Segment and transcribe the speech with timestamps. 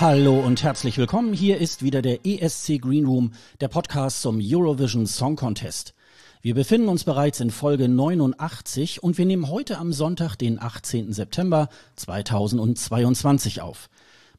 [0.00, 1.34] Hallo und herzlich willkommen.
[1.34, 5.92] Hier ist wieder der ESC Green Room, der Podcast zum Eurovision Song Contest.
[6.40, 11.12] Wir befinden uns bereits in Folge 89 und wir nehmen heute am Sonntag, den 18.
[11.12, 13.90] September 2022 auf.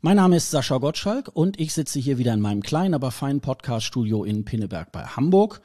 [0.01, 3.41] Mein Name ist Sascha Gottschalk und ich sitze hier wieder in meinem kleinen, aber feinen
[3.41, 5.61] Podcaststudio in Pinneberg bei Hamburg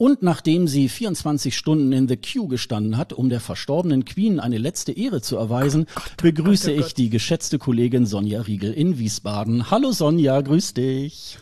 [0.00, 4.56] und nachdem sie 24 Stunden in The Queue gestanden hat, um der verstorbenen Queen eine
[4.56, 6.86] letzte Ehre zu erweisen, oh Gott, oh begrüße Gott, oh Gott.
[6.86, 9.70] ich die geschätzte Kollegin Sonja Riegel in Wiesbaden.
[9.70, 11.36] Hallo Sonja, grüß dich.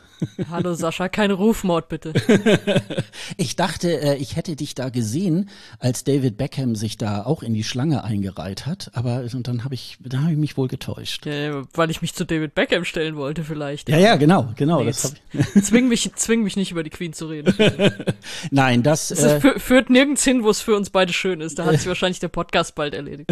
[0.50, 2.12] Hallo Sascha, kein Rufmord bitte.
[3.36, 7.54] ich dachte, äh, ich hätte dich da gesehen, als David Beckham sich da auch in
[7.54, 11.26] die Schlange eingereiht hat, aber und dann habe ich, da habe ich mich wohl getäuscht.
[11.26, 13.88] Ja, weil ich mich zu David Beckham stellen wollte vielleicht.
[13.88, 14.82] Ja, ja, genau, genau.
[14.82, 17.54] Nee, zwing mich, zwing mich nicht über die Queen zu reden.
[18.50, 21.58] Nein, das, das äh, führt nirgends hin, wo es für uns beide schön ist.
[21.58, 23.30] Da hat sich wahrscheinlich der Podcast bald erledigt.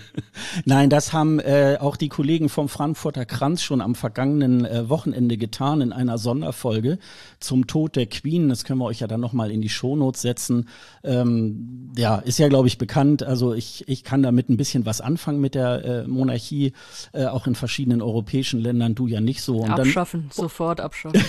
[0.64, 5.36] Nein, das haben äh, auch die Kollegen vom Frankfurter Kranz schon am vergangenen äh, Wochenende
[5.36, 6.98] getan in einer einer Sonderfolge
[7.38, 8.48] zum Tod der Queen.
[8.48, 10.68] Das können wir euch ja dann nochmal in die Shownotes setzen.
[11.04, 13.22] Ähm, ja, ist ja, glaube ich, bekannt.
[13.22, 16.72] Also ich, ich kann damit ein bisschen was anfangen mit der äh, Monarchie,
[17.12, 19.60] äh, auch in verschiedenen europäischen Ländern, du ja nicht so.
[19.60, 21.20] Und abschaffen, dann, sofort abschaffen.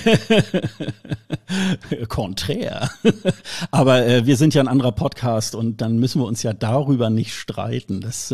[2.09, 2.89] Konträr.
[3.71, 7.09] Aber äh, wir sind ja ein anderer Podcast und dann müssen wir uns ja darüber
[7.09, 8.01] nicht streiten.
[8.01, 8.33] Das,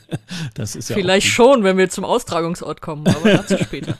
[0.54, 3.96] das ist ja Vielleicht schon, wenn wir zum Austragungsort kommen, aber dazu später.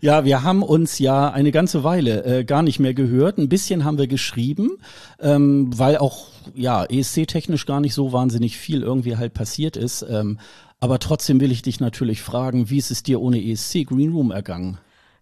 [0.00, 3.38] ja, wir haben uns ja eine ganze Weile äh, gar nicht mehr gehört.
[3.38, 4.78] Ein bisschen haben wir geschrieben,
[5.20, 10.04] ähm, weil auch ja ESC-technisch gar nicht so wahnsinnig viel irgendwie halt passiert ist.
[10.08, 10.38] Ähm,
[10.80, 14.30] aber trotzdem will ich dich natürlich fragen, wie ist es dir ohne ESC Green Room
[14.30, 14.78] ergangen?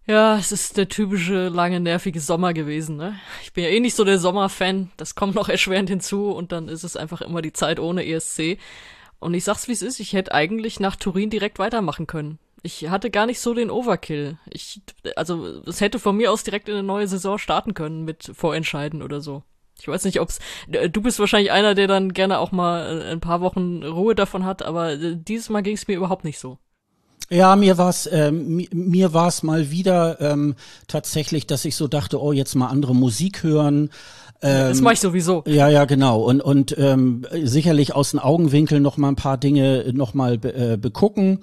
[0.07, 2.97] Ja, es ist der typische lange nervige Sommer gewesen.
[2.97, 3.15] Ne?
[3.43, 4.89] Ich bin ja eh nicht so der Sommerfan.
[4.97, 8.57] Das kommt noch erschwerend hinzu und dann ist es einfach immer die Zeit ohne ESC.
[9.19, 12.39] Und ich sag's wie es ist, ich hätte eigentlich nach Turin direkt weitermachen können.
[12.63, 14.37] Ich hatte gar nicht so den Overkill.
[14.49, 14.81] Ich,
[15.15, 19.01] also, es hätte von mir aus direkt in eine neue Saison starten können mit Vorentscheiden
[19.01, 19.43] oder so.
[19.79, 23.41] Ich weiß nicht, ob's, du bist wahrscheinlich einer, der dann gerne auch mal ein paar
[23.41, 26.59] Wochen Ruhe davon hat, aber äh, dieses Mal ging es mir überhaupt nicht so.
[27.31, 30.55] Ja, mir war's ähm, mir war's mal wieder ähm,
[30.87, 33.89] tatsächlich, dass ich so dachte, oh, jetzt mal andere Musik hören.
[34.41, 35.43] Ähm, das mache ich sowieso.
[35.47, 36.21] Ja, ja, genau.
[36.21, 40.77] Und und ähm, sicherlich aus den Augenwinkeln noch mal ein paar Dinge noch mal äh,
[40.77, 41.39] begucken.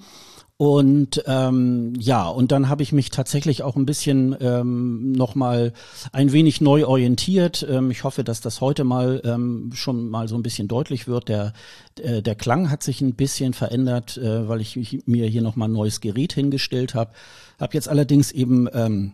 [0.61, 5.71] Und ähm, ja, und dann habe ich mich tatsächlich auch ein bisschen ähm, nochmal
[6.11, 7.65] ein wenig neu orientiert.
[7.69, 11.29] Ähm, ich hoffe, dass das heute mal ähm, schon mal so ein bisschen deutlich wird.
[11.29, 11.53] Der,
[12.01, 15.71] äh, der Klang hat sich ein bisschen verändert, äh, weil ich mir hier nochmal ein
[15.71, 17.13] neues Gerät hingestellt habe.
[17.57, 19.13] Habe jetzt allerdings eben ähm,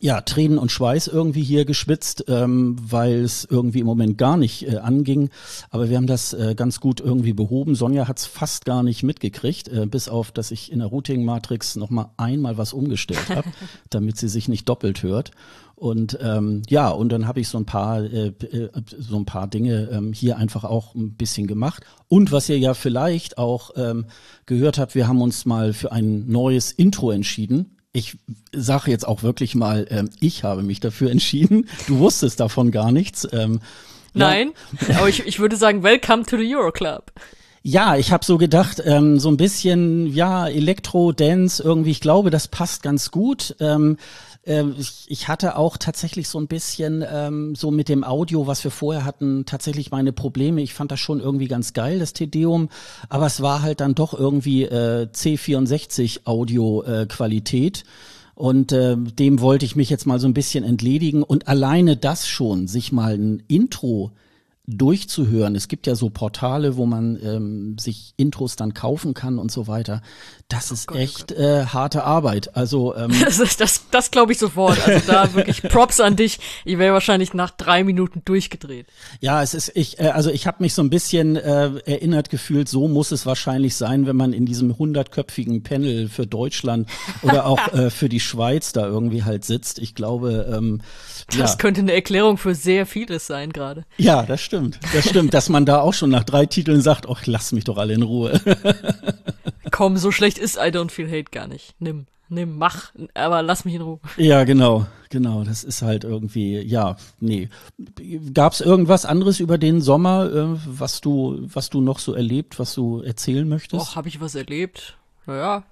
[0.00, 4.66] ja, Tränen und Schweiß irgendwie hier geschwitzt, ähm, weil es irgendwie im Moment gar nicht
[4.66, 5.30] äh, anging.
[5.70, 7.74] Aber wir haben das äh, ganz gut irgendwie behoben.
[7.74, 11.76] Sonja hat es fast gar nicht mitgekriegt, äh, bis auf, dass ich in der Routing-Matrix
[11.76, 13.48] nochmal einmal was umgestellt habe,
[13.90, 15.32] damit sie sich nicht doppelt hört.
[15.74, 19.46] Und ähm, ja, und dann habe ich so ein paar äh, äh, so ein paar
[19.46, 21.84] Dinge ähm, hier einfach auch ein bisschen gemacht.
[22.08, 24.06] Und was ihr ja vielleicht auch ähm,
[24.46, 28.18] gehört habt, wir haben uns mal für ein neues Intro entschieden ich
[28.52, 31.68] sage jetzt auch wirklich mal, ähm, ich habe mich dafür entschieden.
[31.86, 33.26] Du wusstest davon gar nichts.
[33.32, 33.60] Ähm,
[34.14, 34.52] Nein,
[34.88, 34.98] ja.
[34.98, 37.12] aber ich, ich würde sagen, welcome to the Euro Club.
[37.62, 42.30] Ja, ich habe so gedacht, ähm, so ein bisschen, ja, Elektro, Dance, irgendwie, ich glaube,
[42.30, 43.56] das passt ganz gut.
[43.60, 43.98] Ähm,
[44.48, 48.64] ähm, ich, ich hatte auch tatsächlich so ein bisschen ähm, so mit dem Audio, was
[48.64, 50.62] wir vorher hatten, tatsächlich meine Probleme.
[50.62, 52.70] Ich fand das schon irgendwie ganz geil, das Tedeum,
[53.08, 57.78] aber es war halt dann doch irgendwie äh, C64 Audio-Qualität.
[57.78, 57.84] Äh,
[58.34, 61.24] und äh, dem wollte ich mich jetzt mal so ein bisschen entledigen.
[61.24, 64.12] Und alleine das schon, sich mal ein Intro
[64.68, 65.56] durchzuhören.
[65.56, 69.66] Es gibt ja so Portale, wo man ähm, sich Intros dann kaufen kann und so
[69.66, 70.02] weiter.
[70.48, 72.54] Das oh ist Gott, oh echt oh äh, harte Arbeit.
[72.54, 74.86] Also ähm, das, das, das glaube ich sofort.
[74.86, 76.38] Also da wirklich Props an dich.
[76.66, 78.86] Ich wäre wahrscheinlich nach drei Minuten durchgedreht.
[79.20, 79.98] Ja, es ist ich.
[80.00, 82.68] Äh, also ich habe mich so ein bisschen äh, erinnert gefühlt.
[82.68, 86.88] So muss es wahrscheinlich sein, wenn man in diesem hundertköpfigen Panel für Deutschland
[87.22, 89.78] oder auch äh, für die Schweiz da irgendwie halt sitzt.
[89.78, 90.46] Ich glaube.
[90.52, 90.82] Ähm,
[91.36, 91.56] das ja.
[91.58, 93.84] könnte eine Erklärung für sehr vieles sein gerade.
[93.98, 94.57] Ja, das stimmt.
[94.92, 97.76] Das stimmt, dass man da auch schon nach drei Titeln sagt, ach, lass mich doch
[97.76, 98.40] alle in Ruhe.
[99.70, 101.74] Komm, so schlecht ist I Don't Feel Hate gar nicht.
[101.78, 104.00] Nimm, nimm, mach, aber lass mich in Ruhe.
[104.16, 105.44] Ja, genau, genau.
[105.44, 107.48] Das ist halt irgendwie, ja, nee.
[108.34, 112.74] Gab's irgendwas anderes über den Sommer, äh, was du, was du noch so erlebt, was
[112.74, 113.82] du erzählen möchtest?
[113.82, 114.96] Och, habe ich was erlebt?
[115.26, 115.64] Naja,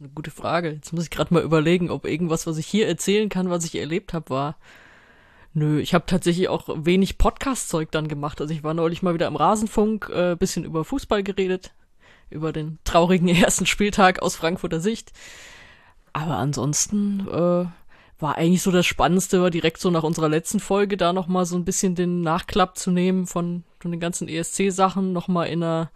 [0.00, 0.70] eine gute Frage.
[0.70, 3.74] Jetzt muss ich gerade mal überlegen, ob irgendwas, was ich hier erzählen kann, was ich
[3.74, 4.56] erlebt habe, war.
[5.58, 8.40] Nö, ich habe tatsächlich auch wenig Podcast-Zeug dann gemacht.
[8.40, 11.72] Also ich war neulich mal wieder im Rasenfunk, äh, bisschen über Fußball geredet.
[12.30, 15.12] über den traurigen ersten Spieltag aus Frankfurter Sicht.
[16.12, 17.66] Aber ansonsten äh,
[18.20, 21.56] war eigentlich so das Spannendste, war direkt so nach unserer letzten Folge da nochmal so
[21.56, 25.90] ein bisschen den Nachklapp zu nehmen von, von den ganzen ESC-Sachen, nochmal in einer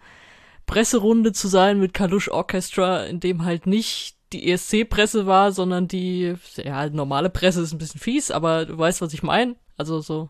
[0.65, 6.35] Presserunde zu sein mit Kalush Orchestra, in dem halt nicht die ESC-Presse war, sondern die,
[6.57, 9.55] ja, normale Presse ist ein bisschen fies, aber du weißt, was ich meine.
[9.77, 10.29] Also so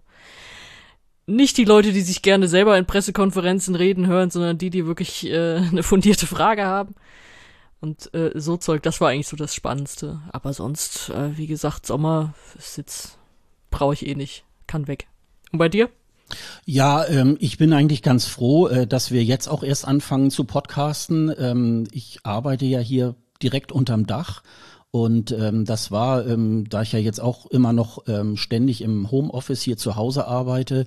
[1.26, 5.26] nicht die Leute, die sich gerne selber in Pressekonferenzen reden hören, sondern die, die wirklich
[5.26, 6.96] äh, eine fundierte Frage haben.
[7.80, 10.22] Und äh, so Zeug, das war eigentlich so das Spannendste.
[10.32, 13.18] Aber sonst, äh, wie gesagt, Sommer ist
[13.70, 14.46] brauche ich eh nicht.
[14.68, 15.08] Kann weg.
[15.52, 15.90] Und bei dir?
[16.66, 20.46] Ja, ähm, ich bin eigentlich ganz froh, äh, dass wir jetzt auch erst anfangen zu
[20.46, 21.34] podcasten.
[21.38, 24.42] Ähm, ich arbeite ja hier direkt unterm Dach.
[24.96, 29.10] Und ähm, das war, ähm, da ich ja jetzt auch immer noch ähm, ständig im
[29.10, 30.86] Homeoffice hier zu Hause arbeite,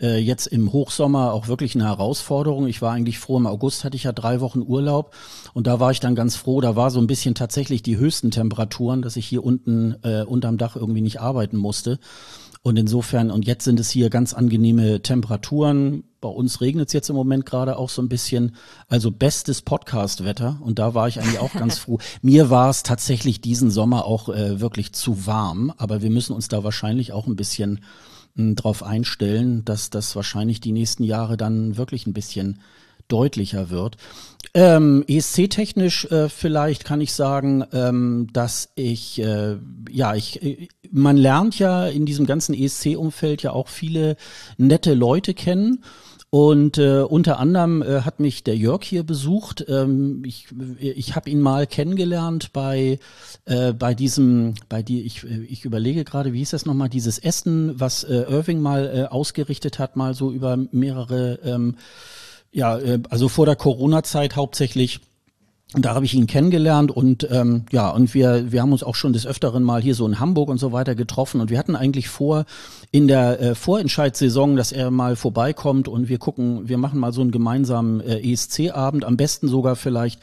[0.00, 2.66] äh, jetzt im Hochsommer auch wirklich eine Herausforderung.
[2.66, 5.14] Ich war eigentlich froh, im August hatte ich ja drei Wochen Urlaub
[5.52, 8.30] und da war ich dann ganz froh, da war so ein bisschen tatsächlich die höchsten
[8.30, 11.98] Temperaturen, dass ich hier unten äh, unterm Dach irgendwie nicht arbeiten musste.
[12.64, 16.04] Und insofern, und jetzt sind es hier ganz angenehme Temperaturen.
[16.20, 18.54] Bei uns regnet es jetzt im Moment gerade auch so ein bisschen.
[18.88, 20.58] Also bestes Podcast-Wetter.
[20.60, 21.98] Und da war ich eigentlich auch ganz froh.
[22.22, 25.72] Mir war es tatsächlich diesen Sommer auch äh, wirklich zu warm.
[25.76, 27.80] Aber wir müssen uns da wahrscheinlich auch ein bisschen
[28.34, 32.60] darauf einstellen, dass das wahrscheinlich die nächsten Jahre dann wirklich ein bisschen
[33.08, 33.96] deutlicher wird.
[34.54, 39.56] Ähm, ESC-technisch äh, vielleicht kann ich sagen, ähm, dass ich, äh,
[39.90, 44.16] ja, ich, äh, man lernt ja in diesem ganzen ESC-Umfeld ja auch viele
[44.58, 45.82] nette Leute kennen.
[46.34, 49.66] Und äh, unter anderem äh, hat mich der Jörg hier besucht.
[49.68, 50.46] Ähm, ich
[50.78, 52.98] ich habe ihn mal kennengelernt bei
[53.44, 57.78] äh, bei diesem, bei die ich ich überlege gerade, wie hieß das nochmal, dieses Essen,
[57.78, 61.76] was äh, Irving mal äh, ausgerichtet hat, mal so über mehrere, ähm,
[62.52, 65.00] ja, äh, also vor der Corona-Zeit hauptsächlich.
[65.74, 69.14] Da habe ich ihn kennengelernt und ähm, ja, und wir, wir haben uns auch schon
[69.14, 72.10] des Öfteren mal hier so in Hamburg und so weiter getroffen und wir hatten eigentlich
[72.10, 72.44] vor,
[72.90, 77.22] in der äh, Vorentscheidssaison, dass er mal vorbeikommt und wir gucken, wir machen mal so
[77.22, 80.20] einen gemeinsamen äh, ESC-Abend, am besten sogar vielleicht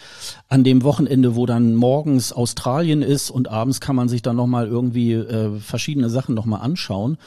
[0.50, 4.68] an dem Wochenende, wo dann morgens Australien ist und abends kann man sich dann nochmal
[4.68, 7.18] irgendwie äh, verschiedene Sachen nochmal anschauen.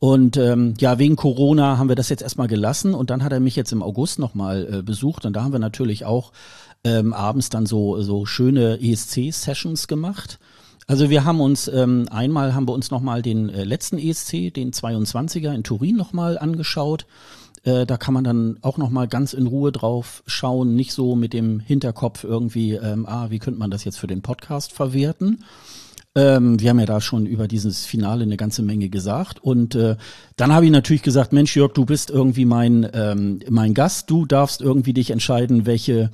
[0.00, 3.40] Und ähm, ja, wegen Corona haben wir das jetzt erstmal gelassen und dann hat er
[3.40, 6.32] mich jetzt im August nochmal äh, besucht und da haben wir natürlich auch
[6.84, 10.38] ähm, abends dann so, so schöne ESC-Sessions gemacht.
[10.86, 14.72] Also wir haben uns, ähm, einmal haben wir uns nochmal den äh, letzten ESC, den
[14.72, 17.06] 22er in Turin nochmal angeschaut.
[17.62, 21.34] Äh, da kann man dann auch nochmal ganz in Ruhe drauf schauen, nicht so mit
[21.34, 25.44] dem Hinterkopf irgendwie, ähm, ah, wie könnte man das jetzt für den Podcast verwerten.
[26.16, 29.42] Ähm, wir haben ja da schon über dieses Finale eine ganze Menge gesagt.
[29.42, 29.96] Und äh,
[30.36, 34.10] dann habe ich natürlich gesagt, Mensch, Jörg, du bist irgendwie mein, ähm, mein Gast.
[34.10, 36.10] Du darfst irgendwie dich entscheiden, welche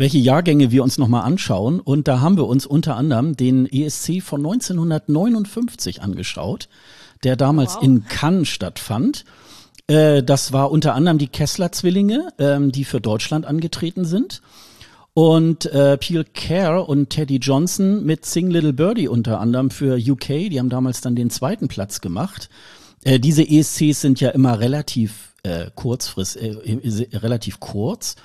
[0.00, 1.78] welche Jahrgänge wir uns nochmal anschauen.
[1.78, 6.70] Und da haben wir uns unter anderem den ESC von 1959 angeschaut,
[7.22, 7.82] der damals wow.
[7.82, 9.26] in Cannes stattfand.
[9.88, 14.40] Äh, das war unter anderem die Kessler-Zwillinge, ähm, die für Deutschland angetreten sind.
[15.12, 20.48] Und äh, Peel Care und Teddy Johnson mit Sing Little Birdie unter anderem für UK,
[20.50, 22.48] die haben damals dann den zweiten Platz gemacht.
[23.04, 28.16] Äh, diese ESCs sind ja immer relativ äh, kurzfrist, äh, äh, relativ kurz.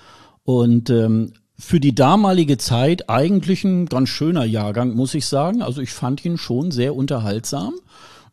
[0.43, 5.61] Und ähm, für die damalige Zeit eigentlich ein ganz schöner Jahrgang, muss ich sagen.
[5.61, 7.73] Also ich fand ihn schon sehr unterhaltsam.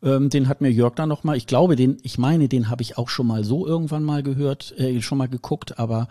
[0.03, 2.99] Ähm, den hat mir Jörg dann nochmal, ich glaube, den, ich meine, den habe ich
[2.99, 6.09] auch schon mal so irgendwann mal gehört, äh, schon mal geguckt, aber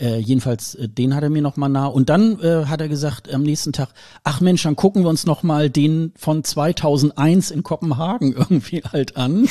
[0.00, 1.86] äh, jedenfalls, äh, den hat er mir nochmal nah.
[1.86, 3.88] Und dann äh, hat er gesagt am nächsten Tag,
[4.22, 9.48] ach Mensch, dann gucken wir uns nochmal den von 2001 in Kopenhagen irgendwie halt an.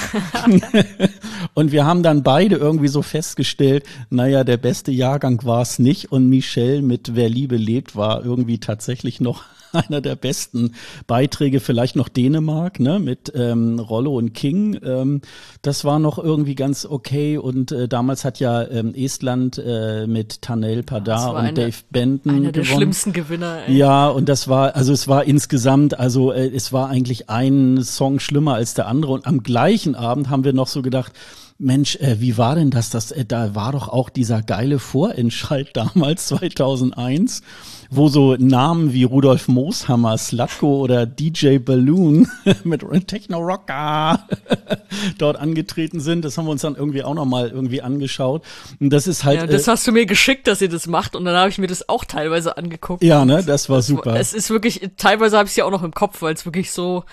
[1.53, 6.12] und wir haben dann beide irgendwie so festgestellt, naja, der beste Jahrgang war es nicht.
[6.12, 10.74] Und Michelle mit Wer Liebe lebt war irgendwie tatsächlich noch einer der besten
[11.06, 14.79] Beiträge, vielleicht noch Dänemark, ne, mit ähm, Rollo und King.
[14.84, 15.22] Ähm,
[15.62, 17.38] das war noch irgendwie ganz okay.
[17.38, 22.31] Und äh, damals hat ja ähm, Estland äh, mit Tanel Padar und eine, Dave Benton
[22.31, 22.77] einer der gewonnen.
[22.77, 23.63] schlimmsten Gewinner.
[23.67, 23.75] Ey.
[23.77, 28.19] Ja, und das war, also es war insgesamt, also äh, es war eigentlich ein Song
[28.19, 29.13] schlimmer als der andere.
[29.13, 31.13] Und am gleichen Abend haben wir noch so gedacht,
[31.60, 32.89] Mensch, äh, wie war denn das?
[32.89, 37.41] das äh, da war doch auch dieser geile Vorentscheid damals, 2001
[37.89, 42.27] wo so Namen wie Rudolf Mooshammer, Slatko oder DJ Balloon
[42.63, 44.27] mit Techno Rocker
[45.17, 46.25] dort angetreten sind.
[46.25, 48.44] Das haben wir uns dann irgendwie auch nochmal irgendwie angeschaut.
[48.79, 49.39] Und das ist halt.
[49.39, 51.58] Ja, das äh, hast du mir geschickt, dass ihr das macht und dann habe ich
[51.58, 53.03] mir das auch teilweise angeguckt.
[53.03, 54.15] Ja, ne, das war super.
[54.15, 56.72] Es ist wirklich, teilweise habe ich es ja auch noch im Kopf, weil es wirklich
[56.72, 57.03] so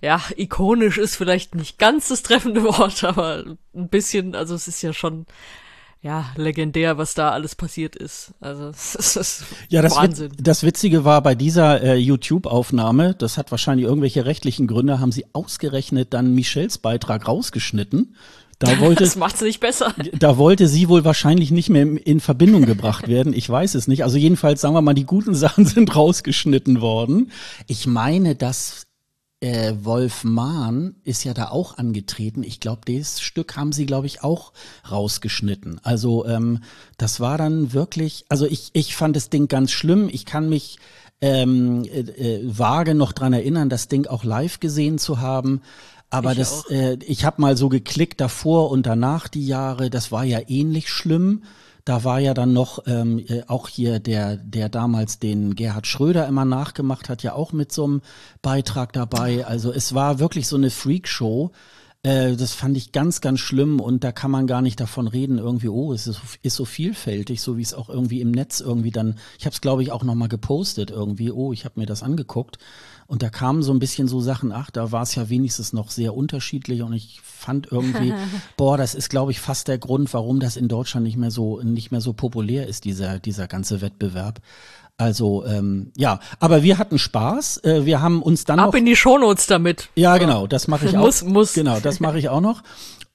[0.00, 3.44] ja, ikonisch ist vielleicht nicht ganz das treffende Wort, aber
[3.74, 5.26] ein bisschen, also es ist ja schon
[6.02, 8.32] ja, legendär, was da alles passiert ist.
[8.40, 10.32] Also, das ist ja, das Wahnsinn.
[10.32, 15.12] Witz, das Witzige war bei dieser äh, YouTube-Aufnahme, das hat wahrscheinlich irgendwelche rechtlichen Gründe, haben
[15.12, 18.14] sie ausgerechnet dann Michels Beitrag rausgeschnitten.
[18.58, 19.94] Da wollte, das macht's nicht besser.
[20.18, 23.32] Da wollte sie wohl wahrscheinlich nicht mehr in Verbindung gebracht werden.
[23.32, 24.04] Ich weiß es nicht.
[24.04, 27.32] Also jedenfalls, sagen wir mal, die guten Sachen sind rausgeschnitten worden.
[27.66, 28.85] Ich meine, dass
[29.40, 32.42] äh, Wolf Mahn ist ja da auch angetreten.
[32.42, 34.52] Ich glaube, das Stück haben sie, glaube ich, auch
[34.90, 35.80] rausgeschnitten.
[35.82, 36.60] Also ähm,
[36.96, 40.08] das war dann wirklich, also ich, ich fand das Ding ganz schlimm.
[40.10, 40.78] Ich kann mich
[41.20, 45.60] ähm, äh, äh vage noch dran erinnern, das Ding auch live gesehen zu haben.
[46.08, 50.12] Aber ich das, äh, ich habe mal so geklickt davor und danach die Jahre, das
[50.12, 51.42] war ja ähnlich schlimm.
[51.86, 56.26] Da war ja dann noch ähm, äh, auch hier der, der damals den Gerhard Schröder
[56.26, 58.02] immer nachgemacht hat, ja auch mit so einem
[58.42, 59.46] Beitrag dabei.
[59.46, 61.52] Also es war wirklich so eine Freakshow.
[62.02, 65.38] Äh, das fand ich ganz, ganz schlimm und da kann man gar nicht davon reden,
[65.38, 68.90] irgendwie, oh, es ist, ist so vielfältig, so wie es auch irgendwie im Netz irgendwie
[68.90, 72.02] dann, ich habe es glaube ich auch nochmal gepostet irgendwie, oh, ich habe mir das
[72.02, 72.58] angeguckt
[73.06, 75.90] und da kamen so ein bisschen so Sachen, ach, da war es ja wenigstens noch
[75.90, 78.12] sehr unterschiedlich und ich fand irgendwie,
[78.56, 81.60] boah, das ist, glaube ich, fast der Grund, warum das in Deutschland nicht mehr so,
[81.62, 84.40] nicht mehr so populär ist, dieser, dieser ganze Wettbewerb.
[84.98, 87.58] Also ähm, ja, aber wir hatten Spaß.
[87.64, 89.90] Äh, wir haben uns dann ab noch, in die Shownotes damit.
[89.94, 91.02] Ja, genau, das mache ich auch.
[91.02, 91.52] muss, muss.
[91.52, 92.62] Genau, das mache ich auch noch.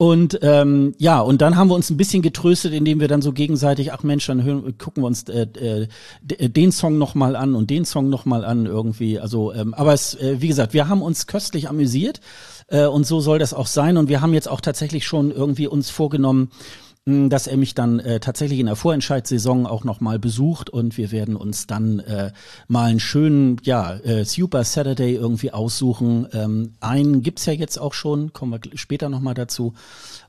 [0.01, 3.33] Und ähm, ja, und dann haben wir uns ein bisschen getröstet, indem wir dann so
[3.33, 7.53] gegenseitig, ach Mensch, dann hören, gucken wir uns äh, äh, den Song noch mal an
[7.53, 9.19] und den Song noch mal an irgendwie.
[9.19, 12.19] Also, ähm, aber es, äh, wie gesagt, wir haben uns köstlich amüsiert
[12.69, 13.95] äh, und so soll das auch sein.
[13.95, 16.49] Und wir haben jetzt auch tatsächlich schon irgendwie uns vorgenommen,
[17.05, 21.35] dass er mich dann äh, tatsächlich in der Vorentscheidssaison auch nochmal besucht und wir werden
[21.35, 22.31] uns dann äh,
[22.67, 26.27] mal einen schönen, ja, äh, Super Saturday irgendwie aussuchen.
[26.31, 29.73] Ähm, einen gibt's ja jetzt auch schon, kommen wir später nochmal dazu.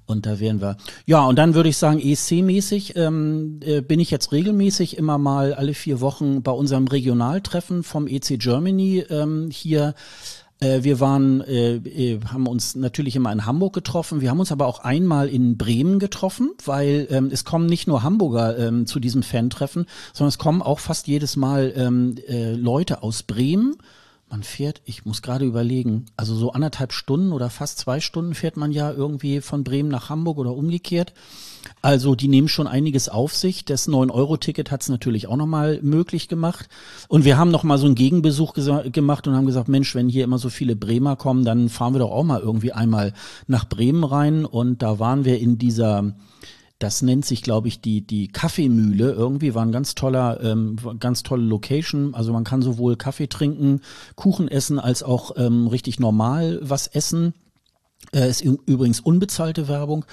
[0.07, 0.79] Und da werden wir.
[1.05, 5.55] Ja, und dann würde ich sagen, ESC-mäßig ähm, äh, bin ich jetzt regelmäßig immer mal
[5.55, 9.95] alle vier Wochen bei unserem Regionaltreffen vom EC Germany ähm, hier
[10.63, 14.21] äh, wir waren, äh, äh, haben uns natürlich immer in Hamburg getroffen.
[14.21, 18.03] Wir haben uns aber auch einmal in Bremen getroffen, weil ähm, es kommen nicht nur
[18.03, 23.03] Hamburger ähm, zu diesem Fan-Treffen, sondern es kommen auch fast jedes Mal ähm, äh, Leute
[23.03, 23.77] aus Bremen.
[24.31, 28.57] Man fährt, ich muss gerade überlegen, also so anderthalb Stunden oder fast zwei Stunden fährt
[28.57, 31.13] man ja irgendwie von Bremen nach Hamburg oder umgekehrt.
[31.81, 33.65] Also die nehmen schon einiges auf sich.
[33.65, 36.69] Das 9-Euro-Ticket hat es natürlich auch nochmal möglich gemacht.
[37.09, 40.39] Und wir haben nochmal so einen Gegenbesuch gemacht und haben gesagt, Mensch, wenn hier immer
[40.39, 43.13] so viele Bremer kommen, dann fahren wir doch auch mal irgendwie einmal
[43.47, 44.45] nach Bremen rein.
[44.45, 46.15] Und da waren wir in dieser,
[46.79, 49.13] das nennt sich, glaube ich, die, die Kaffeemühle.
[49.13, 52.15] Irgendwie war ein ganz toller, ähm, ganz tolle Location.
[52.15, 53.81] Also man kann sowohl Kaffee trinken,
[54.15, 57.35] Kuchen essen, als auch ähm, richtig normal was essen.
[58.13, 60.05] Äh, ist übrigens unbezahlte Werbung.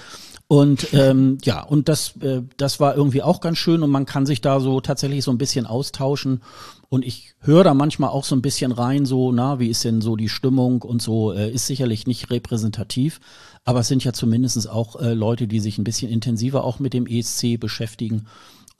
[0.50, 4.26] Und ähm, ja, und das, äh, das war irgendwie auch ganz schön und man kann
[4.26, 6.42] sich da so tatsächlich so ein bisschen austauschen.
[6.88, 10.00] Und ich höre da manchmal auch so ein bisschen rein, so, na, wie ist denn
[10.00, 13.20] so die Stimmung und so, äh, ist sicherlich nicht repräsentativ,
[13.64, 16.94] aber es sind ja zumindestens auch äh, Leute, die sich ein bisschen intensiver auch mit
[16.94, 18.26] dem ESC beschäftigen.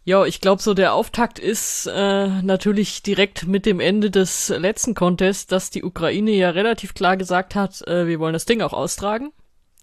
[0.06, 4.96] Ja, ich glaube, so der Auftakt ist äh, natürlich direkt mit dem Ende des letzten
[4.96, 8.74] Contests, dass die Ukraine ja relativ klar gesagt hat, äh, wir wollen das Ding auch
[8.74, 9.32] austragen.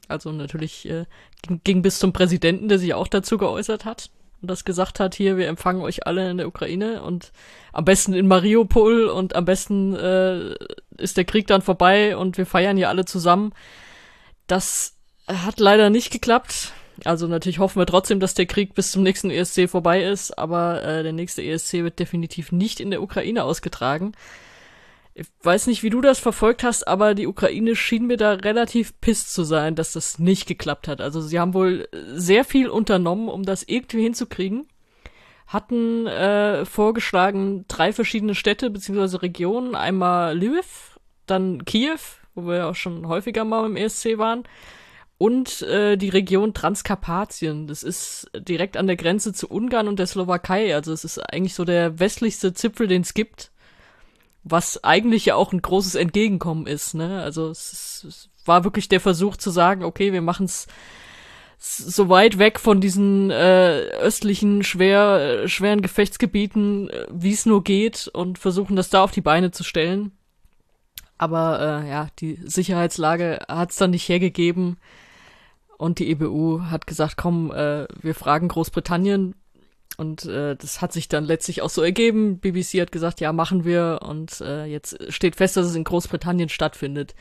[0.09, 1.05] Also natürlich äh,
[1.43, 4.11] ging, ging bis zum Präsidenten, der sich auch dazu geäußert hat
[4.43, 7.33] und das gesagt hat, hier, wir empfangen euch alle in der Ukraine und
[7.73, 10.55] am besten in Mariupol und am besten äh,
[10.99, 13.53] ist der Krieg dann vorbei und wir feiern hier alle zusammen.
[14.47, 14.95] Das
[15.27, 16.73] hat leider nicht geklappt.
[17.05, 20.83] Also natürlich hoffen wir trotzdem, dass der Krieg bis zum nächsten ESC vorbei ist, aber
[20.83, 24.13] äh, der nächste ESC wird definitiv nicht in der Ukraine ausgetragen.
[25.19, 29.01] Ich weiß nicht, wie du das verfolgt hast, aber die Ukraine schien mir da relativ
[29.01, 31.01] piss zu sein, dass das nicht geklappt hat.
[31.01, 34.69] Also sie haben wohl sehr viel unternommen, um das irgendwie hinzukriegen.
[35.47, 39.17] Hatten äh, vorgeschlagen drei verschiedene Städte bzw.
[39.19, 39.75] Regionen.
[39.75, 41.99] Einmal Lviv, dann Kiew,
[42.35, 44.45] wo wir ja auch schon häufiger mal im ESC waren,
[45.19, 47.67] und äh, die Region Transkarpatien.
[47.67, 50.75] Das ist direkt an der Grenze zu Ungarn und der Slowakei.
[50.75, 53.51] Also es ist eigentlich so der westlichste Zipfel, den es gibt.
[54.45, 56.95] Was eigentlich ja auch ein großes Entgegenkommen ist.
[56.95, 57.23] Ne?
[57.23, 60.67] Also es, ist, es war wirklich der Versuch zu sagen, okay, wir machen es
[61.59, 67.65] so weit weg von diesen äh, östlichen schwer äh, schweren Gefechtsgebieten, äh, wie es nur
[67.65, 70.13] geht, und versuchen das da auf die Beine zu stellen.
[71.19, 74.77] Aber äh, ja, die Sicherheitslage hat es dann nicht hergegeben.
[75.79, 79.35] Und die EBU hat gesagt, komm, äh, wir fragen Großbritannien.
[79.97, 82.39] Und äh, das hat sich dann letztlich auch so ergeben.
[82.39, 84.01] BBC hat gesagt, ja, machen wir.
[84.03, 87.15] Und äh, jetzt steht fest, dass es in Großbritannien stattfindet.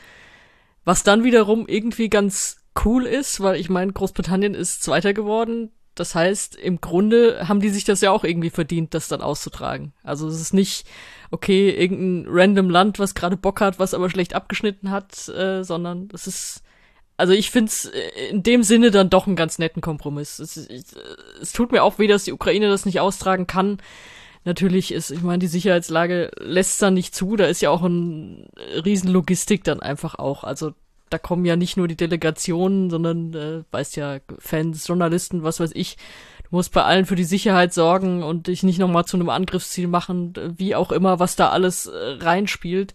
[0.84, 5.70] Was dann wiederum irgendwie ganz cool ist, weil ich meine, Großbritannien ist Zweiter geworden.
[5.94, 9.94] Das heißt, im Grunde haben die sich das ja auch irgendwie verdient, das dann auszutragen.
[10.02, 10.86] Also es ist nicht,
[11.30, 16.08] okay, irgendein random Land, was gerade Bock hat, was aber schlecht abgeschnitten hat, äh, sondern
[16.12, 16.62] es ist
[17.16, 20.38] also ich find's äh, in dem Sinne dann doch einen ganz netten Kompromiss.
[20.38, 20.94] Es, es,
[21.40, 23.78] es tut mir auch weh, dass die Ukraine das nicht austragen kann.
[24.44, 27.36] Natürlich ist, ich meine, die Sicherheitslage lässt da nicht zu.
[27.36, 28.48] Da ist ja auch ein
[28.84, 30.44] riesen Logistik dann einfach auch.
[30.44, 30.72] Also
[31.10, 35.70] da kommen ja nicht nur die Delegationen, sondern äh, weißt ja Fans, Journalisten, was weiß
[35.74, 35.96] ich.
[36.44, 39.88] Du musst bei allen für die Sicherheit sorgen und dich nicht nochmal zu einem Angriffsziel
[39.88, 42.94] machen, wie auch immer, was da alles äh, reinspielt.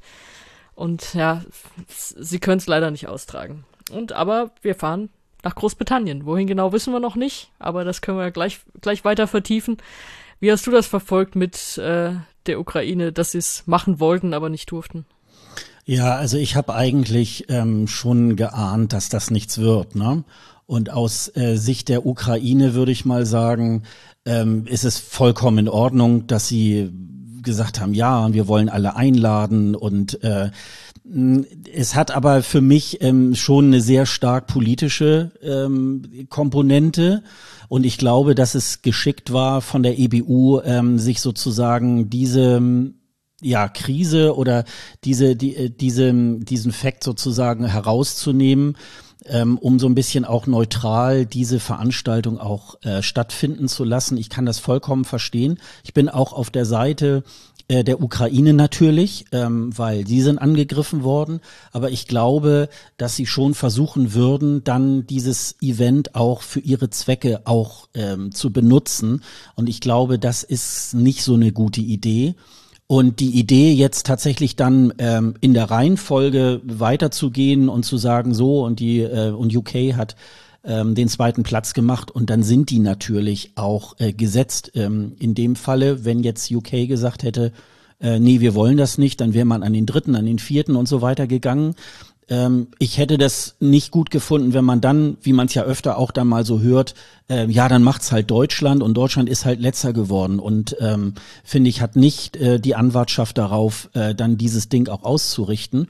[0.73, 1.41] Und ja,
[1.87, 3.65] sie können es leider nicht austragen.
[3.91, 5.09] Und aber wir fahren
[5.43, 6.25] nach Großbritannien.
[6.25, 9.77] Wohin genau wissen wir noch nicht, aber das können wir gleich, gleich weiter vertiefen.
[10.39, 12.13] Wie hast du das verfolgt mit äh,
[12.45, 15.05] der Ukraine, dass sie es machen wollten, aber nicht durften?
[15.85, 19.95] Ja, also ich habe eigentlich ähm, schon geahnt, dass das nichts wird.
[19.95, 20.23] Ne?
[20.67, 23.83] Und aus äh, Sicht der Ukraine würde ich mal sagen,
[24.25, 26.91] ähm, ist es vollkommen in Ordnung, dass sie
[27.41, 30.51] gesagt haben, ja, wir wollen alle einladen und äh,
[31.03, 37.23] es hat aber für mich ähm, schon eine sehr stark politische ähm, Komponente.
[37.69, 42.93] Und ich glaube, dass es geschickt war von der EBU, ähm, sich sozusagen diese
[43.41, 44.65] ja, Krise oder
[45.03, 48.77] diese, die, äh, diese, diesen Fakt sozusagen herauszunehmen,
[49.25, 54.17] ähm, um so ein bisschen auch neutral diese Veranstaltung auch äh, stattfinden zu lassen.
[54.17, 55.59] Ich kann das vollkommen verstehen.
[55.83, 57.23] Ich bin auch auf der Seite
[57.71, 61.39] der Ukraine natürlich, ähm, weil sie sind angegriffen worden.
[61.71, 67.41] Aber ich glaube, dass sie schon versuchen würden, dann dieses Event auch für ihre Zwecke
[67.45, 69.23] auch ähm, zu benutzen.
[69.55, 72.35] Und ich glaube, das ist nicht so eine gute Idee.
[72.87, 78.65] Und die Idee jetzt tatsächlich dann ähm, in der Reihenfolge weiterzugehen und zu sagen, so
[78.65, 80.17] und die äh, und UK hat
[80.63, 84.71] ähm, den zweiten Platz gemacht und dann sind die natürlich auch äh, gesetzt.
[84.75, 87.51] Ähm, in dem Falle, wenn jetzt UK gesagt hätte,
[87.99, 90.75] äh, nee, wir wollen das nicht, dann wäre man an den dritten, an den vierten
[90.75, 91.75] und so weiter gegangen.
[92.29, 95.97] Ähm, ich hätte das nicht gut gefunden, wenn man dann, wie man es ja öfter
[95.97, 96.95] auch dann mal so hört,
[97.29, 101.69] äh, ja, dann macht's halt Deutschland und Deutschland ist halt letzter geworden und ähm, finde
[101.69, 105.87] ich hat nicht äh, die Anwartschaft darauf, äh, dann dieses Ding auch auszurichten.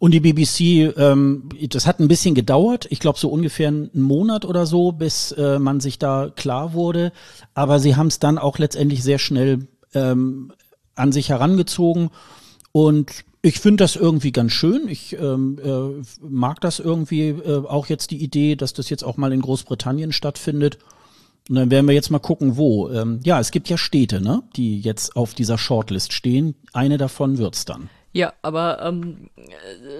[0.00, 4.46] Und die BBC, ähm, das hat ein bisschen gedauert, ich glaube so ungefähr einen Monat
[4.46, 7.12] oder so, bis äh, man sich da klar wurde.
[7.52, 10.52] Aber sie haben es dann auch letztendlich sehr schnell ähm,
[10.94, 12.08] an sich herangezogen.
[12.72, 14.88] Und ich finde das irgendwie ganz schön.
[14.88, 19.18] Ich ähm, äh, mag das irgendwie äh, auch jetzt die Idee, dass das jetzt auch
[19.18, 20.78] mal in Großbritannien stattfindet.
[21.50, 22.88] Und dann werden wir jetzt mal gucken, wo.
[22.88, 26.54] Ähm, ja, es gibt ja Städte, ne, die jetzt auf dieser Shortlist stehen.
[26.72, 27.90] Eine davon wird's dann.
[28.12, 29.30] Ja, aber ähm,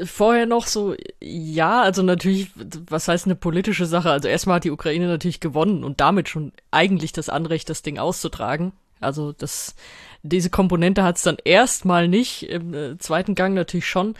[0.01, 2.51] äh, vorher noch so, ja, also natürlich,
[2.89, 4.11] was heißt eine politische Sache?
[4.11, 7.99] Also erstmal hat die Ukraine natürlich gewonnen und damit schon eigentlich das Anrecht, das Ding
[7.99, 8.73] auszutragen.
[8.99, 9.77] Also das,
[10.23, 14.15] diese Komponente hat es dann erstmal nicht, im äh, zweiten Gang natürlich schon.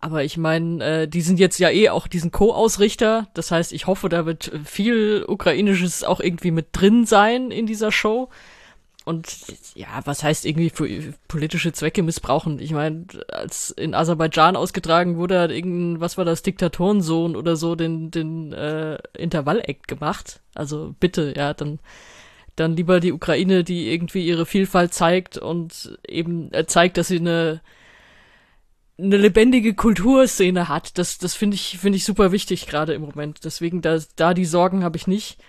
[0.00, 3.28] Aber ich meine, äh, die sind jetzt ja eh auch diesen Co-Ausrichter.
[3.34, 7.92] Das heißt, ich hoffe, da wird viel Ukrainisches auch irgendwie mit drin sein in dieser
[7.92, 8.28] Show.
[9.10, 9.38] Und
[9.74, 10.86] ja, was heißt irgendwie für
[11.26, 12.60] politische Zwecke missbrauchen?
[12.60, 17.74] Ich meine, als in Aserbaidschan ausgetragen wurde, hat irgendein, was war das, Diktatorensohn oder so,
[17.74, 20.38] den, den äh, Intervall-Act gemacht.
[20.54, 21.80] Also bitte, ja, dann,
[22.54, 27.18] dann lieber die Ukraine, die irgendwie ihre Vielfalt zeigt und eben äh, zeigt, dass sie
[27.18, 27.62] eine
[28.96, 30.98] eine lebendige Kulturszene hat.
[30.98, 33.44] Das, das finde ich, finde ich super wichtig gerade im Moment.
[33.44, 35.40] Deswegen, da, da die Sorgen habe ich nicht.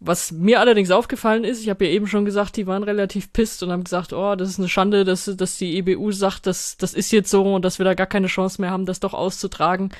[0.00, 3.62] Was mir allerdings aufgefallen ist, ich habe ja eben schon gesagt, die waren relativ pisst
[3.62, 6.94] und haben gesagt, oh, das ist eine Schande, dass, dass die EBU sagt, dass das
[6.94, 9.90] ist jetzt so und dass wir da gar keine Chance mehr haben, das doch auszutragen.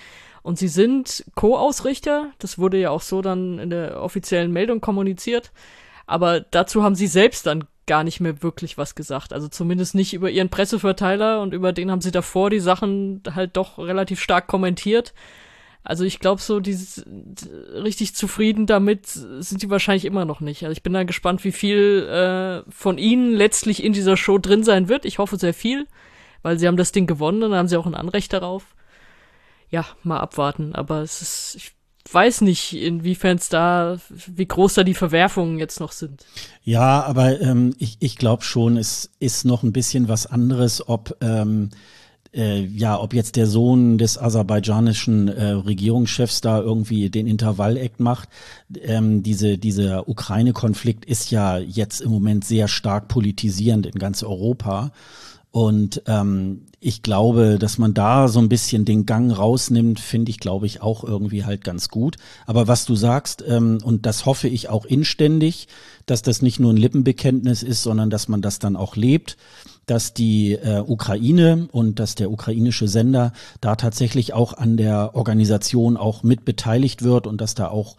[0.43, 5.51] Und sie sind Co-Ausrichter, das wurde ja auch so dann in der offiziellen Meldung kommuniziert,
[6.07, 9.33] aber dazu haben sie selbst dann gar nicht mehr wirklich was gesagt.
[9.33, 13.57] Also zumindest nicht über ihren Presseverteiler und über den haben sie davor die Sachen halt
[13.57, 15.13] doch relativ stark kommentiert.
[15.89, 17.03] Also ich glaube so, dieses
[17.73, 20.65] richtig zufrieden damit sind die wahrscheinlich immer noch nicht.
[20.65, 24.65] Also ich bin da gespannt, wie viel äh, von ihnen letztlich in dieser Show drin
[24.65, 25.07] sein wird.
[25.07, 25.87] Ich hoffe sehr viel,
[26.43, 28.77] weil sie haben das Ding gewonnen und dann haben sie auch ein Anrecht darauf.
[29.71, 30.75] Ja, mal abwarten.
[30.75, 31.73] Aber es ist, ich
[32.13, 36.27] weiß nicht, inwiefern es da, wie groß da die Verwerfungen jetzt noch sind.
[36.65, 41.17] Ja, aber ähm, ich, ich glaube schon, es ist noch ein bisschen was anderes, ob
[41.23, 41.71] ähm,
[42.39, 48.29] äh, ja, ob jetzt der Sohn des aserbaidschanischen äh, Regierungschefs da irgendwie den Intervall-Act macht.
[48.81, 54.93] Ähm, diese, dieser Ukraine-Konflikt ist ja jetzt im Moment sehr stark politisierend in ganz Europa.
[55.51, 60.39] Und ähm, ich glaube, dass man da so ein bisschen den Gang rausnimmt, finde ich,
[60.39, 62.17] glaube ich, auch irgendwie halt ganz gut.
[62.47, 65.67] Aber was du sagst, ähm, und das hoffe ich auch inständig,
[66.07, 69.37] dass das nicht nur ein Lippenbekenntnis ist, sondern dass man das dann auch lebt,
[69.91, 75.97] dass die äh, Ukraine und dass der ukrainische Sender da tatsächlich auch an der Organisation
[75.97, 77.97] auch mit beteiligt wird und dass da auch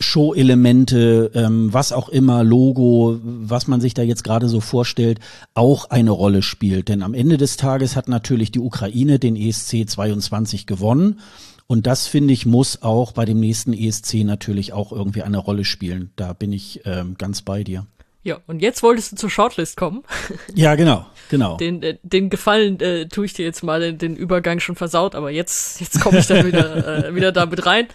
[0.00, 5.20] Show-Elemente, ähm, was auch immer, Logo, was man sich da jetzt gerade so vorstellt,
[5.54, 6.88] auch eine Rolle spielt.
[6.88, 11.20] Denn am Ende des Tages hat natürlich die Ukraine den ESC 22 gewonnen.
[11.66, 15.64] Und das, finde ich, muss auch bei dem nächsten ESC natürlich auch irgendwie eine Rolle
[15.64, 16.10] spielen.
[16.16, 17.86] Da bin ich ähm, ganz bei dir.
[18.24, 20.02] Ja, und jetzt wolltest du zur Shortlist kommen.
[20.54, 21.56] Ja, genau, genau.
[21.58, 25.30] Den, äh, den Gefallen äh, tue ich dir jetzt mal den Übergang schon versaut, aber
[25.30, 27.88] jetzt, jetzt komme ich da wieder, äh, wieder damit rein.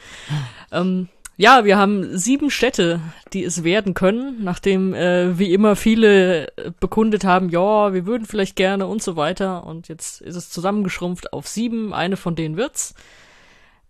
[0.71, 2.99] Ähm, ja, wir haben sieben Städte,
[3.33, 8.55] die es werden können, nachdem äh, wie immer viele bekundet haben, ja, wir würden vielleicht
[8.55, 9.65] gerne und so weiter.
[9.65, 11.93] Und jetzt ist es zusammengeschrumpft auf sieben.
[11.93, 12.93] Eine von denen wird's.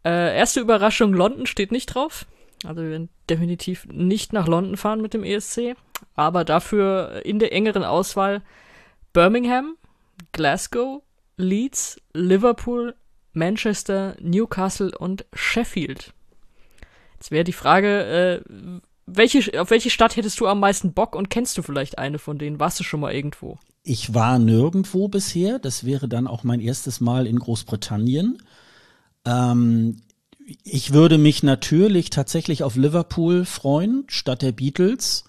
[0.05, 2.27] Äh, erste Überraschung, London steht nicht drauf.
[2.65, 5.75] Also wir werden definitiv nicht nach London fahren mit dem ESC
[6.15, 8.41] aber dafür in der engeren Auswahl
[9.13, 9.75] Birmingham,
[10.31, 11.01] Glasgow,
[11.37, 12.95] Leeds, Liverpool,
[13.33, 16.13] Manchester, Newcastle und Sheffield.
[17.13, 21.29] Jetzt wäre die Frage, äh, welche, auf welche Stadt hättest du am meisten Bock und
[21.29, 22.59] kennst du vielleicht eine von denen?
[22.59, 23.57] Warst du schon mal irgendwo?
[23.83, 25.59] Ich war nirgendwo bisher.
[25.59, 28.37] Das wäre dann auch mein erstes Mal in Großbritannien.
[29.25, 29.97] Ähm,
[30.63, 35.23] ich würde mich natürlich tatsächlich auf Liverpool freuen, statt der Beatles.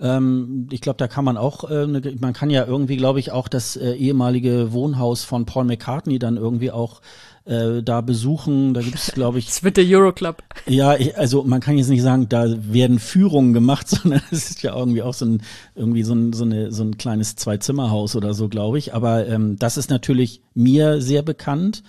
[0.00, 3.32] Ähm, ich glaube, da kann man auch, äh, ne, man kann ja irgendwie, glaube ich,
[3.32, 7.00] auch das äh, ehemalige Wohnhaus von Paul McCartney dann irgendwie auch
[7.48, 8.74] äh, da besuchen.
[8.74, 9.48] Da gibt es, glaube ich.
[9.58, 10.42] Es wird der Euroclub.
[10.66, 14.62] Ja, ich, also man kann jetzt nicht sagen, da werden Führungen gemacht, sondern es ist
[14.62, 15.42] ja irgendwie auch so ein,
[15.74, 18.94] irgendwie so ein, so eine, so ein kleines Zwei-Zimmer-Haus oder so, glaube ich.
[18.94, 21.82] Aber ähm, das ist natürlich mir sehr bekannt.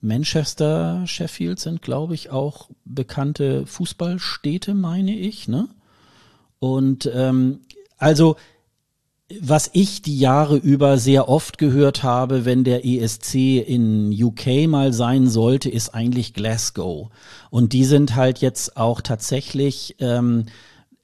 [0.00, 5.68] Manchester, Sheffield sind, glaube ich, auch bekannte Fußballstädte, meine ich, ne?
[6.74, 7.60] Und ähm,
[7.98, 8.36] also
[9.40, 14.92] was ich die Jahre über sehr oft gehört habe, wenn der ESC in UK mal
[14.92, 17.10] sein sollte, ist eigentlich Glasgow.
[17.50, 20.46] Und die sind halt jetzt auch tatsächlich ähm,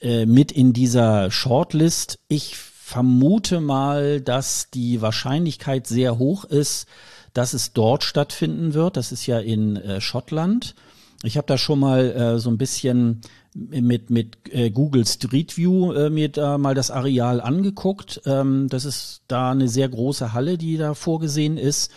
[0.00, 2.20] äh, mit in dieser Shortlist.
[2.28, 6.86] Ich vermute mal, dass die Wahrscheinlichkeit sehr hoch ist,
[7.34, 8.96] dass es dort stattfinden wird.
[8.96, 10.76] Das ist ja in äh, Schottland.
[11.24, 13.22] Ich habe da schon mal äh, so ein bisschen
[13.54, 18.22] mit, mit äh, Google Street View äh, mir da mal das Areal angeguckt.
[18.24, 21.90] Ähm, das ist da eine sehr große Halle, die da vorgesehen ist.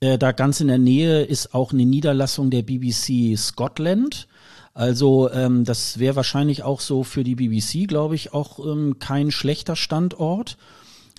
[0.00, 4.28] Äh, da ganz in der Nähe ist auch eine Niederlassung der BBC Scotland.
[4.72, 9.30] Also ähm, das wäre wahrscheinlich auch so für die BBC, glaube ich, auch ähm, kein
[9.30, 10.56] schlechter Standort.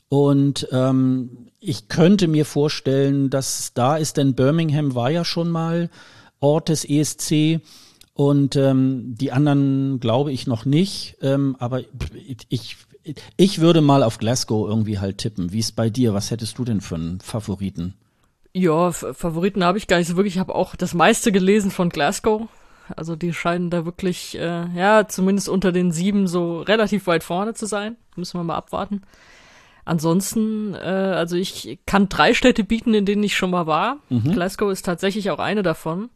[0.09, 5.89] Und ähm, ich könnte mir vorstellen, dass da ist, denn Birmingham war ja schon mal
[6.39, 7.61] Ort des ESC.
[8.15, 11.17] Und ähm, die anderen glaube ich noch nicht.
[11.21, 11.81] Ähm, aber
[12.49, 12.77] ich,
[13.35, 15.51] ich würde mal auf Glasgow irgendwie halt tippen.
[15.51, 16.13] Wie ist bei dir?
[16.13, 17.93] Was hättest du denn für einen Favoriten?
[18.53, 20.35] Ja, Favoriten habe ich gar nicht so wirklich.
[20.35, 22.47] Ich habe auch das meiste gelesen von Glasgow.
[22.95, 27.53] Also die scheinen da wirklich, äh, ja, zumindest unter den sieben so relativ weit vorne
[27.53, 27.97] zu sein.
[28.15, 29.01] Müssen wir mal abwarten.
[29.83, 33.97] Ansonsten, äh, also ich kann drei Städte bieten, in denen ich schon mal war.
[34.07, 34.31] Mhm.
[34.31, 36.09] Glasgow ist tatsächlich auch eine davon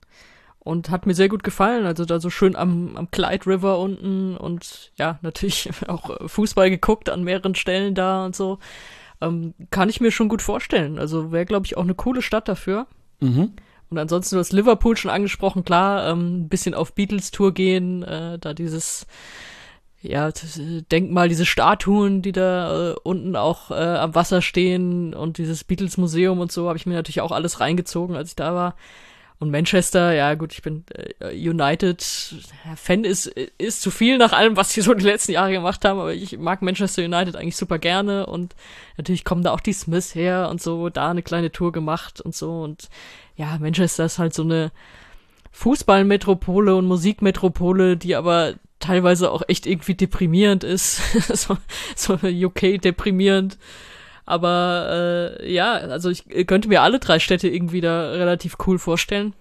[0.60, 1.86] und hat mir sehr gut gefallen.
[1.86, 7.10] Also da so schön am, am Clyde River unten und ja, natürlich auch Fußball geguckt
[7.10, 8.60] an mehreren Stellen da und so.
[9.22, 11.00] Ähm, kann ich mir schon gut vorstellen.
[11.00, 12.88] Also wäre, glaube ich, auch eine coole Stadt dafür.
[13.19, 13.54] Mhm.
[13.89, 18.38] Und ansonsten, du hast Liverpool schon angesprochen, klar, ähm, ein bisschen auf Beatles-Tour gehen, äh,
[18.38, 19.08] da dieses,
[20.02, 20.32] ja,
[20.91, 26.39] Denkmal, diese Statuen, die da äh, unten auch äh, am Wasser stehen und dieses Beatles-Museum
[26.39, 28.76] und so, habe ich mir natürlich auch alles reingezogen, als ich da war.
[29.39, 30.84] Und Manchester, ja gut, ich bin
[31.21, 32.04] äh, United
[32.75, 35.97] Fan ist ist zu viel nach allem, was sie so die letzten Jahre gemacht haben,
[35.97, 38.54] aber ich mag Manchester United eigentlich super gerne und
[38.97, 42.36] natürlich kommen da auch die Smiths her und so, da eine kleine Tour gemacht und
[42.36, 42.89] so und
[43.38, 44.71] ja, Manchester ist halt so eine
[45.52, 51.02] Fußballmetropole und Musikmetropole, die aber teilweise auch echt irgendwie deprimierend ist,
[51.34, 51.58] so,
[51.95, 53.58] so UK deprimierend.
[54.30, 59.34] Aber äh, ja, also ich könnte mir alle drei Städte irgendwie da relativ cool vorstellen.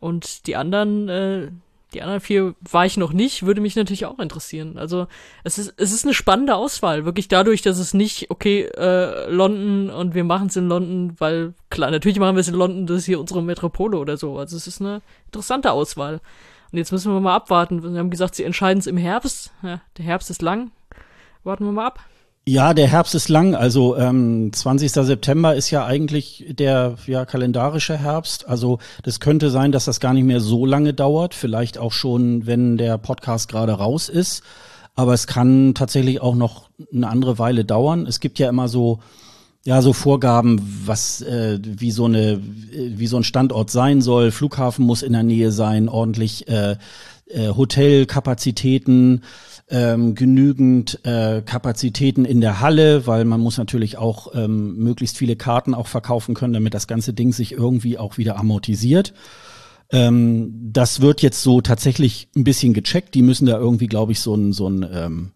[0.00, 1.48] Und die anderen, äh,
[1.94, 4.78] die anderen vier war ich noch nicht, würde mich natürlich auch interessieren.
[4.78, 5.06] Also
[5.44, 9.90] es ist, es ist eine spannende Auswahl, wirklich dadurch, dass es nicht, okay, äh, London
[9.90, 12.96] und wir machen es in London, weil klar, natürlich machen wir es in London, das
[12.96, 14.36] ist hier unsere Metropole oder so.
[14.38, 16.20] Also es ist eine interessante Auswahl.
[16.72, 17.84] Und jetzt müssen wir mal abwarten.
[17.84, 19.52] Wir haben gesagt, sie entscheiden es im Herbst.
[19.62, 20.72] Ja, der Herbst ist lang.
[21.44, 22.00] Warten wir mal ab.
[22.46, 23.54] Ja, der Herbst ist lang.
[23.54, 24.92] Also ähm, 20.
[24.92, 28.46] September ist ja eigentlich der ja, kalendarische Herbst.
[28.46, 31.32] Also das könnte sein, dass das gar nicht mehr so lange dauert.
[31.32, 34.42] Vielleicht auch schon, wenn der Podcast gerade raus ist.
[34.94, 38.06] Aber es kann tatsächlich auch noch eine andere Weile dauern.
[38.06, 39.00] Es gibt ja immer so
[39.64, 44.30] ja so Vorgaben, was äh, wie so eine wie so ein Standort sein soll.
[44.30, 46.76] Flughafen muss in der Nähe sein, ordentlich äh,
[47.26, 49.22] äh, Hotelkapazitäten
[49.70, 55.36] ähm, genügend äh, Kapazitäten in der Halle, weil man muss natürlich auch ähm, möglichst viele
[55.36, 59.14] Karten auch verkaufen können, damit das ganze Ding sich irgendwie auch wieder amortisiert.
[59.90, 63.14] Ähm, das wird jetzt so tatsächlich ein bisschen gecheckt.
[63.14, 65.30] Die müssen da irgendwie, glaube ich, so ein, so ein ähm,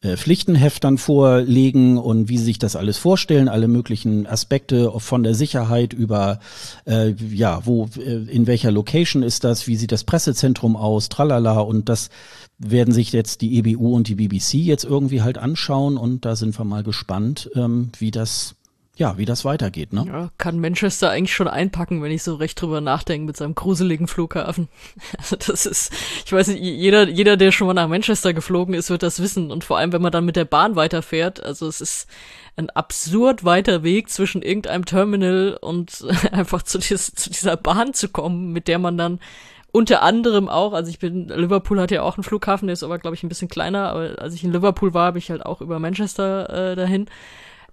[0.00, 5.24] äh, Pflichtenheft dann vorlegen und wie sie sich das alles vorstellen, alle möglichen Aspekte von
[5.24, 6.38] der Sicherheit über
[6.86, 11.58] äh, ja, wo äh, in welcher Location ist das, wie sieht das Pressezentrum aus, tralala
[11.58, 12.10] und das
[12.58, 16.58] werden sich jetzt die EBU und die BBC jetzt irgendwie halt anschauen und da sind
[16.58, 18.56] wir mal gespannt, ähm, wie das
[18.98, 20.04] ja, wie das weitergeht, ne?
[20.08, 24.08] Ja, kann Manchester eigentlich schon einpacken, wenn ich so recht drüber nachdenke mit seinem gruseligen
[24.08, 24.68] Flughafen.
[25.18, 25.92] Also das ist,
[26.26, 29.52] ich weiß nicht, jeder, jeder, der schon mal nach Manchester geflogen ist, wird das wissen.
[29.52, 32.08] Und vor allem, wenn man dann mit der Bahn weiterfährt, also es ist
[32.56, 38.08] ein absurd weiter Weg zwischen irgendeinem Terminal und einfach zu, dies, zu dieser Bahn zu
[38.08, 39.20] kommen, mit der man dann
[39.70, 42.98] unter anderem auch, also ich bin, Liverpool hat ja auch einen Flughafen, der ist aber,
[42.98, 45.60] glaube ich, ein bisschen kleiner, aber als ich in Liverpool war, habe ich halt auch
[45.60, 47.06] über Manchester äh, dahin.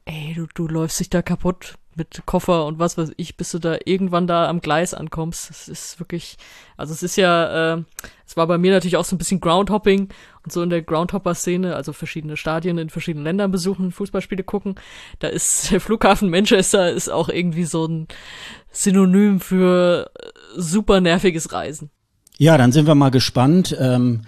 [0.06, 3.60] Ey, du, du läufst dich da kaputt mit Koffer und was weiß ich, bis du
[3.60, 5.50] da irgendwann da am Gleis ankommst.
[5.50, 6.38] Das ist wirklich,
[6.76, 7.84] also es ist ja, äh,
[8.28, 10.10] es war bei mir natürlich auch so ein bisschen Groundhopping
[10.44, 14.76] und so in der Groundhopper-Szene, also verschiedene Stadien in verschiedenen Ländern besuchen, Fußballspiele gucken.
[15.20, 18.08] Da ist der Flughafen Manchester ist auch irgendwie so ein
[18.76, 21.90] Synonym für äh, super nerviges Reisen.
[22.38, 24.22] Ja, dann sind wir mal gespannt, ähm,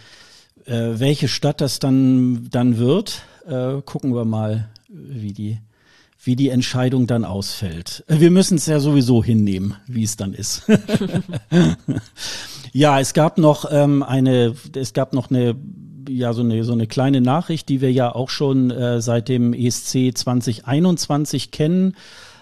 [0.66, 3.24] äh, welche Stadt das dann, dann wird.
[3.46, 5.60] Äh, gucken wir mal, wie die,
[6.24, 8.04] wie die Entscheidung dann ausfällt.
[8.08, 10.64] Äh, wir müssen es ja sowieso hinnehmen, wie es dann ist.
[12.72, 15.56] ja, es gab noch ähm, eine, es gab noch eine
[16.10, 19.54] ja so eine so eine kleine Nachricht, die wir ja auch schon äh, seit dem
[19.54, 21.96] ESC 2021 kennen.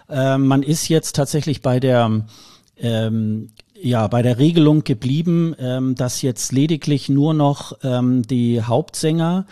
[0.09, 2.25] Äh, man ist jetzt tatsächlich bei der
[2.77, 3.49] ähm,
[3.81, 9.45] ja, bei der Regelung geblieben, ähm, dass jetzt lediglich nur noch ähm, die Hauptsänger,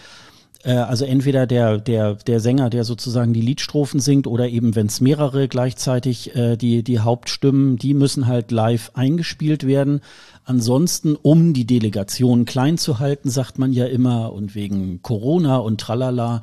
[0.63, 4.87] äh, also entweder der, der, der Sänger, der sozusagen die Liedstrophen singt, oder eben, wenn
[4.87, 10.01] es mehrere gleichzeitig äh, die, die Hauptstimmen, die müssen halt live eingespielt werden.
[10.45, 15.79] Ansonsten, um die Delegation klein zu halten, sagt man ja immer, und wegen Corona und
[15.79, 16.41] Tralala,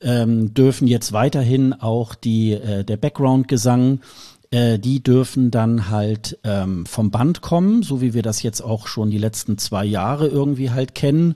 [0.00, 4.00] ähm, dürfen jetzt weiterhin auch die, äh, der Background-Gesang
[4.54, 8.86] äh, die dürfen dann halt ähm, vom Band kommen, so wie wir das jetzt auch
[8.86, 11.34] schon die letzten zwei Jahre irgendwie halt kennen.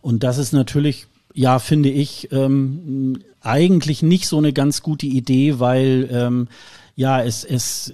[0.00, 5.60] Und das ist natürlich, ja, finde ich, ähm, eigentlich nicht so eine ganz gute Idee,
[5.60, 6.48] weil ähm,
[6.96, 7.92] ja, es, es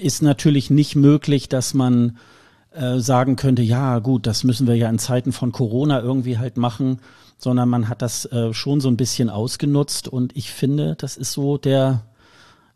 [0.00, 2.18] ist natürlich nicht möglich, dass man
[2.72, 6.56] äh, sagen könnte, ja gut, das müssen wir ja in Zeiten von Corona irgendwie halt
[6.56, 7.00] machen,
[7.44, 11.32] sondern man hat das äh, schon so ein bisschen ausgenutzt und ich finde, das ist
[11.32, 12.02] so der,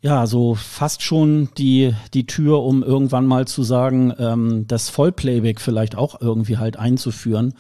[0.01, 5.61] ja, so fast schon die, die Tür, um irgendwann mal zu sagen, ähm, das Vollplayback
[5.61, 7.55] vielleicht auch irgendwie halt einzuführen.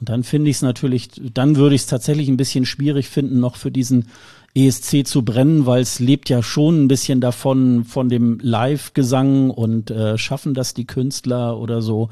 [0.00, 3.38] Und dann finde ich es natürlich, dann würde ich es tatsächlich ein bisschen schwierig finden,
[3.38, 4.08] noch für diesen
[4.54, 9.90] ESC zu brennen, weil es lebt ja schon ein bisschen davon, von dem Live-Gesang und
[9.90, 12.08] äh, schaffen das die Künstler oder so.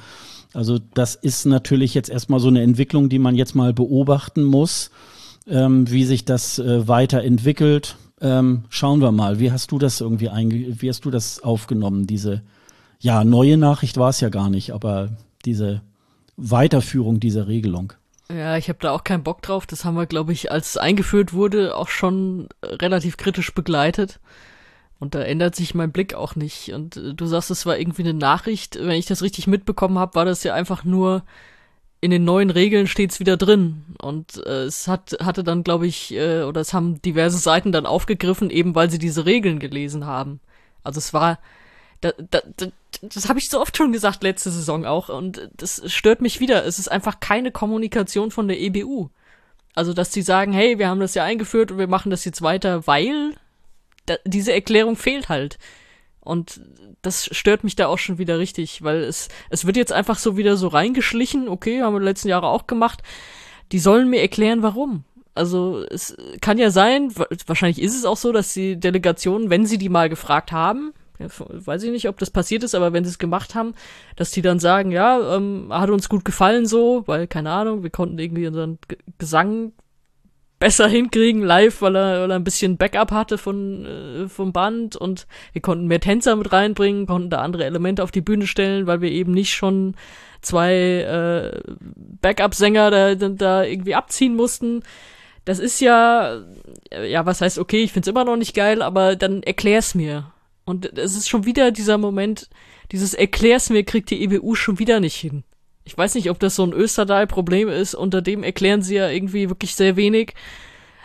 [0.55, 4.91] Also das ist natürlich jetzt erstmal so eine Entwicklung, die man jetzt mal beobachten muss,
[5.47, 7.97] ähm, wie sich das äh, weiterentwickelt.
[8.21, 9.41] Ähm, schauen wir mal.
[9.41, 12.07] Wie hast du das irgendwie einge wie hast du das aufgenommen?
[12.07, 12.43] Diese
[13.01, 15.11] ja neue Nachricht war es ja gar nicht, aber
[15.45, 15.83] diese
[16.37, 17.93] Weiterführung dieser Regelung.
[18.31, 19.67] Ja, ich habe da auch keinen Bock drauf.
[19.67, 24.21] Das haben wir, glaube ich, als es eingeführt wurde, auch schon relativ kritisch begleitet.
[25.03, 26.73] Und da ändert sich mein Blick auch nicht.
[26.73, 28.79] Und äh, du sagst, es war irgendwie eine Nachricht.
[28.81, 31.25] Wenn ich das richtig mitbekommen habe, war das ja einfach nur
[32.01, 33.83] in den neuen Regeln steht's wieder drin.
[34.01, 37.85] Und äh, es hat, hatte dann, glaube ich, äh, oder es haben diverse Seiten dann
[37.85, 40.39] aufgegriffen, eben weil sie diese Regeln gelesen haben.
[40.85, 41.41] Also es war,
[42.01, 42.67] da, da, da,
[43.01, 46.65] das habe ich so oft schon gesagt letzte Saison auch und das stört mich wieder.
[46.65, 49.09] Es ist einfach keine Kommunikation von der EBU.
[49.75, 52.43] Also, dass die sagen, hey, wir haben das ja eingeführt und wir machen das jetzt
[52.43, 53.35] weiter, weil
[54.07, 55.59] da, diese Erklärung fehlt halt.
[56.21, 56.61] Und
[57.03, 60.37] das stört mich da auch schon wieder richtig, weil es, es wird jetzt einfach so
[60.37, 63.03] wieder so reingeschlichen, okay, haben wir die letzten Jahre auch gemacht.
[63.73, 65.05] Die sollen mir erklären, warum.
[65.35, 67.13] Also es kann ja sein,
[67.47, 71.83] wahrscheinlich ist es auch so, dass die Delegationen, wenn sie die mal gefragt haben, weiß
[71.85, 73.75] ich nicht, ob das passiert ist, aber wenn sie es gemacht haben,
[74.17, 77.91] dass die dann sagen, ja, ähm, hat uns gut gefallen so, weil, keine Ahnung, wir
[77.91, 79.73] konnten irgendwie unseren G Gesang
[80.63, 84.95] besser hinkriegen live, weil er, weil er ein bisschen Backup hatte von, äh, vom Band
[84.95, 88.87] und wir konnten mehr Tänzer mit reinbringen, konnten da andere Elemente auf die Bühne stellen,
[88.87, 89.97] weil wir eben nicht schon
[90.41, 91.61] zwei äh,
[92.21, 94.85] Backup-Sänger da, da irgendwie abziehen mussten.
[95.45, 96.43] Das ist ja,
[96.93, 100.31] ja, was heißt, okay, ich find's immer noch nicht geil, aber dann erklär's mir.
[100.65, 102.49] Und es ist schon wieder dieser Moment,
[102.93, 105.43] dieses Erklär's mir, kriegt die EBU schon wieder nicht hin.
[105.85, 109.49] Ich weiß nicht, ob das so ein Österreich-Problem ist, unter dem erklären sie ja irgendwie
[109.49, 110.35] wirklich sehr wenig.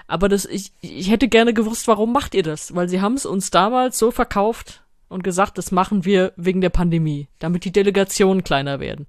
[0.07, 2.73] Aber das, ich, ich hätte gerne gewusst, warum macht ihr das?
[2.75, 6.69] Weil sie haben es uns damals so verkauft und gesagt, das machen wir wegen der
[6.69, 9.07] Pandemie, damit die Delegationen kleiner werden.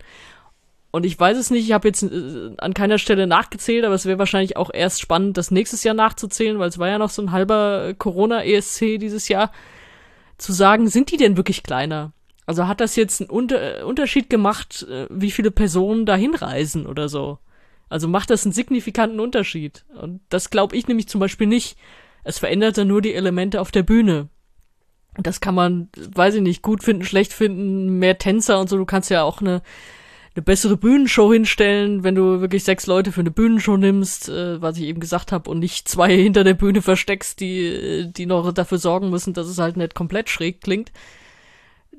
[0.91, 4.07] Und ich weiß es nicht, ich habe jetzt äh, an keiner Stelle nachgezählt, aber es
[4.07, 7.23] wäre wahrscheinlich auch erst spannend, das nächstes Jahr nachzuzählen, weil es war ja noch so
[7.23, 9.53] ein halber Corona-ESC dieses Jahr
[10.39, 12.13] zu sagen, sind die denn wirklich kleiner?
[12.49, 17.11] Also hat das jetzt einen Unter Unterschied gemacht, äh, wie viele Personen da hinreisen oder
[17.11, 17.41] so?
[17.91, 19.85] Also macht das einen signifikanten Unterschied?
[20.01, 21.77] Und das glaube ich nämlich zum Beispiel nicht.
[22.25, 24.31] Es verändert dann nur die Elemente auf der Bühne.
[25.19, 28.79] Das kann man, weiß ich nicht, gut finden, schlecht finden, mehr Tänzer und so.
[28.79, 29.61] Du kannst ja auch eine
[30.39, 34.79] eine bessere Bühnenshow hinstellen, wenn du wirklich sechs Leute für eine Bühnenshow nimmst, äh, was
[34.79, 38.79] ich eben gesagt habe, und nicht zwei hinter der Bühne versteckst, die, die noch dafür
[38.79, 40.93] sorgen müssen, dass es halt nicht komplett schräg klingt.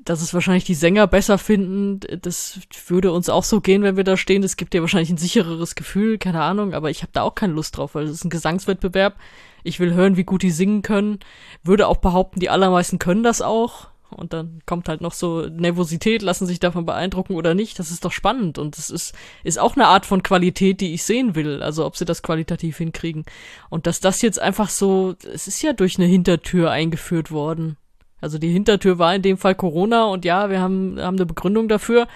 [0.02, 4.04] Dass es wahrscheinlich die Sänger besser finden, das würde uns auch so gehen, wenn wir
[4.04, 4.42] da stehen.
[4.42, 7.52] Das gibt dir wahrscheinlich ein sichereres Gefühl, keine Ahnung, aber ich habe da auch keine
[7.52, 9.16] Lust drauf, weil es ist ein Gesangswettbewerb.
[9.62, 11.18] Ich will hören, wie gut die singen können.
[11.62, 16.22] Würde auch behaupten, die allermeisten können das auch und dann kommt halt noch so Nervosität,
[16.22, 17.78] lassen sich davon beeindrucken oder nicht.
[17.78, 21.04] Das ist doch spannend und das ist, ist auch eine Art von Qualität, die ich
[21.04, 21.62] sehen will.
[21.62, 23.24] Also ob sie das qualitativ hinkriegen.
[23.68, 27.76] Und dass das jetzt einfach so, es ist ja durch eine Hintertür eingeführt worden.
[28.20, 31.68] Also die Hintertür war in dem Fall Corona und ja, wir haben, haben eine Begründung
[31.68, 32.06] dafür.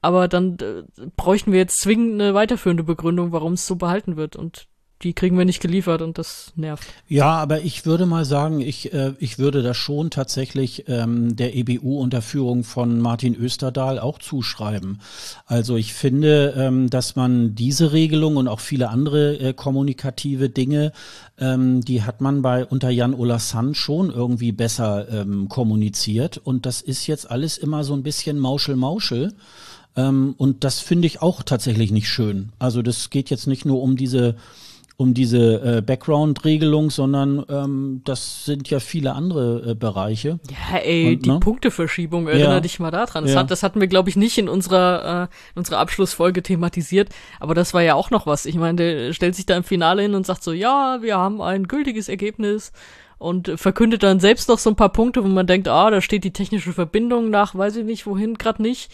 [0.00, 0.82] Aber dann äh,
[1.16, 4.36] bräuchten wir jetzt zwingend eine weiterführende Begründung, warum es so behalten wird.
[4.36, 4.68] Und
[5.02, 6.86] die kriegen wir nicht geliefert und das nervt.
[7.08, 11.54] Ja, aber ich würde mal sagen, ich, äh, ich würde da schon tatsächlich ähm, der
[11.54, 15.00] EBU unter Führung von Martin Österdahl auch zuschreiben.
[15.46, 20.92] Also ich finde, ähm, dass man diese Regelung und auch viele andere äh, kommunikative Dinge,
[21.38, 26.38] ähm, die hat man bei unter Jan Olassan schon irgendwie besser ähm, kommuniziert.
[26.38, 29.34] Und das ist jetzt alles immer so ein bisschen Mauschel-Mauschel.
[29.96, 32.52] Ähm, und das finde ich auch tatsächlich nicht schön.
[32.58, 34.36] Also das geht jetzt nicht nur um diese
[34.96, 40.38] um diese äh, Background-Regelung, sondern ähm, das sind ja viele andere äh, Bereiche.
[40.48, 41.40] Ja, ey, Und, die ne?
[41.40, 42.60] Punkteverschiebung, erinnere ja.
[42.60, 43.24] dich mal daran.
[43.24, 43.40] Das, ja.
[43.40, 47.08] hat, das hatten wir, glaube ich, nicht in unserer, äh, in unserer Abschlussfolge thematisiert,
[47.40, 48.46] aber das war ja auch noch was.
[48.46, 51.42] Ich meine, der stellt sich da im Finale hin und sagt so, ja, wir haben
[51.42, 52.72] ein gültiges Ergebnis
[53.18, 56.24] und verkündet dann selbst noch so ein paar Punkte, wo man denkt, ah, da steht
[56.24, 58.92] die technische Verbindung nach, weiß ich nicht, wohin, gerade nicht.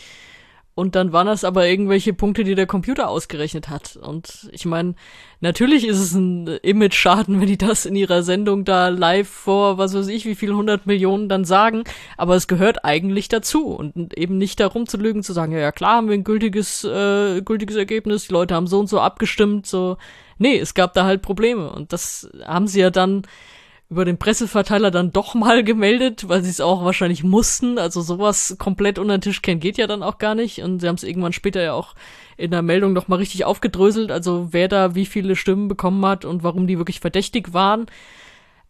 [0.74, 3.96] Und dann waren das aber irgendwelche Punkte, die der Computer ausgerechnet hat.
[3.96, 4.94] Und ich meine,
[5.40, 9.94] natürlich ist es ein Image-Schaden, wenn die das in ihrer Sendung da live vor, was
[9.94, 11.84] weiß ich, wie viel hundert Millionen dann sagen.
[12.16, 15.72] Aber es gehört eigentlich dazu und eben nicht darum zu lügen, zu sagen, ja, ja
[15.72, 19.66] klar haben wir ein gültiges, äh, gültiges Ergebnis, die Leute haben so und so abgestimmt,
[19.66, 19.96] so.
[20.38, 21.70] Nee, es gab da halt Probleme.
[21.70, 23.22] Und das haben sie ja dann
[23.90, 27.76] über den Presseverteiler dann doch mal gemeldet, weil sie es auch wahrscheinlich mussten.
[27.76, 30.62] Also sowas komplett unter den Tisch kennen geht ja dann auch gar nicht.
[30.62, 31.96] Und sie haben es irgendwann später ja auch
[32.36, 36.24] in der Meldung noch mal richtig aufgedröselt, also wer da wie viele Stimmen bekommen hat
[36.24, 37.86] und warum die wirklich verdächtig waren.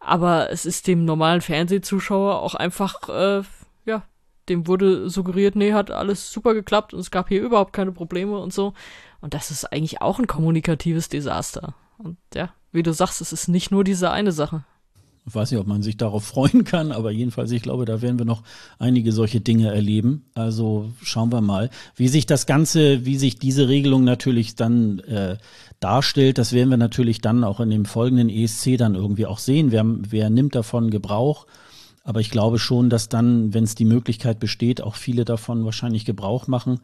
[0.01, 3.43] Aber es ist dem normalen Fernsehzuschauer auch einfach, äh,
[3.85, 4.03] ja,
[4.49, 8.39] dem wurde suggeriert, nee, hat alles super geklappt und es gab hier überhaupt keine Probleme
[8.39, 8.73] und so.
[9.21, 11.75] Und das ist eigentlich auch ein kommunikatives Desaster.
[11.99, 14.65] Und ja, wie du sagst, es ist nicht nur diese eine Sache.
[15.31, 18.19] Ich weiß nicht, ob man sich darauf freuen kann, aber jedenfalls, ich glaube, da werden
[18.19, 18.43] wir noch
[18.81, 20.25] einige solche Dinge erleben.
[20.35, 25.37] Also schauen wir mal, wie sich das Ganze, wie sich diese Regelung natürlich dann äh,
[25.79, 26.37] darstellt.
[26.37, 29.71] Das werden wir natürlich dann auch in dem folgenden ESC dann irgendwie auch sehen.
[29.71, 31.47] Wer, wer nimmt davon Gebrauch?
[32.03, 36.05] Aber ich glaube schon, dass dann, wenn es die Möglichkeit besteht, auch viele davon wahrscheinlich
[36.05, 36.81] Gebrauch machen,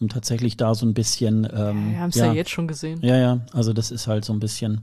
[0.00, 1.48] um tatsächlich da so ein bisschen.
[1.50, 3.00] Ähm, ja, wir haben es ja, ja jetzt schon gesehen.
[3.00, 4.82] Ja, ja, also das ist halt so ein bisschen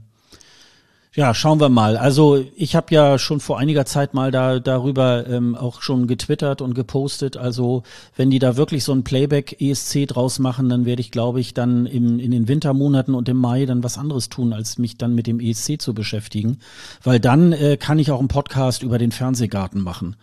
[1.16, 1.96] ja, schauen wir mal.
[1.96, 6.60] Also ich habe ja schon vor einiger Zeit mal da darüber ähm, auch schon getwittert
[6.60, 7.36] und gepostet.
[7.36, 7.84] Also
[8.16, 11.54] wenn die da wirklich so ein Playback ESC draus machen, dann werde ich, glaube ich,
[11.54, 15.14] dann im, in den Wintermonaten und im Mai dann was anderes tun, als mich dann
[15.14, 16.58] mit dem ESC zu beschäftigen.
[17.04, 20.16] Weil dann äh, kann ich auch einen Podcast über den Fernsehgarten machen.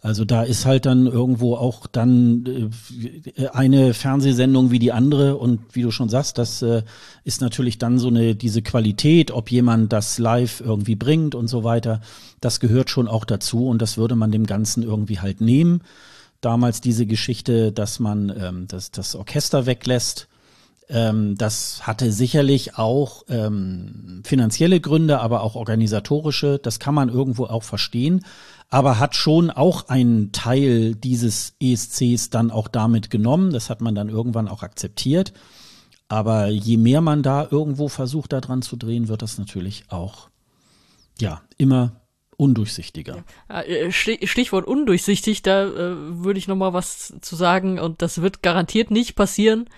[0.00, 2.70] Also da ist halt dann irgendwo auch dann
[3.36, 5.36] äh, eine Fernsehsendung wie die andere.
[5.36, 6.82] Und wie du schon sagst, das äh,
[7.24, 11.64] ist natürlich dann so eine diese Qualität, ob jemand das live irgendwie bringt und so
[11.64, 12.00] weiter,
[12.40, 13.66] das gehört schon auch dazu.
[13.66, 15.82] Und das würde man dem Ganzen irgendwie halt nehmen.
[16.40, 20.28] Damals diese Geschichte, dass man ähm, das, das Orchester weglässt,
[20.88, 26.58] ähm, das hatte sicherlich auch ähm, finanzielle Gründe, aber auch organisatorische.
[26.58, 28.24] Das kann man irgendwo auch verstehen
[28.70, 33.52] aber hat schon auch einen Teil dieses ESCs dann auch damit genommen.
[33.52, 35.32] Das hat man dann irgendwann auch akzeptiert.
[36.08, 40.28] Aber je mehr man da irgendwo versucht, da dran zu drehen, wird das natürlich auch,
[41.18, 42.00] ja, immer
[42.36, 43.24] undurchsichtiger.
[43.48, 43.62] Ja.
[43.62, 48.42] Äh, Stichwort undurchsichtig, da äh, würde ich noch mal was zu sagen und das wird
[48.42, 49.68] garantiert nicht passieren,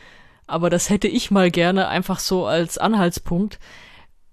[0.51, 3.59] aber das hätte ich mal gerne einfach so als Anhaltspunkt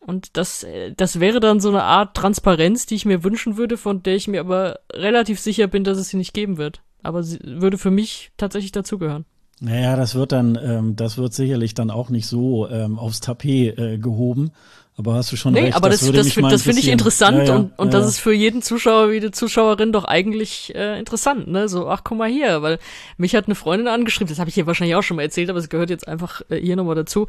[0.00, 0.66] Und das,
[0.96, 4.28] das wäre dann so eine Art Transparenz, die ich mir wünschen würde, von der ich
[4.28, 6.82] mir aber relativ sicher bin, dass es sie nicht geben wird.
[7.02, 9.24] Aber sie würde für mich tatsächlich dazugehören.
[9.60, 13.78] Naja, das wird dann, ähm, das wird sicherlich dann auch nicht so ähm, aufs Tapet
[13.78, 14.50] äh, gehoben.
[14.96, 15.76] Aber hast du schon nee, recht.
[15.76, 18.20] aber das, das, das, das finde ich interessant ja, ja, und, und ja, das ist
[18.20, 21.68] für jeden Zuschauer wie die Zuschauerin doch eigentlich äh, interessant, ne?
[21.68, 22.78] So, ach guck mal hier, weil
[23.16, 25.58] mich hat eine Freundin angeschrieben, das habe ich hier wahrscheinlich auch schon mal erzählt, aber
[25.58, 27.26] es gehört jetzt einfach äh, hier nochmal dazu.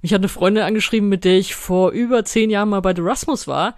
[0.00, 3.02] Mich hat eine Freundin angeschrieben, mit der ich vor über zehn Jahren mal bei The
[3.02, 3.76] Rasmus war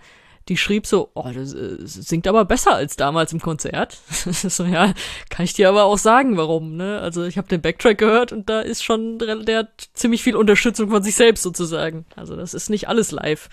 [0.48, 3.98] die schrieb so, oh, das, äh, singt aber besser als damals im Konzert.
[4.10, 4.92] so, ja,
[5.30, 7.00] kann ich dir aber auch sagen, warum, ne?
[7.00, 10.90] Also ich habe den Backtrack gehört und da ist schon, der hat ziemlich viel Unterstützung
[10.90, 12.04] von sich selbst sozusagen.
[12.16, 13.48] Also das ist nicht alles live.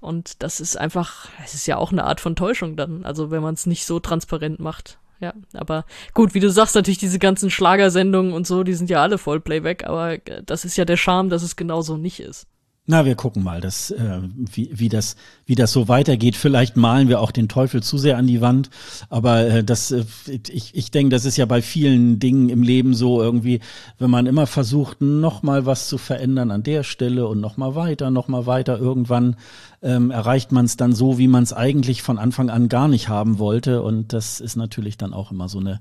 [0.00, 3.42] Und das ist einfach, es ist ja auch eine Art von Täuschung dann, also wenn
[3.42, 4.98] man es nicht so transparent macht.
[5.20, 9.00] Ja, aber gut, wie du sagst, natürlich diese ganzen Schlagersendungen und so, die sind ja
[9.00, 12.48] alle voll Playback, aber das ist ja der Charme, dass es genauso nicht ist.
[12.84, 15.14] Na, wir gucken mal, dass, äh, wie, wie, das,
[15.46, 16.34] wie das so weitergeht.
[16.34, 18.70] Vielleicht malen wir auch den Teufel zu sehr an die Wand.
[19.08, 22.94] Aber äh, das, äh, ich, ich denke, das ist ja bei vielen Dingen im Leben
[22.94, 23.60] so irgendwie,
[24.00, 27.76] wenn man immer versucht, noch mal was zu verändern an der Stelle und noch mal
[27.76, 29.36] weiter, noch mal weiter, irgendwann
[29.80, 33.08] ähm, erreicht man es dann so, wie man es eigentlich von Anfang an gar nicht
[33.08, 33.82] haben wollte.
[33.82, 35.80] Und das ist natürlich dann auch immer so eine,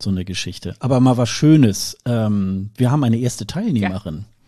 [0.00, 0.74] so eine Geschichte.
[0.80, 1.98] Aber mal was Schönes.
[2.06, 4.14] Ähm, wir haben eine erste Teilnehmerin.
[4.20, 4.39] Ja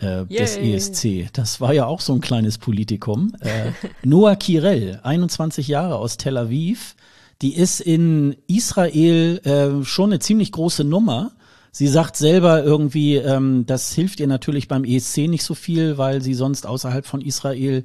[0.00, 1.28] äh, des ESC.
[1.32, 3.34] Das war ja auch so ein kleines Politikum.
[3.40, 3.72] Äh,
[4.02, 6.94] Noah Kirel, 21 Jahre aus Tel Aviv,
[7.42, 11.32] die ist in Israel äh, schon eine ziemlich große Nummer.
[11.72, 16.20] Sie sagt selber irgendwie, ähm, das hilft ihr natürlich beim ESC nicht so viel, weil
[16.20, 17.84] sie sonst außerhalb von Israel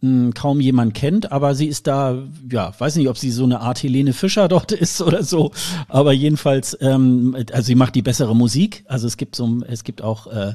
[0.00, 2.18] mh, hm, kaum jemand kennt, aber sie ist da,
[2.50, 5.52] ja, weiß nicht, ob sie so eine Art Helene Fischer dort ist oder so,
[5.88, 10.02] aber jedenfalls, ähm, also sie macht die bessere Musik, also es gibt so, es gibt
[10.02, 10.54] auch äh,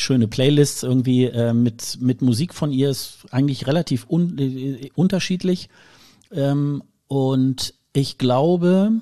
[0.00, 5.68] schöne Playlists irgendwie äh, mit, mit Musik von ihr, ist eigentlich relativ un äh, unterschiedlich.
[6.32, 8.92] Ähm, und ich glaube,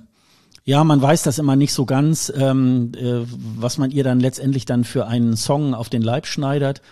[0.64, 3.24] ja, man weiß das immer nicht so ganz, ähm, äh,
[3.56, 6.82] was man ihr dann letztendlich dann für einen Song auf den Leib schneidert.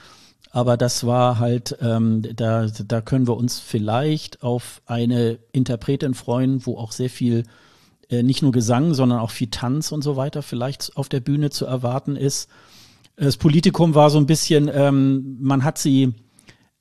[0.50, 6.64] Aber das war halt, ähm, da, da können wir uns vielleicht auf eine Interpretin freuen,
[6.64, 7.44] wo auch sehr viel,
[8.08, 11.50] äh, nicht nur Gesang, sondern auch viel Tanz und so weiter vielleicht auf der Bühne
[11.50, 12.48] zu erwarten ist.
[13.16, 16.12] Das Politikum war so ein bisschen, ähm, man hat sie,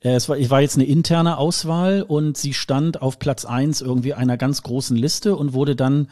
[0.00, 4.12] äh, es war, war jetzt eine interne Auswahl und sie stand auf Platz eins irgendwie
[4.12, 6.08] einer ganz großen Liste und wurde dann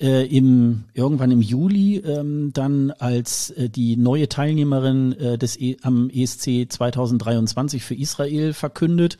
[0.00, 5.76] äh, im irgendwann im Juli ähm, dann als äh, die neue Teilnehmerin äh, des e
[5.82, 9.18] am ESC 2023 für Israel verkündet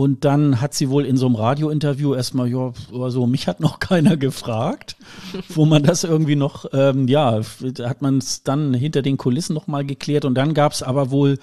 [0.00, 2.72] und dann hat sie wohl in so einem Radiointerview erstmal, ja,
[3.10, 4.96] so, mich hat noch keiner gefragt,
[5.50, 7.42] wo man das irgendwie noch, ähm, ja,
[7.82, 10.24] hat man es dann hinter den Kulissen nochmal geklärt.
[10.24, 11.38] Und dann gab es aber wohl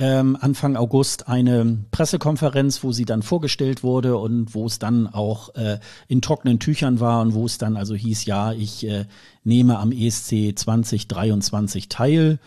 [0.00, 5.54] ähm, Anfang August eine Pressekonferenz, wo sie dann vorgestellt wurde und wo es dann auch
[5.54, 5.78] äh,
[6.08, 9.04] in trockenen Tüchern war und wo es dann also hieß, ja, ich äh,
[9.44, 12.40] nehme am ESC 2023 teil.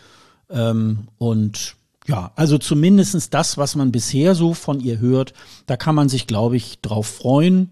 [0.50, 1.77] Ähm, und
[2.08, 5.34] ja, also zumindestens das, was man bisher so von ihr hört,
[5.66, 7.70] da kann man sich, glaube ich, drauf freuen.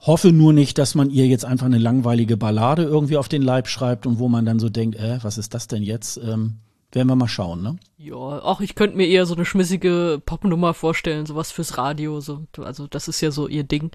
[0.00, 3.68] Hoffe nur nicht, dass man ihr jetzt einfach eine langweilige Ballade irgendwie auf den Leib
[3.68, 6.16] schreibt und wo man dann so denkt, äh, was ist das denn jetzt?
[6.16, 6.58] Ähm,
[6.90, 7.76] werden wir mal schauen, ne?
[7.98, 12.44] Ja, auch ich könnte mir eher so eine schmissige Popnummer vorstellen, sowas fürs Radio, so.
[12.58, 13.92] Also das ist ja so ihr Ding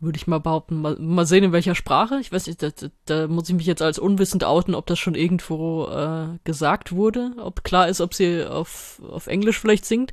[0.00, 0.80] würde ich mal behaupten.
[0.80, 2.18] Mal, mal sehen, in welcher Sprache.
[2.20, 2.70] Ich weiß nicht, da,
[3.06, 7.32] da muss ich mich jetzt als unwissend outen, ob das schon irgendwo äh, gesagt wurde,
[7.38, 10.12] ob klar ist, ob sie auf, auf Englisch vielleicht singt.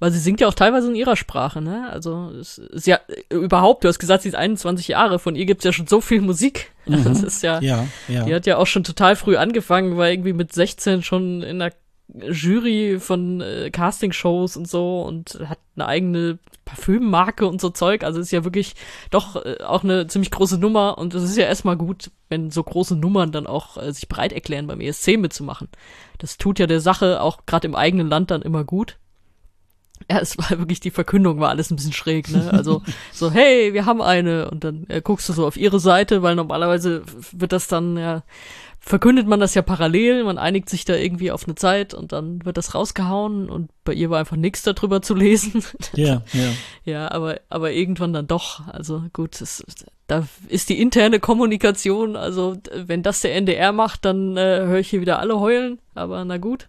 [0.00, 1.90] Weil sie singt ja auch teilweise in ihrer Sprache, ne?
[1.90, 5.74] Also ist ja überhaupt, du hast gesagt, sie ist 21 Jahre, von ihr gibt's ja
[5.74, 6.72] schon so viel Musik.
[6.86, 7.04] Mhm.
[7.04, 10.32] Das ist ja, ja, ja, die hat ja auch schon total früh angefangen, war irgendwie
[10.32, 11.72] mit 16 schon in der
[12.14, 18.04] Jury von äh, Castingshows und so und hat eine eigene Parfümmarke und so Zeug.
[18.04, 18.74] Also ist ja wirklich
[19.10, 22.62] doch äh, auch eine ziemlich große Nummer und es ist ja erstmal gut, wenn so
[22.62, 25.68] große Nummern dann auch äh, sich bereit erklären, beim ESC mitzumachen.
[26.18, 28.98] Das tut ja der Sache auch gerade im eigenen Land dann immer gut.
[30.10, 32.50] Ja, es war wirklich, die Verkündung war alles ein bisschen schräg, ne?
[32.52, 32.82] Also
[33.12, 36.34] so, hey, wir haben eine und dann äh, guckst du so auf ihre Seite, weil
[36.34, 37.02] normalerweise
[37.32, 38.22] wird das dann ja
[38.80, 42.44] verkündet man das ja parallel, man einigt sich da irgendwie auf eine Zeit und dann
[42.44, 45.62] wird das rausgehauen und bei ihr war einfach nichts darüber zu lesen.
[45.94, 46.52] Ja, ja.
[46.84, 48.66] Ja, aber, aber irgendwann dann doch.
[48.68, 49.62] Also gut, das,
[50.06, 54.90] da ist die interne Kommunikation, also wenn das der NDR macht, dann äh, höre ich
[54.90, 56.68] hier wieder alle heulen, aber na gut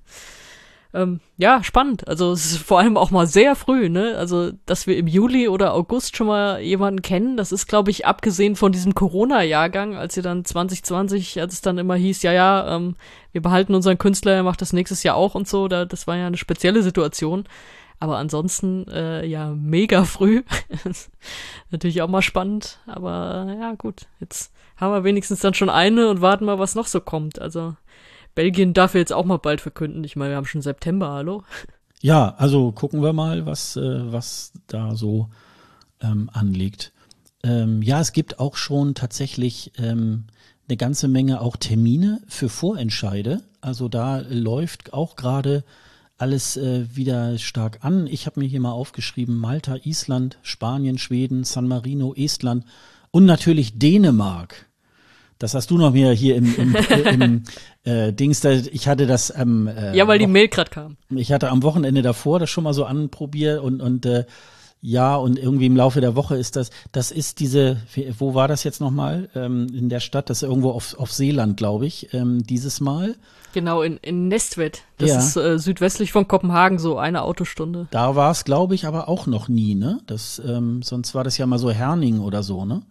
[0.94, 2.08] ähm, ja, spannend.
[2.08, 4.16] Also es ist vor allem auch mal sehr früh, ne?
[4.18, 8.06] Also, dass wir im Juli oder August schon mal jemanden kennen, das ist, glaube ich,
[8.06, 12.76] abgesehen von diesem Corona-Jahrgang, als ihr dann 2020, als es dann immer hieß, ja, ja,
[12.76, 12.96] ähm,
[13.32, 16.18] wir behalten unseren Künstler, er macht das nächstes Jahr auch und so, da, das war
[16.18, 17.46] ja eine spezielle Situation.
[18.00, 20.42] Aber ansonsten, äh, ja, mega früh.
[21.70, 24.08] Natürlich auch mal spannend, aber ja, gut.
[24.20, 27.40] Jetzt haben wir wenigstens dann schon eine und warten mal, was noch so kommt.
[27.40, 27.76] Also
[28.36, 30.04] Belgien darf jetzt auch mal bald verkünden.
[30.04, 31.44] Ich meine, wir haben schon September, hallo?
[32.02, 35.30] Ja, also gucken wir mal, was, äh, was da so
[36.02, 36.94] ähm, anliegt.
[37.44, 40.26] Ähm, ja, es gibt auch schon tatsächlich ähm,
[40.68, 43.44] eine ganze Menge auch Termine für Vorentscheide.
[43.62, 45.64] Also da läuft auch gerade
[46.18, 48.08] alles äh, wieder stark an.
[48.08, 52.66] Ich habe mir hier mal aufgeschrieben, Malta, Island, Spanien, Schweden, San Marino, Estland
[53.10, 54.68] und natürlich Dänemark.
[55.40, 56.76] Das hast du noch mir hier im, im,
[57.22, 57.44] im
[57.84, 58.42] äh, Dings.
[58.42, 60.98] Da, ich hatte das am ähm, äh, Ja, weil die Mail gerade kam.
[61.10, 64.26] Ich hatte am Wochenende davor das schon mal so anprobiert und, und äh,
[64.82, 67.78] Ja, und irgendwie im Laufe der Woche ist das, das ist diese,
[68.18, 69.30] wo war das jetzt nochmal?
[69.36, 73.16] Ähm, in der Stadt, das ist irgendwo auf, auf Seeland, glaube ich, ähm, dieses Mal.
[73.54, 74.82] Genau, in, in Nestwed.
[74.98, 75.20] Das ja.
[75.20, 77.88] ist äh, südwestlich von Kopenhagen, so eine Autostunde.
[77.92, 80.00] Da war es, glaube ich, aber auch noch nie, ne?
[80.08, 82.82] Das, ähm, sonst war das ja mal so Herning oder so, ne?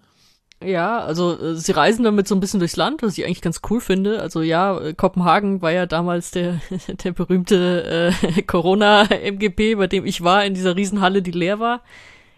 [0.62, 3.62] Ja, also äh, sie reisen damit so ein bisschen durchs Land, was ich eigentlich ganz
[3.70, 4.20] cool finde.
[4.20, 6.60] Also ja, äh, Kopenhagen war ja damals der,
[7.04, 11.82] der berühmte äh, Corona-MGP, bei dem ich war, in dieser Riesenhalle, die leer war.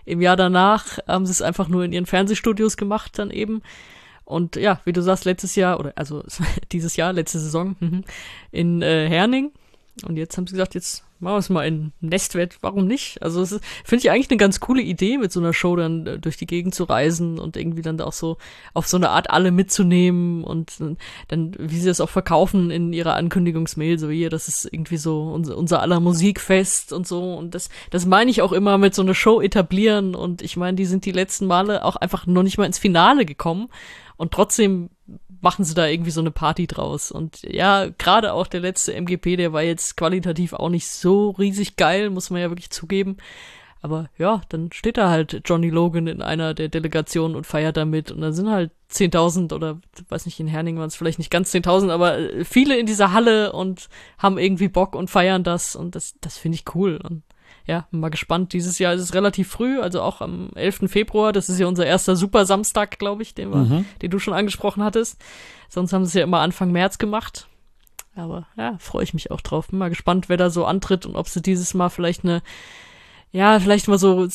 [0.05, 3.63] Im Jahr danach haben sie es einfach nur in ihren Fernsehstudios gemacht dann eben.
[4.25, 6.23] Und ja, wie du sagst, letztes Jahr, oder also
[6.73, 8.05] dieses Jahr, letzte Saison, mhm,
[8.53, 9.51] in äh, Herning.
[10.07, 13.23] Und jetzt haben sie gesagt, jetzt machen wir es mal in Nestwett, warum nicht?
[13.23, 16.19] Also es finde ich eigentlich eine ganz coole Idee, mit so einer Show dann äh,
[16.19, 18.39] durch die Gegend zu reisen und irgendwie dann auch so
[18.75, 20.73] auf so eine Art alle mitzunehmen und
[21.29, 25.33] dann, wie sie das auch verkaufen in ihrer Ankündigungsmail, so hier, das ist irgendwie so
[25.33, 27.35] unser, unser aller Musikfest und so.
[27.35, 30.17] Und das, das meine ich auch immer mit so einer Show etablieren.
[30.17, 33.25] Und ich meine, die sind die letzten Male auch einfach noch nicht mal ins Finale
[33.25, 33.69] gekommen
[34.17, 34.91] und trotzdem
[35.41, 37.11] machen sie da irgendwie so eine Party draus.
[37.11, 41.77] Und ja, gerade auch der letzte MGP, der war jetzt qualitativ auch nicht so riesig
[41.77, 43.17] geil, muss man ja wirklich zugeben.
[43.83, 48.13] Aber ja, dann steht da halt Johnny Logan in einer der Delegationen und feiert damit.
[48.13, 51.53] Und dann sind halt 10.000 oder weiß nicht, in Herning waren es vielleicht nicht ganz
[51.53, 53.89] 10.000, aber viele in dieser Halle und
[54.19, 55.75] haben irgendwie Bock und feiern das.
[55.75, 57.01] Und das, das finde ich cool.
[57.03, 57.25] Und
[57.67, 58.53] ja, mal gespannt.
[58.53, 60.91] Dieses Jahr ist es relativ früh, also auch am 11.
[60.91, 61.33] Februar.
[61.33, 63.85] Das ist ja unser erster Super Samstag, glaube ich, den, wir, mhm.
[64.01, 65.21] den du schon angesprochen hattest.
[65.69, 67.47] Sonst haben sie es ja immer Anfang März gemacht.
[68.15, 69.69] Aber ja, freue ich mich auch drauf.
[69.69, 72.43] Bin mal gespannt, wer da so antritt und ob sie dieses Mal vielleicht eine,
[73.33, 74.29] ja, vielleicht mal so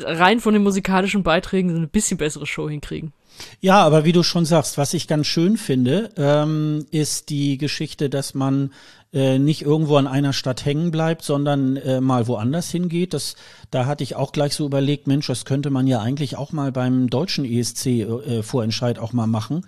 [0.00, 3.12] rein von den musikalischen Beiträgen so eine bisschen bessere Show hinkriegen.
[3.60, 8.08] Ja, aber wie du schon sagst, was ich ganz schön finde, ähm, ist die Geschichte,
[8.08, 8.72] dass man
[9.12, 13.12] äh, nicht irgendwo an einer Stadt hängen bleibt, sondern äh, mal woanders hingeht.
[13.12, 13.36] Das,
[13.70, 16.72] da hatte ich auch gleich so überlegt, Mensch, das könnte man ja eigentlich auch mal
[16.72, 19.66] beim deutschen ESC-Vorentscheid äh, auch mal machen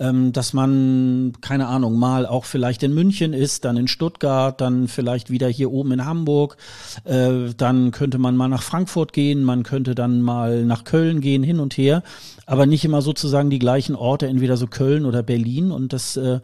[0.00, 4.88] ähm, dass man, keine Ahnung, mal auch vielleicht in München ist, dann in Stuttgart, dann
[4.88, 6.56] vielleicht wieder hier oben in Hamburg,
[7.04, 11.42] äh, dann könnte man mal nach Frankfurt gehen, man könnte dann mal nach Köln gehen,
[11.42, 12.02] hin und her,
[12.46, 15.70] aber nicht immer sozusagen die gleichen Orte, entweder so Köln oder Berlin.
[15.70, 16.40] Und das äh,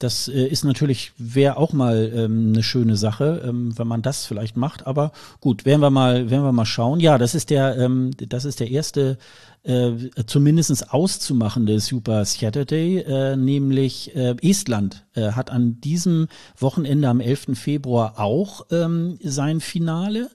[0.00, 4.24] das äh, ist natürlich, wäre auch mal ähm, eine schöne Sache, ähm, wenn man das
[4.24, 4.86] vielleicht macht.
[4.86, 7.00] Aber gut, werden wir mal, werden wir mal schauen.
[7.00, 9.18] Ja, das ist der, ähm, das ist der erste,
[9.62, 9.92] äh,
[10.26, 17.48] zumindest auszumachende Super Saturday, äh, nämlich äh, Estland äh, hat an diesem Wochenende am 11.
[17.52, 20.30] Februar auch ähm, sein Finale.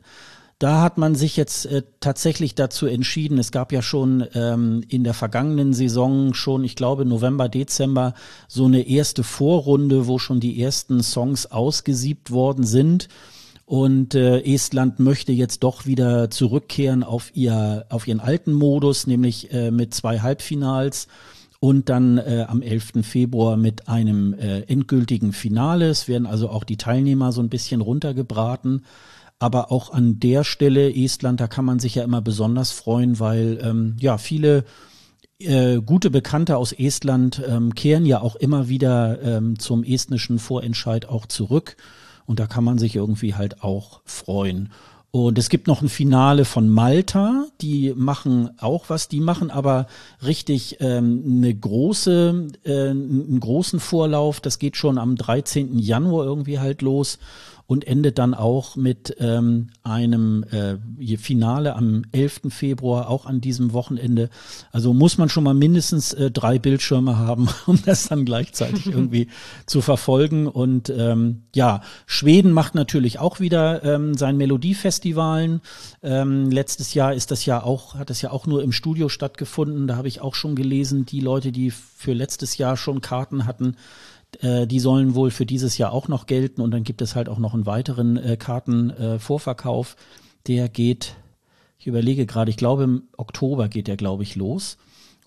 [0.58, 3.38] Da hat man sich jetzt äh, tatsächlich dazu entschieden.
[3.38, 8.14] Es gab ja schon ähm, in der vergangenen Saison schon, ich glaube November, Dezember,
[8.48, 13.10] so eine erste Vorrunde, wo schon die ersten Songs ausgesiebt worden sind.
[13.66, 19.52] Und äh, Estland möchte jetzt doch wieder zurückkehren auf ihr auf ihren alten Modus, nämlich
[19.52, 21.08] äh, mit zwei Halbfinals
[21.60, 22.94] und dann äh, am 11.
[23.02, 25.90] Februar mit einem äh, endgültigen Finale.
[25.90, 28.86] Es werden also auch die Teilnehmer so ein bisschen runtergebraten.
[29.40, 33.60] Aber auch an der Stelle Estland, da kann man sich ja immer besonders freuen, weil
[33.62, 34.64] ähm, ja viele
[35.40, 41.10] äh, gute Bekannte aus Estland ähm, kehren ja auch immer wieder ähm, zum estnischen Vorentscheid
[41.10, 41.76] auch zurück.
[42.26, 44.70] Und da kann man sich irgendwie halt auch freuen.
[45.12, 49.88] Und es gibt noch ein Finale von Malta, die machen auch was, die machen aber
[50.26, 54.42] richtig ähm, eine große, äh, einen großen Vorlauf.
[54.42, 55.80] Das geht schon am 13.
[55.80, 57.18] Januar irgendwie halt los
[57.68, 62.42] und endet dann auch mit ähm, einem äh, Finale am 11.
[62.50, 64.30] Februar, auch an diesem Wochenende.
[64.72, 69.30] Also muss man schon mal mindestens äh, drei Bildschirme haben, um das dann gleichzeitig irgendwie
[69.66, 70.48] zu verfolgen.
[70.48, 75.62] Und ähm, ja, Schweden macht natürlich auch wieder ähm, sein Melodiefestivalen.
[76.04, 79.88] Ähm, letztes Jahr ist das ja auch, hat das ja auch nur im Studio stattgefunden.
[79.88, 83.76] Da habe ich auch schon gelesen, die Leute, die für letztes Jahr schon Karten hatten,
[84.42, 87.30] äh, die sollen wohl für dieses Jahr auch noch gelten und dann gibt es halt
[87.30, 89.96] auch noch einen weiteren äh, Kartenvorverkauf.
[90.48, 91.16] Der geht,
[91.80, 94.78] ich überlege gerade, ich glaube im Oktober geht der, glaube ich, los.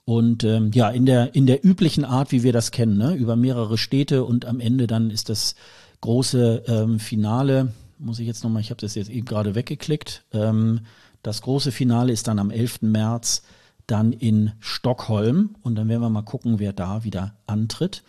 [0.04, 3.14] Und ähm, ja, in der, in der üblichen Art, wie wir das kennen, ne?
[3.14, 5.54] über mehrere Städte und am Ende dann ist das
[6.00, 10.80] große ähm, Finale, muss ich jetzt nochmal, ich habe das jetzt eben gerade weggeklickt, ähm,
[11.22, 12.82] das große Finale ist dann am 11.
[12.82, 13.42] März
[13.86, 18.02] dann in Stockholm und dann werden wir mal gucken, wer da wieder antritt.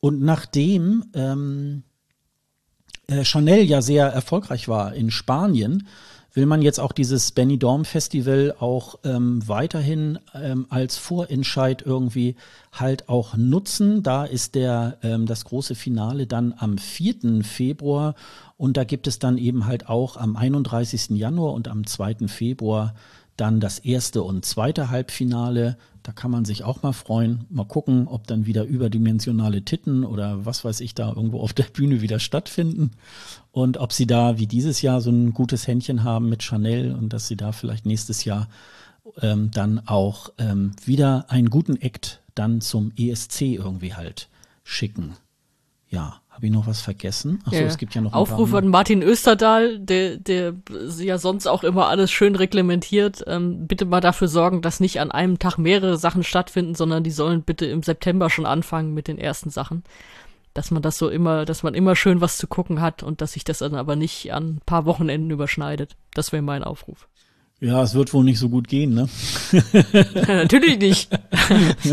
[0.00, 1.82] Und nachdem ähm,
[3.06, 5.86] äh, Chanel ja sehr erfolgreich war in Spanien,
[6.32, 12.36] will man jetzt auch dieses Benny Dorm Festival auch ähm, weiterhin ähm, als Vorentscheid irgendwie
[12.72, 14.02] halt auch nutzen.
[14.02, 17.42] Da ist der ähm, das große Finale dann am 4.
[17.42, 18.14] Februar
[18.56, 21.10] und da gibt es dann eben halt auch am 31.
[21.10, 22.28] Januar und am 2.
[22.28, 22.94] Februar
[23.36, 25.78] dann das erste und zweite Halbfinale.
[26.02, 27.46] Da kann man sich auch mal freuen.
[27.50, 31.64] Mal gucken, ob dann wieder überdimensionale Titten oder was weiß ich da irgendwo auf der
[31.64, 32.92] Bühne wieder stattfinden.
[33.52, 37.12] Und ob sie da wie dieses Jahr so ein gutes Händchen haben mit Chanel und
[37.12, 38.48] dass sie da vielleicht nächstes Jahr
[39.20, 44.28] ähm, dann auch ähm, wieder einen guten Act dann zum ESC irgendwie halt
[44.64, 45.16] schicken.
[45.88, 47.42] Ja, habe ich noch was vergessen?
[47.44, 47.66] Achso, ja.
[47.66, 50.54] es gibt ja noch Aufruf an Martin Österdahl, der, der
[50.98, 53.22] ja sonst auch immer alles schön reglementiert.
[53.26, 57.10] Ähm, bitte mal dafür sorgen, dass nicht an einem Tag mehrere Sachen stattfinden, sondern die
[57.10, 59.84] sollen bitte im September schon anfangen mit den ersten Sachen.
[60.54, 63.32] Dass man das so immer, dass man immer schön was zu gucken hat und dass
[63.32, 65.94] sich das dann aber nicht an ein paar Wochenenden überschneidet.
[66.14, 67.06] Das wäre mein Aufruf.
[67.62, 69.08] Ja, es wird wohl nicht so gut gehen, ne?
[70.26, 71.10] Natürlich nicht.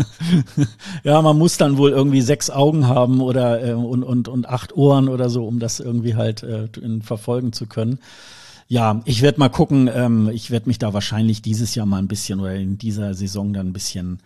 [1.04, 4.74] ja, man muss dann wohl irgendwie sechs Augen haben oder äh, und, und, und acht
[4.74, 6.68] Ohren oder so, um das irgendwie halt äh,
[7.02, 7.98] verfolgen zu können.
[8.68, 9.90] Ja, ich werde mal gucken.
[9.92, 13.52] Ähm, ich werde mich da wahrscheinlich dieses Jahr mal ein bisschen oder in dieser Saison
[13.52, 14.20] dann ein bisschen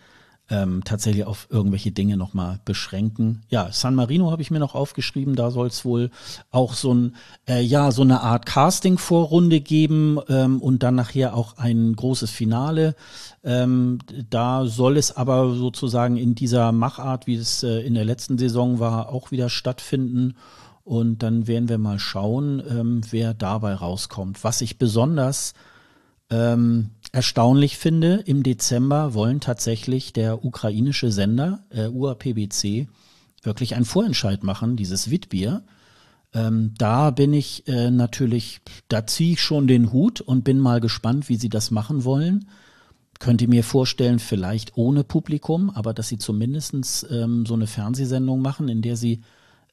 [0.53, 3.43] ähm, tatsächlich auf irgendwelche Dinge nochmal beschränken.
[3.49, 6.11] Ja, San Marino habe ich mir noch aufgeschrieben, da soll es wohl
[6.51, 7.17] auch so ein,
[7.49, 12.95] äh, ja, so eine Art Casting-Vorrunde geben ähm, und dann nachher auch ein großes Finale.
[13.43, 18.37] Ähm, da soll es aber sozusagen in dieser Machart, wie es äh, in der letzten
[18.37, 20.35] Saison war, auch wieder stattfinden.
[20.85, 24.45] Und dann werden wir mal schauen, ähm, wer dabei rauskommt.
[24.45, 25.55] Was ich besonders
[26.29, 32.89] ähm, erstaunlich finde, im Dezember wollen tatsächlich der ukrainische Sender, äh, UAPBC,
[33.43, 35.63] wirklich einen Vorentscheid machen, dieses Witbier.
[36.35, 40.81] Ähm, da bin ich äh, natürlich, da ziehe ich schon den Hut und bin mal
[40.81, 42.49] gespannt, wie sie das machen wollen.
[43.19, 48.41] Könnt ihr mir vorstellen, vielleicht ohne Publikum, aber dass sie zumindest ähm, so eine Fernsehsendung
[48.41, 49.23] machen, in der sie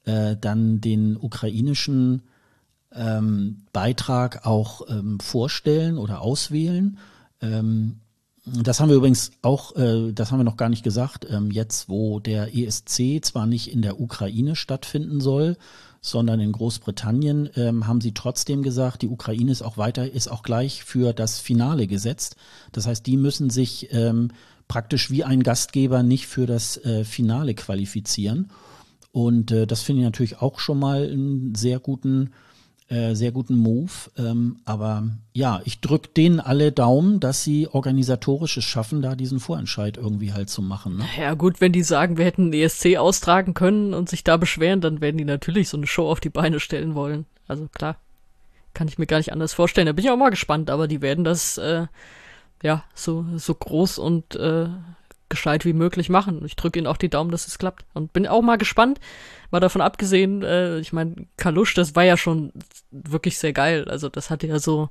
[0.03, 2.23] äh, dann den ukrainischen
[2.91, 6.97] ähm, Beitrag auch ähm, vorstellen oder auswählen.
[7.41, 8.01] Ähm,
[8.45, 11.89] das haben wir übrigens auch, äh, das haben wir noch gar nicht gesagt, ähm, jetzt
[11.89, 15.57] wo der ESC zwar nicht in der Ukraine stattfinden soll,
[16.01, 20.43] sondern in Großbritannien, ähm, haben sie trotzdem gesagt, die Ukraine ist auch weiter, ist auch
[20.43, 22.37] gleich für das Finale gesetzt.
[22.71, 24.29] Das heißt, die müssen sich ähm,
[24.67, 28.51] praktisch wie ein Gastgeber nicht für das äh, Finale qualifizieren.
[29.11, 32.31] Und äh, das finde ich natürlich auch schon mal einen sehr guten
[32.89, 33.91] äh, sehr guten Move.
[34.17, 39.97] Ähm, aber ja, ich drücke denen alle Daumen, dass sie organisatorisches schaffen, da diesen Vorentscheid
[39.97, 40.97] irgendwie halt zu machen.
[40.97, 41.05] Ne?
[41.19, 45.01] Ja gut, wenn die sagen, wir hätten ESC austragen können und sich da beschweren, dann
[45.01, 47.25] werden die natürlich so eine Show auf die Beine stellen wollen.
[47.47, 47.97] Also klar,
[48.73, 49.85] kann ich mir gar nicht anders vorstellen.
[49.85, 51.85] Da bin ich auch mal gespannt, aber die werden das äh,
[52.63, 54.67] ja so so groß und äh,
[55.29, 56.43] gescheit wie möglich machen.
[56.45, 57.85] Ich drücke ihnen auch die Daumen, dass es klappt.
[57.93, 58.99] Und bin auch mal gespannt.
[59.51, 62.51] Mal davon abgesehen, äh, ich meine, Kalusch, das war ja schon
[62.91, 63.85] wirklich sehr geil.
[63.87, 64.89] Also das hatte ja so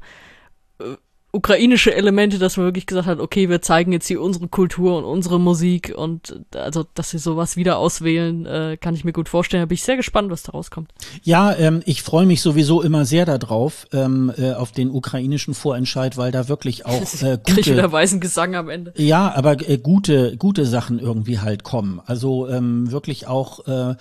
[0.81, 0.97] äh,
[1.31, 5.05] ukrainische Elemente, dass man wirklich gesagt hat, okay, wir zeigen jetzt hier unsere Kultur und
[5.05, 9.63] unsere Musik und also, dass sie sowas wieder auswählen, äh, kann ich mir gut vorstellen.
[9.63, 10.91] Da bin ich sehr gespannt, was da rauskommt.
[11.23, 16.17] Ja, ähm, ich freue mich sowieso immer sehr darauf, ähm, äh, auf den ukrainischen Vorentscheid,
[16.17, 18.95] weil da wirklich auch äh, gute, Krieg wieder weißen Gesang am Ende.
[18.97, 22.01] Ja, aber äh, gute, gute Sachen irgendwie halt kommen.
[22.07, 23.97] Also ähm, wirklich auch äh,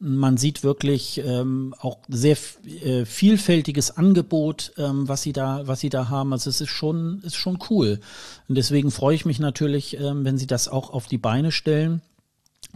[0.00, 2.36] man sieht wirklich ähm, auch sehr
[2.84, 6.32] äh, vielfältiges Angebot, ähm, was sie da, was sie da haben.
[6.32, 8.00] Also es ist schon, ist schon cool.
[8.48, 12.00] Und deswegen freue ich mich natürlich, ähm, wenn sie das auch auf die Beine stellen.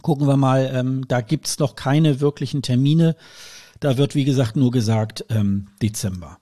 [0.00, 3.14] Gucken wir mal, ähm, da gibt's noch keine wirklichen Termine.
[3.78, 6.38] Da wird, wie gesagt, nur gesagt ähm, Dezember.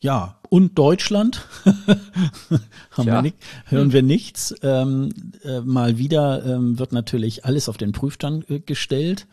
[0.00, 1.46] Ja, und Deutschland
[2.90, 4.54] haben wir nicht, hören wir nichts.
[4.62, 5.10] Ähm,
[5.44, 9.26] äh, mal wieder ähm, wird natürlich alles auf den Prüfstand äh, gestellt.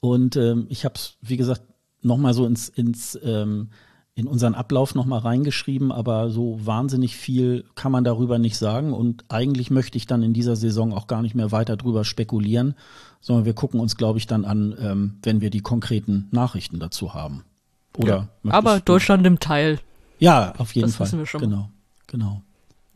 [0.00, 1.62] Und ähm, ich habe es, wie gesagt,
[2.02, 3.70] nochmal so ins, ins ähm,
[4.16, 8.94] in unseren Ablauf nochmal reingeschrieben, aber so wahnsinnig viel kann man darüber nicht sagen.
[8.94, 12.74] Und eigentlich möchte ich dann in dieser Saison auch gar nicht mehr weiter drüber spekulieren,
[13.20, 17.12] sondern wir gucken uns, glaube ich, dann an, ähm, wenn wir die konkreten Nachrichten dazu
[17.12, 17.44] haben.
[17.98, 19.80] Oder ja, aber Deutschland nimmt teil.
[20.18, 21.08] Ja, auf jeden das Fall.
[21.08, 21.42] Wissen wir schon.
[21.42, 21.68] Genau,
[22.06, 22.42] genau.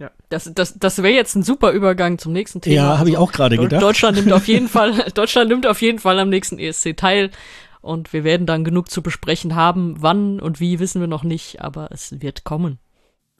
[0.00, 2.74] Ja, das, das, das wäre jetzt ein super Übergang zum nächsten Thema.
[2.74, 3.82] Ja, habe ich auch gerade gedacht.
[3.82, 7.30] Deutschland nimmt auf jeden Fall, Deutschland nimmt auf jeden Fall am nächsten ESC teil.
[7.82, 9.96] Und wir werden dann genug zu besprechen haben.
[10.00, 12.78] Wann und wie wissen wir noch nicht, aber es wird kommen.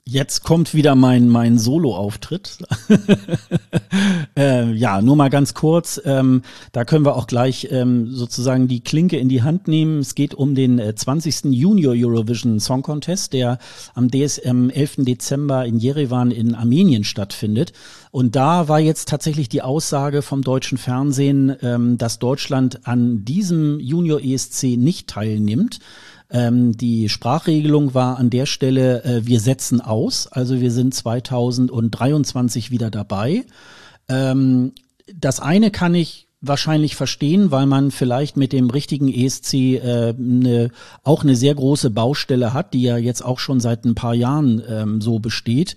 [0.07, 2.57] Jetzt kommt wieder mein, mein Solo-Auftritt.
[4.35, 6.01] äh, ja, nur mal ganz kurz.
[6.03, 6.41] Ähm,
[6.71, 9.99] da können wir auch gleich ähm, sozusagen die Klinke in die Hand nehmen.
[9.99, 11.53] Es geht um den äh, 20.
[11.53, 13.59] Junior Eurovision Song Contest, der
[13.93, 15.05] am DSM 11.
[15.05, 17.71] Dezember in Jerewan in Armenien stattfindet.
[18.09, 23.79] Und da war jetzt tatsächlich die Aussage vom deutschen Fernsehen, ähm, dass Deutschland an diesem
[23.79, 25.79] Junior ESC nicht teilnimmt.
[26.31, 32.71] Ähm, die Sprachregelung war an der Stelle, äh, wir setzen aus, also wir sind 2023
[32.71, 33.45] wieder dabei.
[34.07, 34.71] Ähm,
[35.13, 40.71] das eine kann ich wahrscheinlich verstehen, weil man vielleicht mit dem richtigen ESC äh, ne,
[41.03, 44.61] auch eine sehr große Baustelle hat, die ja jetzt auch schon seit ein paar Jahren
[44.67, 45.75] ähm, so besteht.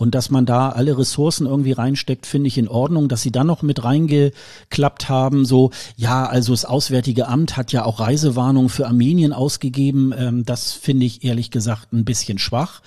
[0.00, 3.10] Und dass man da alle Ressourcen irgendwie reinsteckt, finde ich in Ordnung.
[3.10, 7.84] Dass sie dann noch mit reingeklappt haben, so, ja, also das Auswärtige Amt hat ja
[7.84, 10.14] auch Reisewarnungen für Armenien ausgegeben.
[10.16, 12.80] Ähm, das finde ich ehrlich gesagt ein bisschen schwach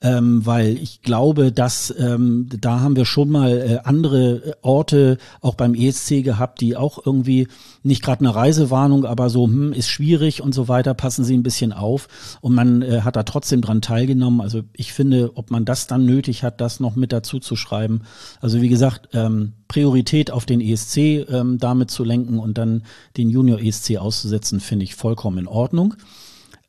[0.00, 5.54] ähm, weil ich glaube, dass ähm, da haben wir schon mal äh, andere Orte auch
[5.54, 7.48] beim ESC gehabt, die auch irgendwie
[7.82, 10.94] nicht gerade eine Reisewarnung, aber so hm, ist schwierig und so weiter.
[10.94, 14.40] Passen Sie ein bisschen auf und man äh, hat da trotzdem dran teilgenommen.
[14.40, 18.02] Also ich finde, ob man das dann nötig hat, das noch mit dazu zu schreiben.
[18.40, 20.96] Also wie gesagt, ähm, Priorität auf den ESC
[21.28, 22.82] ähm, damit zu lenken und dann
[23.16, 25.94] den Junior ESC auszusetzen, finde ich vollkommen in Ordnung.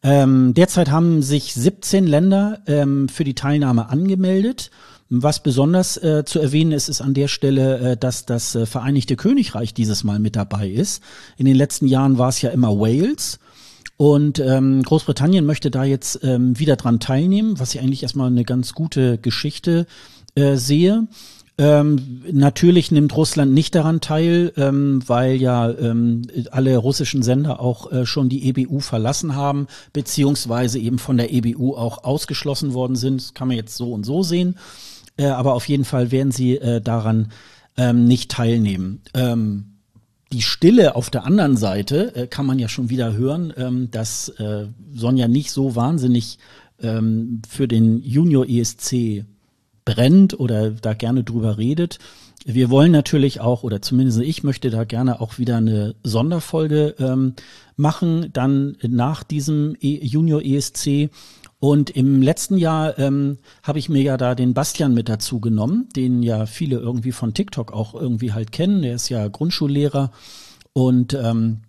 [0.05, 4.69] Ähm, derzeit haben sich 17 Länder ähm, für die Teilnahme angemeldet.
[5.09, 9.15] Was besonders äh, zu erwähnen ist, ist an der Stelle, äh, dass das äh, Vereinigte
[9.15, 11.01] Königreich dieses Mal mit dabei ist.
[11.37, 13.39] In den letzten Jahren war es ja immer Wales.
[13.97, 18.43] Und ähm, Großbritannien möchte da jetzt ähm, wieder dran teilnehmen, was ich eigentlich erstmal eine
[18.43, 19.87] ganz gute Geschichte
[20.35, 21.07] äh, sehe.
[21.57, 27.91] Ähm, natürlich nimmt Russland nicht daran teil, ähm, weil ja ähm, alle russischen Sender auch
[27.91, 33.21] äh, schon die EBU verlassen haben, beziehungsweise eben von der EBU auch ausgeschlossen worden sind.
[33.21, 34.57] Das kann man jetzt so und so sehen.
[35.15, 37.31] Äh, aber auf jeden Fall werden sie äh, daran
[37.77, 39.01] ähm, nicht teilnehmen.
[39.13, 39.77] Ähm,
[40.33, 44.27] die Stille auf der anderen Seite äh, kann man ja schon wieder hören, ähm, dass
[44.27, 46.37] äh, Sonja nicht so wahnsinnig
[46.77, 49.23] für den Junior ESC
[49.85, 51.99] brennt oder da gerne drüber redet.
[52.43, 57.33] Wir wollen natürlich auch, oder zumindest ich möchte da gerne auch wieder eine Sonderfolge ähm,
[57.75, 61.09] machen, dann nach diesem e Junior ESC.
[61.59, 65.89] Und im letzten Jahr ähm, habe ich mir ja da den Bastian mit dazu genommen,
[65.95, 68.83] den ja viele irgendwie von TikTok auch irgendwie halt kennen.
[68.83, 70.11] Der ist ja Grundschullehrer
[70.73, 71.61] und ähm,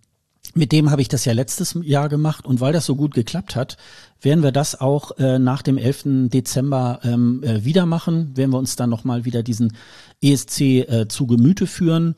[0.57, 3.57] mit dem habe ich das ja letztes Jahr gemacht und weil das so gut geklappt
[3.57, 3.76] hat,
[4.20, 6.30] werden wir das auch äh, nach dem 11.
[6.30, 9.76] Dezember ähm, äh, wieder machen, werden wir uns dann nochmal wieder diesen
[10.22, 12.14] ESC äh, zu Gemüte führen.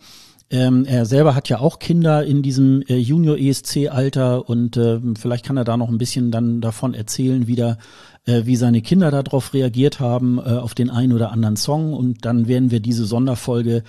[0.51, 5.59] Ähm, er selber hat ja auch Kinder in diesem äh, Junior-ESC-Alter und äh, vielleicht kann
[5.59, 7.76] er da noch ein bisschen dann davon erzählen, wieder,
[8.24, 11.93] äh, wie seine Kinder darauf reagiert haben, äh, auf den einen oder anderen Song.
[11.93, 13.82] Und dann werden wir diese Sonderfolge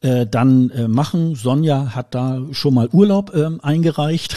[0.00, 1.34] äh, dann äh, machen.
[1.34, 4.36] Sonja hat da schon mal Urlaub ähm, eingereicht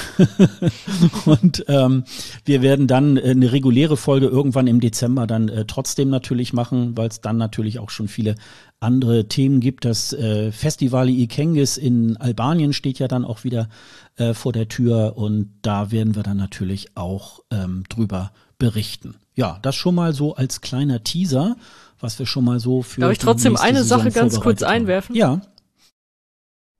[1.25, 2.03] und ähm,
[2.45, 6.97] wir werden dann äh, eine reguläre Folge irgendwann im Dezember dann äh, trotzdem natürlich machen,
[6.97, 8.35] weil es dann natürlich auch schon viele
[8.79, 9.85] andere Themen gibt.
[9.85, 13.69] Das äh, Festival Ikengis in Albanien steht ja dann auch wieder
[14.15, 19.15] äh, vor der Tür und da werden wir dann natürlich auch ähm, drüber berichten.
[19.35, 21.55] Ja, das schon mal so als kleiner Teaser,
[22.01, 23.01] was wir schon mal so für.
[23.01, 25.15] Darf ich trotzdem eine Sache ganz kurz einwerfen?
[25.15, 25.41] Ja.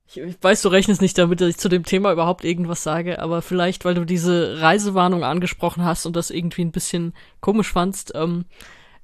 [0.06, 3.20] Ich, ich weiß, du rechnest nicht damit, dass ich zu dem Thema überhaupt irgendwas sage,
[3.20, 8.12] aber vielleicht, weil du diese Reisewarnung angesprochen hast und das irgendwie ein bisschen komisch fandst,
[8.14, 8.44] ähm,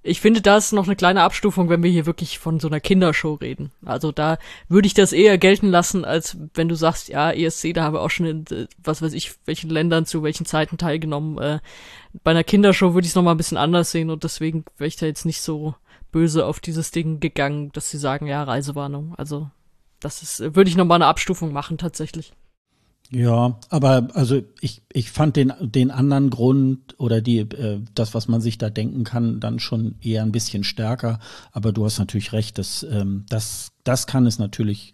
[0.03, 2.81] ich finde, da ist noch eine kleine Abstufung, wenn wir hier wirklich von so einer
[2.81, 3.73] Kindershow reden.
[3.85, 4.39] Also da
[4.69, 8.01] würde ich das eher gelten lassen, als wenn du sagst, ja, ESC, da haben wir
[8.01, 11.39] auch schon in, äh, was weiß ich, welchen Ländern zu welchen Zeiten teilgenommen.
[11.39, 11.59] Äh,
[12.23, 14.89] bei einer Kindershow würde ich es noch mal ein bisschen anders sehen und deswegen wäre
[14.89, 15.75] ich da jetzt nicht so
[16.13, 19.15] böse auf dieses Ding gegangen, dass sie sagen, ja, Reisewarnung.
[19.17, 19.51] Also
[20.01, 22.33] das ist, würde ich nochmal eine Abstufung machen, tatsächlich.
[23.11, 28.29] Ja, aber also ich, ich fand den, den anderen Grund oder die, äh, das, was
[28.29, 31.19] man sich da denken kann, dann schon eher ein bisschen stärker.
[31.51, 34.93] Aber du hast natürlich recht, dass, ähm, das, das kann es natürlich,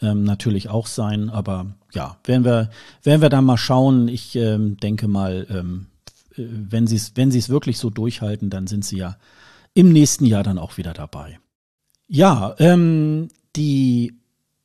[0.00, 1.30] ähm, natürlich auch sein.
[1.30, 2.70] Aber ja, werden wir,
[3.04, 4.08] werden wir da mal schauen.
[4.08, 5.86] Ich ähm, denke mal, ähm,
[6.36, 9.16] äh, wenn sie es, wenn sie es wirklich so durchhalten, dann sind sie ja
[9.74, 11.38] im nächsten Jahr dann auch wieder dabei.
[12.08, 14.14] Ja, ähm, die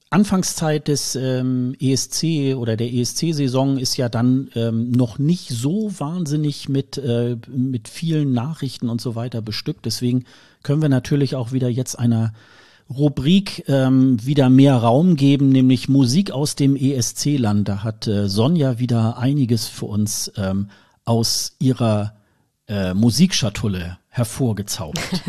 [0.09, 6.69] Anfangszeit des ähm, ESC oder der ESC-Saison ist ja dann ähm, noch nicht so wahnsinnig
[6.69, 9.85] mit, äh, mit vielen Nachrichten und so weiter bestückt.
[9.85, 10.23] Deswegen
[10.63, 12.33] können wir natürlich auch wieder jetzt einer
[12.89, 17.67] Rubrik ähm, wieder mehr Raum geben, nämlich Musik aus dem ESC-Land.
[17.67, 20.69] Da hat äh, Sonja wieder einiges für uns ähm,
[21.03, 22.13] aus ihrer
[22.67, 25.23] äh, Musikschatulle hervorgezaubert.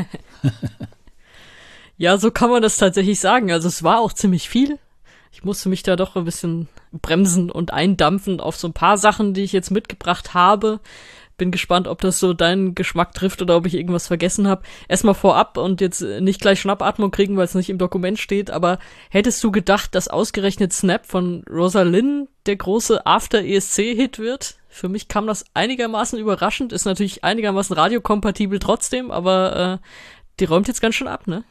[1.96, 3.52] ja, so kann man das tatsächlich sagen.
[3.52, 4.78] Also es war auch ziemlich viel.
[5.32, 9.34] Ich musste mich da doch ein bisschen bremsen und eindampfen auf so ein paar Sachen,
[9.34, 10.80] die ich jetzt mitgebracht habe.
[11.38, 14.62] Bin gespannt, ob das so deinen Geschmack trifft oder ob ich irgendwas vergessen habe.
[14.88, 18.78] Erstmal vorab und jetzt nicht gleich Schnappatmung kriegen, weil es nicht im Dokument steht, aber
[19.08, 24.56] hättest du gedacht, dass ausgerechnet Snap von Rosalind der große After-ESC-Hit wird?
[24.68, 29.86] Für mich kam das einigermaßen überraschend, ist natürlich einigermaßen radiokompatibel trotzdem, aber äh,
[30.40, 31.44] die räumt jetzt ganz schön ab, ne?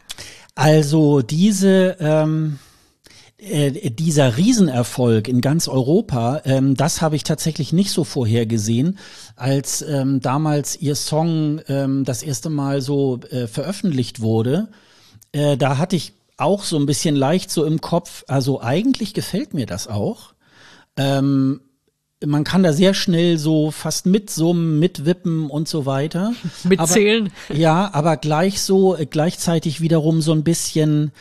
[0.56, 2.60] Also diese ähm,
[3.40, 8.98] äh, dieser Riesenerfolg in ganz Europa, ähm, das habe ich tatsächlich nicht so vorhergesehen,
[9.36, 14.70] als ähm, damals ihr Song ähm, das erste Mal so äh, veröffentlicht wurde.
[15.34, 19.54] Äh, da hatte ich auch so ein bisschen leicht so im Kopf, also eigentlich gefällt
[19.54, 20.34] mir das auch.
[20.96, 21.62] Ähm,
[22.26, 26.34] man kann da sehr schnell so fast mitsummen, mitwippen und so weiter.
[26.64, 27.32] Mitzählen.
[27.50, 31.12] Aber, ja, aber gleich so, äh, gleichzeitig wiederum so ein bisschen,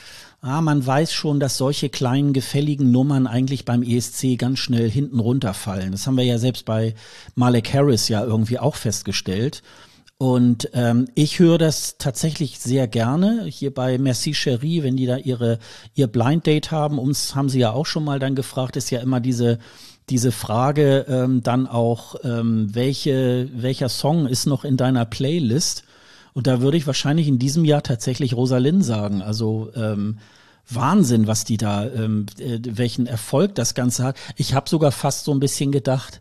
[0.46, 5.18] ah, man weiß schon, dass solche kleinen gefälligen Nummern eigentlich beim ESC ganz schnell hinten
[5.18, 5.90] runterfallen.
[5.90, 6.94] Das haben wir ja selbst bei
[7.34, 9.62] Malek Harris ja irgendwie auch festgestellt.
[10.18, 13.44] Und ähm, ich höre das tatsächlich sehr gerne.
[13.48, 15.58] Hier bei Merci Cherie, wenn die da ihre
[15.94, 19.00] ihr Blind Date haben, uns haben sie ja auch schon mal dann gefragt, ist ja
[19.00, 19.58] immer diese
[20.08, 25.82] diese Frage ähm, dann auch, ähm, welche welcher Song ist noch in deiner Playlist?
[26.32, 29.20] Und da würde ich wahrscheinlich in diesem Jahr tatsächlich Rosalind sagen.
[29.22, 30.18] Also ähm,
[30.68, 34.16] Wahnsinn, was die da, ähm, äh, welchen Erfolg das Ganze hat.
[34.36, 36.20] Ich habe sogar fast so ein bisschen gedacht,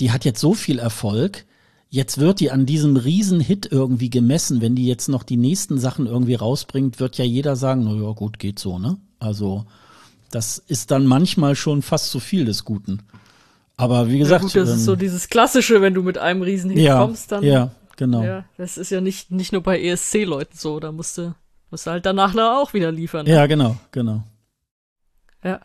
[0.00, 1.44] die hat jetzt so viel Erfolg.
[1.88, 4.60] Jetzt wird die an diesem Riesenhit irgendwie gemessen.
[4.60, 8.12] Wenn die jetzt noch die nächsten Sachen irgendwie rausbringt, wird ja jeder sagen, na ja,
[8.12, 8.98] gut, geht so, ne?
[9.18, 9.64] Also,
[10.30, 13.02] das ist dann manchmal schon fast zu viel des Guten.
[13.76, 14.42] Aber wie gesagt.
[14.42, 16.98] Ja, gut, das ähm, ist so ähm, dieses Klassische, wenn du mit einem Riesenhit ja,
[16.98, 17.44] kommst, dann.
[17.44, 18.22] Ja, genau.
[18.22, 20.80] Ja, das ist ja nicht, nicht nur bei ESC-Leuten so.
[20.80, 21.34] Da musst du,
[21.70, 23.26] musst du halt danach auch wieder liefern.
[23.26, 23.32] Ne?
[23.32, 24.22] Ja, genau, genau.
[25.42, 25.60] Ja.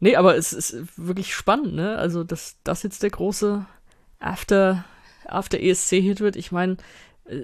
[0.00, 1.96] Nee, aber es ist wirklich spannend, ne?
[1.96, 3.66] Also, dass das jetzt der große
[4.18, 4.84] After,
[5.26, 6.36] After ESC-Hit wird.
[6.36, 6.78] Ich meine,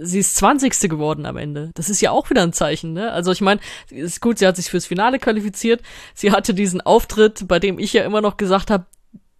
[0.00, 0.88] sie ist 20.
[0.88, 1.70] geworden am Ende.
[1.74, 3.12] Das ist ja auch wieder ein Zeichen, ne?
[3.12, 5.82] Also ich meine, ist gut, sie hat sich fürs Finale qualifiziert.
[6.14, 8.86] Sie hatte diesen Auftritt, bei dem ich ja immer noch gesagt habe,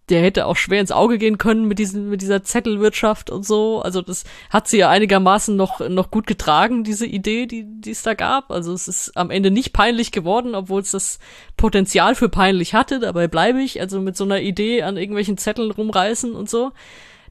[0.09, 3.81] der hätte auch schwer ins Auge gehen können mit diesen mit dieser Zettelwirtschaft und so.
[3.81, 8.03] Also das hat sie ja einigermaßen noch noch gut getragen diese Idee, die die es
[8.03, 8.51] da gab.
[8.51, 11.19] Also es ist am Ende nicht peinlich geworden, obwohl es das
[11.57, 12.99] Potenzial für peinlich hatte.
[12.99, 13.81] Dabei bleibe ich.
[13.81, 16.71] Also mit so einer Idee an irgendwelchen Zetteln rumreißen und so.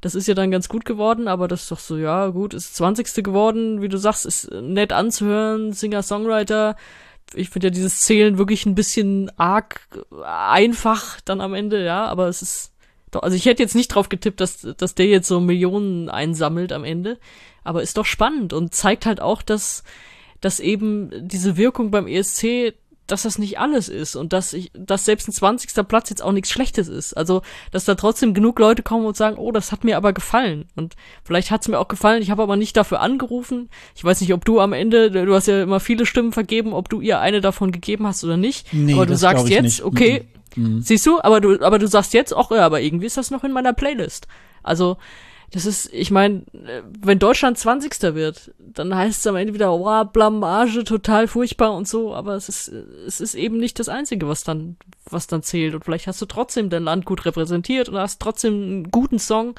[0.02, 2.76] Das ist ja dann ganz gut geworden, aber das ist doch so, ja, gut, ist
[2.76, 3.24] 20.
[3.24, 6.76] geworden, wie du sagst, ist nett anzuhören, Singer-Songwriter.
[7.34, 9.80] Ich finde ja dieses Zählen wirklich ein bisschen arg
[10.24, 12.72] einfach dann am Ende, ja, aber es ist
[13.10, 16.72] doch, also ich hätte jetzt nicht drauf getippt, dass, dass der jetzt so Millionen einsammelt
[16.72, 17.18] am Ende,
[17.64, 19.84] aber ist doch spannend und zeigt halt auch, dass,
[20.40, 22.74] dass eben diese Wirkung beim ESC
[23.06, 25.86] dass das nicht alles ist und dass ich, dass selbst ein 20.
[25.86, 27.14] Platz jetzt auch nichts Schlechtes ist.
[27.14, 30.66] Also, dass da trotzdem genug Leute kommen und sagen, oh, das hat mir aber gefallen.
[30.74, 33.68] Und vielleicht hat es mir auch gefallen, ich habe aber nicht dafür angerufen.
[33.94, 36.88] Ich weiß nicht, ob du am Ende, du hast ja immer viele Stimmen vergeben, ob
[36.88, 38.72] du ihr eine davon gegeben hast oder nicht.
[38.72, 39.84] Nee, aber du sagst jetzt, nicht.
[39.84, 40.80] okay, mhm.
[40.80, 43.44] siehst du, aber du, aber du sagst jetzt auch, ja, aber irgendwie ist das noch
[43.44, 44.26] in meiner Playlist.
[44.62, 44.96] Also,
[45.52, 48.14] das ist, ich meine, wenn Deutschland 20.
[48.14, 52.48] wird, dann heißt es am Ende wieder, oh, Blamage, total furchtbar und so, aber es
[52.48, 54.76] ist, es ist eben nicht das Einzige, was dann,
[55.08, 55.74] was dann zählt.
[55.74, 59.54] Und vielleicht hast du trotzdem dein Land gut repräsentiert und hast trotzdem einen guten Song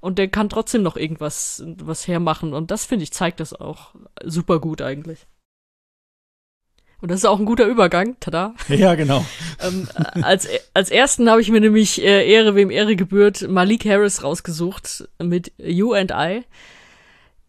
[0.00, 2.52] und der kann trotzdem noch irgendwas was hermachen.
[2.52, 5.26] Und das, finde ich, zeigt das auch super gut eigentlich.
[7.00, 8.54] Und das ist auch ein guter Übergang, tada.
[8.68, 9.24] Ja, genau.
[9.62, 9.88] ähm,
[10.22, 15.08] als, als ersten habe ich mir nämlich äh, Ehre, wem Ehre gebührt, Malik Harris rausgesucht
[15.18, 16.42] mit You and I.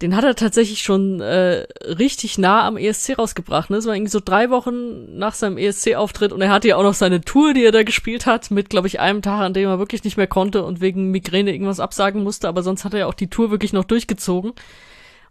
[0.01, 3.69] Den hat er tatsächlich schon äh, richtig nah am ESC rausgebracht.
[3.69, 3.75] Ne?
[3.75, 6.95] Das war irgendwie so drei Wochen nach seinem ESC-Auftritt und er hatte ja auch noch
[6.95, 9.77] seine Tour, die er da gespielt hat, mit, glaube ich, einem Tag, an dem er
[9.77, 13.05] wirklich nicht mehr konnte und wegen Migräne irgendwas absagen musste, aber sonst hat er ja
[13.05, 14.53] auch die Tour wirklich noch durchgezogen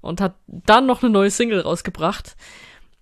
[0.03, 2.37] und hat dann noch eine neue Single rausgebracht.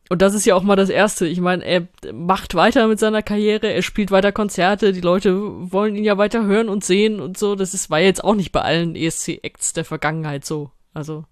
[0.09, 1.27] Und das ist ja auch mal das Erste.
[1.27, 5.37] Ich meine, er macht weiter mit seiner Karriere, er spielt weiter Konzerte, die Leute
[5.71, 7.55] wollen ihn ja weiter hören und sehen und so.
[7.55, 10.71] Das ist, war jetzt auch nicht bei allen ESC-Acts der Vergangenheit so.
[10.95, 11.25] Also,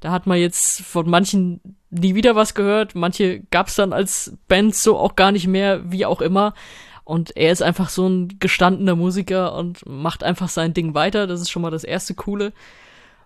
[0.00, 1.60] da hat man jetzt von manchen
[1.90, 2.94] nie wieder was gehört.
[2.94, 6.54] Manche gab's dann als Band so auch gar nicht mehr, wie auch immer.
[7.04, 11.26] Und er ist einfach so ein gestandener Musiker und macht einfach sein Ding weiter.
[11.26, 12.52] Das ist schon mal das erste Coole.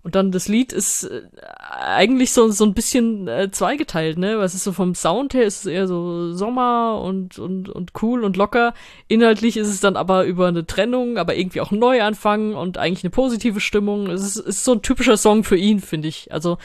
[0.06, 1.22] Und dann das Lied ist äh,
[1.68, 4.38] eigentlich so, so ein bisschen äh, zweigeteilt, ne?
[4.38, 8.22] Was ist so vom Sound her ist es eher so Sommer und, und, und cool
[8.22, 8.72] und locker.
[9.08, 13.10] Inhaltlich ist es dann aber über eine Trennung, aber irgendwie auch Neuanfang und eigentlich eine
[13.10, 14.06] positive Stimmung.
[14.08, 16.30] Es ist, ist so ein typischer Song für ihn, finde ich.
[16.32, 16.58] Also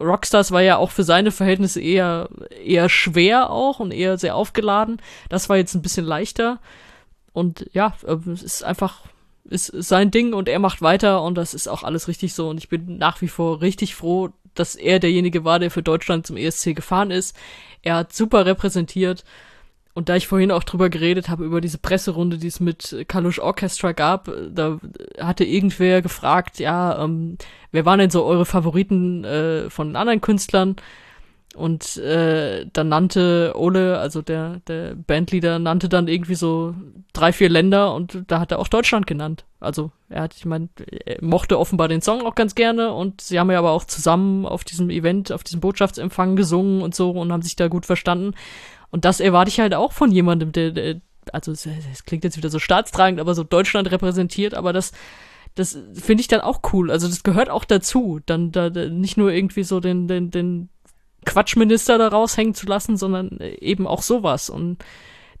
[0.00, 2.30] Rockstars war ja auch für seine Verhältnisse eher,
[2.64, 5.02] eher schwer auch und eher sehr aufgeladen.
[5.28, 6.60] Das war jetzt ein bisschen leichter.
[7.34, 9.02] Und ja, äh, es ist einfach,
[9.44, 12.48] ist sein Ding und er macht weiter und das ist auch alles richtig so.
[12.48, 16.26] Und ich bin nach wie vor richtig froh, dass er derjenige war, der für Deutschland
[16.26, 17.36] zum ESC gefahren ist.
[17.82, 19.24] Er hat super repräsentiert
[19.92, 23.40] und da ich vorhin auch drüber geredet habe, über diese Presserunde, die es mit Kalush
[23.40, 24.78] Orchestra gab, da
[25.18, 27.36] hatte irgendwer gefragt, ja, ähm,
[27.72, 30.76] wer waren denn so eure Favoriten äh, von anderen Künstlern?
[31.60, 36.74] Und äh, dann nannte Ole, also der, der Bandleader, nannte dann irgendwie so
[37.12, 39.44] drei, vier Länder und da hat er auch Deutschland genannt.
[39.60, 40.70] Also er hat, ich meine,
[41.20, 44.64] mochte offenbar den Song auch ganz gerne und sie haben ja aber auch zusammen auf
[44.64, 48.32] diesem Event, auf diesem Botschaftsempfang gesungen und so und haben sich da gut verstanden.
[48.90, 51.68] Und das erwarte ich halt auch von jemandem, der, der also es,
[52.06, 54.92] klingt jetzt wieder so staatstragend, aber so Deutschland repräsentiert, aber das,
[55.56, 56.90] das finde ich dann auch cool.
[56.90, 60.70] Also das gehört auch dazu, dann da, da nicht nur irgendwie so den, den, den
[61.24, 64.50] Quatschminister da raushängen zu lassen, sondern eben auch sowas.
[64.50, 64.78] Und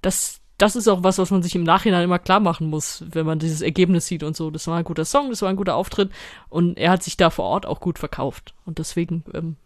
[0.02, 3.26] das, das ist auch was, was man sich im Nachhinein immer klar machen muss, wenn
[3.26, 4.50] man dieses Ergebnis sieht und so.
[4.50, 6.10] Das war ein guter Song, das war ein guter Auftritt
[6.48, 8.54] und er hat sich da vor Ort auch gut verkauft.
[8.64, 9.56] Und deswegen ähm,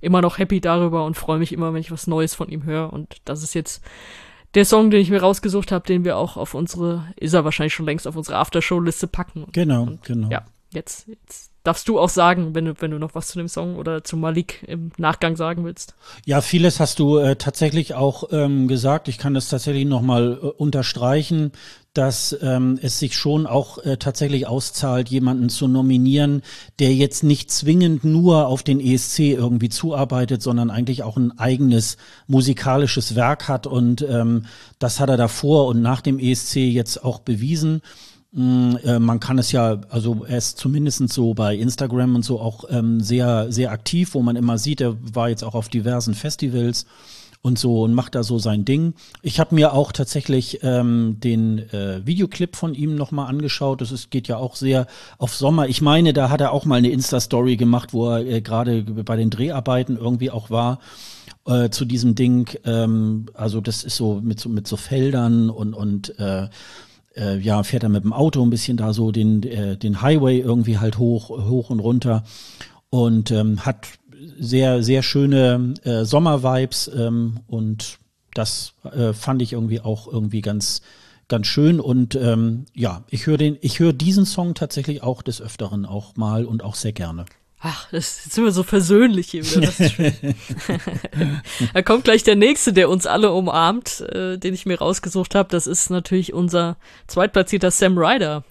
[0.00, 2.92] immer noch happy darüber und freue mich immer, wenn ich was Neues von ihm höre.
[2.92, 3.82] Und das ist jetzt
[4.54, 7.74] der Song, den ich mir rausgesucht habe, den wir auch auf unsere, ist er wahrscheinlich
[7.74, 9.46] schon längst auf unsere Aftershow-Liste packen.
[9.52, 10.28] Genau, und, genau.
[10.28, 13.48] Ja, jetzt, jetzt darfst du auch sagen, wenn du, wenn du noch was zu dem
[13.48, 15.94] Song oder zu Malik im Nachgang sagen willst.
[16.26, 19.08] Ja, vieles hast du äh, tatsächlich auch ähm, gesagt.
[19.08, 21.52] Ich kann das tatsächlich nochmal äh, unterstreichen,
[21.94, 26.42] dass ähm, es sich schon auch äh, tatsächlich auszahlt, jemanden zu nominieren,
[26.78, 31.98] der jetzt nicht zwingend nur auf den ESC irgendwie zuarbeitet, sondern eigentlich auch ein eigenes
[32.26, 33.66] musikalisches Werk hat.
[33.66, 34.46] Und ähm,
[34.78, 37.82] das hat er davor und nach dem ESC jetzt auch bewiesen.
[38.32, 42.40] Mm, äh, man kann es ja, also er ist zumindest so bei Instagram und so
[42.40, 46.14] auch ähm, sehr, sehr aktiv, wo man immer sieht, er war jetzt auch auf diversen
[46.14, 46.86] Festivals
[47.42, 48.94] und so und macht da so sein Ding.
[49.20, 53.80] Ich habe mir auch tatsächlich ähm, den äh, Videoclip von ihm nochmal angeschaut.
[53.80, 54.86] Das ist, geht ja auch sehr
[55.18, 55.68] auf Sommer.
[55.68, 59.16] Ich meine, da hat er auch mal eine Insta-Story gemacht, wo er äh, gerade bei
[59.16, 60.78] den Dreharbeiten irgendwie auch war.
[61.44, 65.74] Äh, zu diesem Ding, ähm, also das ist so mit so mit so Feldern und
[65.74, 66.48] und äh,
[67.16, 70.40] äh, ja, fährt er mit dem Auto ein bisschen da so den, äh, den Highway
[70.40, 72.24] irgendwie halt hoch, hoch und runter
[72.90, 73.88] und ähm, hat
[74.38, 77.98] sehr, sehr schöne äh, Sommervibes ähm, und
[78.34, 80.82] das äh, fand ich irgendwie auch irgendwie ganz,
[81.28, 85.40] ganz schön und ähm, ja, ich höre den, ich höre diesen Song tatsächlich auch des
[85.40, 87.24] Öfteren auch mal und auch sehr gerne.
[87.64, 89.60] Ach, das ist immer so persönlich hier wieder.
[89.60, 90.12] Das ist schön.
[91.74, 95.48] da kommt gleich der nächste, der uns alle umarmt, äh, den ich mir rausgesucht habe.
[95.48, 98.42] Das ist natürlich unser zweitplatzierter Sam Ryder,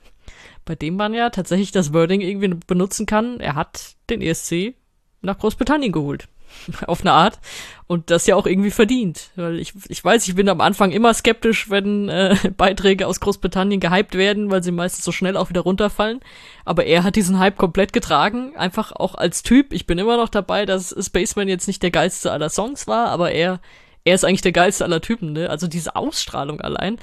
[0.63, 3.41] bei dem man ja tatsächlich das Wording irgendwie benutzen kann.
[3.41, 4.75] Er hat den ESC
[5.21, 6.29] nach Großbritannien geholt.
[6.87, 7.39] auf eine Art.
[7.87, 9.31] Und das ja auch irgendwie verdient.
[9.35, 13.81] Weil ich, ich weiß, ich bin am Anfang immer skeptisch, wenn äh, Beiträge aus Großbritannien
[13.81, 16.21] gehypt werden, weil sie meistens so schnell auch wieder runterfallen.
[16.63, 18.55] Aber er hat diesen Hype komplett getragen.
[18.55, 19.73] Einfach auch als Typ.
[19.73, 23.31] Ich bin immer noch dabei, dass Spaceman jetzt nicht der geilste aller Songs war, aber
[23.31, 23.59] er,
[24.05, 25.49] er ist eigentlich der geilste aller Typen, ne?
[25.49, 26.97] Also diese Ausstrahlung allein.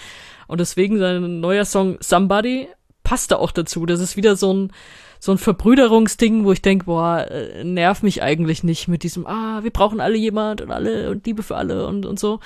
[0.46, 2.68] Und deswegen sein neuer Song Somebody
[3.04, 3.86] passt da auch dazu.
[3.86, 4.72] Das ist wieder so ein,
[5.18, 9.62] so ein Verbrüderungsding, wo ich denke, boah, äh, nerv mich eigentlich nicht mit diesem, ah,
[9.62, 12.40] wir brauchen alle jemand und alle und Liebe für alle und, und so.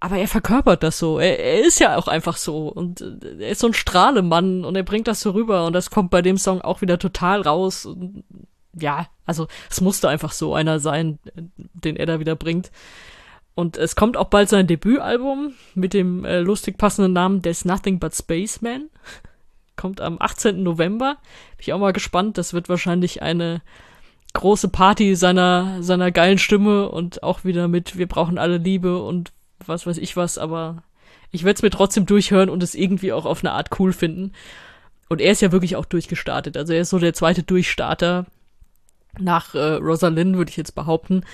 [0.00, 1.20] Aber er verkörpert das so.
[1.20, 2.66] Er, er ist ja auch einfach so.
[2.68, 5.64] Und äh, er ist so ein Strahlemann und er bringt das so rüber.
[5.66, 7.86] Und das kommt bei dem Song auch wieder total raus.
[7.86, 8.24] Und
[8.74, 11.18] ja, also es musste einfach so einer sein,
[11.54, 12.72] den er da wieder bringt.
[13.54, 18.00] Und es kommt auch bald sein Debütalbum mit dem äh, lustig passenden Namen There's Nothing
[18.00, 18.88] But Spaceman
[19.82, 20.62] kommt am 18.
[20.62, 21.16] November.
[21.56, 22.38] Bin ich auch mal gespannt.
[22.38, 23.62] Das wird wahrscheinlich eine
[24.32, 29.32] große Party seiner, seiner geilen Stimme und auch wieder mit Wir brauchen alle Liebe und
[29.66, 30.84] was weiß ich was, aber
[31.32, 34.30] ich werde es mir trotzdem durchhören und es irgendwie auch auf eine Art cool finden.
[35.08, 36.56] Und er ist ja wirklich auch durchgestartet.
[36.56, 38.26] Also er ist so der zweite Durchstarter
[39.18, 41.24] nach äh, Rosalind, würde ich jetzt behaupten.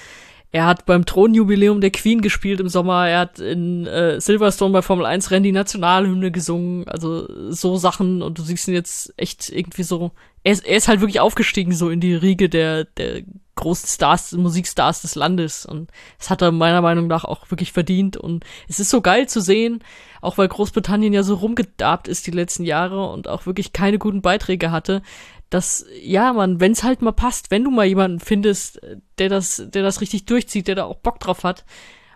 [0.51, 3.07] Er hat beim Thronjubiläum der Queen gespielt im Sommer.
[3.07, 6.88] Er hat in äh, Silverstone bei Formel 1 Rennen die Nationalhymne gesungen.
[6.88, 8.22] Also so Sachen.
[8.22, 10.12] Und du siehst ihn jetzt echt irgendwie so.
[10.44, 13.24] Er ist, er ist halt wirklich aufgestiegen so in die Riege der, der
[13.57, 15.66] großen Stars, Musikstars des Landes.
[15.66, 18.16] Und es hat er meiner Meinung nach auch wirklich verdient.
[18.16, 19.84] Und es ist so geil zu sehen,
[20.22, 24.22] auch weil Großbritannien ja so rumgedarbt ist die letzten Jahre und auch wirklich keine guten
[24.22, 25.03] Beiträge hatte,
[25.50, 28.80] dass, ja, man, wenn es halt mal passt, wenn du mal jemanden findest,
[29.18, 31.64] der das, der das richtig durchzieht, der da auch Bock drauf hat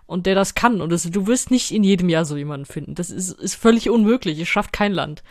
[0.05, 0.81] und der das kann.
[0.81, 2.95] Und das, du wirst nicht in jedem Jahr so jemanden finden.
[2.95, 4.39] Das ist, ist völlig unmöglich.
[4.39, 5.23] Es schafft kein Land.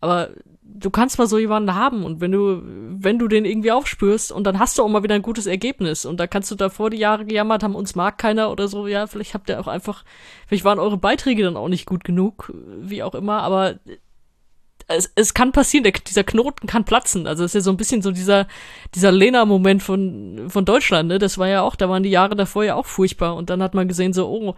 [0.00, 0.30] Aber
[0.62, 4.44] du kannst mal so jemanden haben und wenn du, wenn du den irgendwie aufspürst und
[4.44, 6.98] dann hast du auch mal wieder ein gutes Ergebnis und da kannst du davor die
[6.98, 10.04] Jahre gejammert haben, uns mag keiner oder so, ja, vielleicht habt ihr auch einfach,
[10.46, 13.76] vielleicht waren eure Beiträge dann auch nicht gut genug, wie auch immer, aber
[14.88, 17.26] es, es kann passieren, der, dieser Knoten kann platzen.
[17.26, 18.48] Also es ist ja so ein bisschen so dieser,
[18.94, 21.18] dieser Lena-Moment von, von Deutschland, ne?
[21.18, 23.74] Das war ja auch, da waren die Jahre davor ja auch furchtbar und dann hat
[23.74, 24.54] man gesehen so, oh,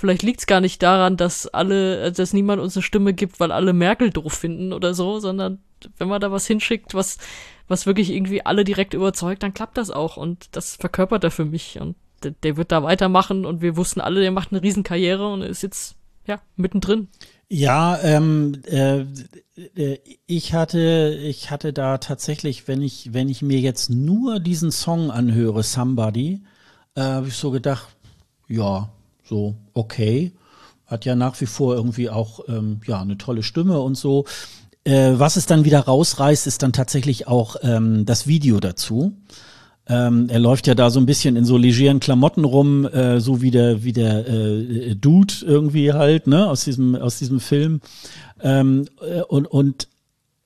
[0.00, 3.52] Vielleicht liegt es gar nicht daran, dass alle, dass niemand uns eine Stimme gibt, weil
[3.52, 5.58] alle Merkel doof finden oder so, sondern
[5.98, 7.18] wenn man da was hinschickt, was,
[7.68, 10.16] was wirklich irgendwie alle direkt überzeugt, dann klappt das auch.
[10.16, 11.78] Und das verkörpert er für mich.
[11.82, 15.42] Und der, der wird da weitermachen und wir wussten alle, der macht eine Riesenkarriere und
[15.42, 15.96] ist jetzt
[16.26, 17.08] ja mittendrin.
[17.52, 19.00] Ja, ähm, äh,
[19.74, 24.70] äh, ich hatte, ich hatte da tatsächlich, wenn ich, wenn ich mir jetzt nur diesen
[24.70, 26.42] Song anhöre, Somebody,
[26.94, 27.88] äh, habe ich so gedacht,
[28.46, 28.90] ja,
[29.24, 30.32] so okay.
[30.86, 34.26] Hat ja nach wie vor irgendwie auch ähm, ja eine tolle Stimme und so.
[34.84, 39.12] Äh, was es dann wieder rausreißt, ist dann tatsächlich auch ähm, das Video dazu.
[39.90, 43.42] Ähm, er läuft ja da so ein bisschen in so legeren Klamotten rum, äh, so
[43.42, 47.80] wie der wie der äh, Dude irgendwie halt, ne, aus diesem aus diesem Film.
[48.40, 49.88] Ähm, äh, und und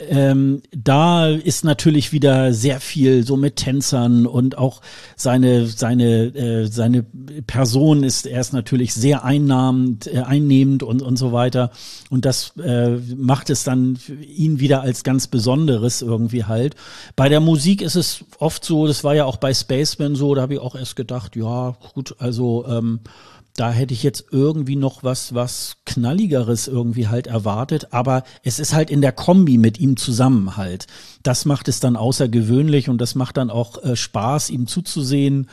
[0.08, 4.80] ähm, da ist natürlich wieder sehr viel so mit Tänzern und auch
[5.16, 7.04] seine seine äh, seine
[7.46, 11.70] Person ist erst natürlich sehr einnahmend äh, einnehmend und und so weiter
[12.10, 16.74] und das äh, macht es dann ihn wieder als ganz Besonderes irgendwie halt.
[17.16, 20.42] Bei der Musik ist es oft so, das war ja auch bei Spaceman so, da
[20.42, 23.00] habe ich auch erst gedacht, ja gut, also ähm,
[23.56, 28.74] da hätte ich jetzt irgendwie noch was, was knalligeres irgendwie halt erwartet, aber es ist
[28.74, 30.86] halt in der Kombi mit ihm zusammen halt.
[31.22, 35.48] Das macht es dann außergewöhnlich und das macht dann auch äh, Spaß, ihm zuzusehen.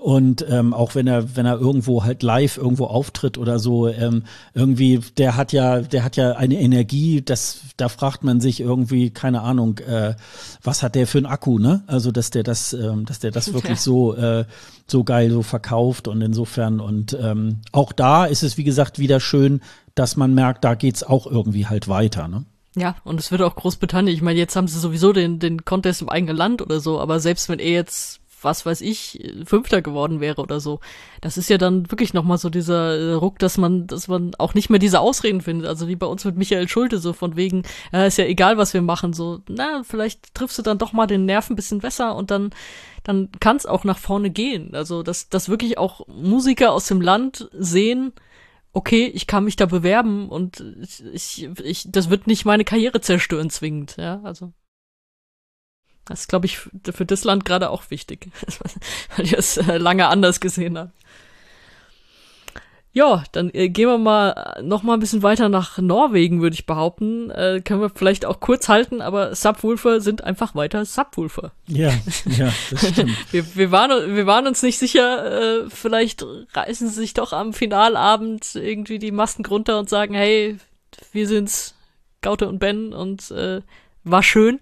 [0.00, 4.22] Und ähm, auch wenn er, wenn er irgendwo halt live irgendwo auftritt oder so, ähm,
[4.54, 9.10] irgendwie, der hat ja, der hat ja eine Energie, das, da fragt man sich irgendwie,
[9.10, 10.14] keine Ahnung, äh,
[10.62, 11.82] was hat der für einen Akku, ne?
[11.86, 14.46] Also dass der das, ähm, dass der das wirklich so, äh,
[14.90, 19.20] so geil so verkauft und insofern und ähm, auch da ist es, wie gesagt, wieder
[19.20, 19.60] schön,
[19.94, 22.44] dass man merkt, da geht's auch irgendwie halt weiter, ne?
[22.76, 26.02] Ja, und es wird auch Großbritannien, ich meine, jetzt haben sie sowieso den, den Contest
[26.02, 30.20] im eigenen Land oder so, aber selbst wenn er jetzt was weiß ich, Fünfter geworden
[30.20, 30.80] wäre oder so.
[31.20, 34.54] Das ist ja dann wirklich nochmal so dieser äh, Ruck, dass man, dass man auch
[34.54, 35.68] nicht mehr diese Ausreden findet.
[35.68, 37.62] Also wie bei uns mit Michael Schulte, so von wegen,
[37.92, 41.06] ja, ist ja egal, was wir machen, so, na, vielleicht triffst du dann doch mal
[41.06, 42.50] den Nerv ein bisschen besser und dann,
[43.04, 44.74] dann kann es auch nach vorne gehen.
[44.74, 48.12] Also, dass, dass wirklich auch Musiker aus dem Land sehen,
[48.72, 50.64] okay, ich kann mich da bewerben und
[51.12, 54.52] ich, ich, das wird nicht meine Karriere zerstören zwingend, ja, also.
[56.10, 58.30] Das ist, glaube ich, für das Land gerade auch wichtig,
[59.16, 60.90] weil ich es äh, lange anders gesehen habe.
[62.92, 66.66] Ja, dann äh, gehen wir mal noch mal ein bisschen weiter nach Norwegen, würde ich
[66.66, 67.30] behaupten.
[67.30, 71.52] Äh, können wir vielleicht auch kurz halten, aber Subwoofer sind einfach weiter Subwoofer.
[71.68, 71.92] Ja,
[72.26, 73.12] ja, das stimmt.
[73.32, 77.52] wir, wir, waren, wir waren uns nicht sicher, äh, vielleicht reißen sie sich doch am
[77.52, 80.58] Finalabend irgendwie die Masken runter und sagen, hey,
[81.12, 81.76] wir sind's,
[82.22, 83.60] Gaute und Ben und äh,
[84.02, 84.58] war schön.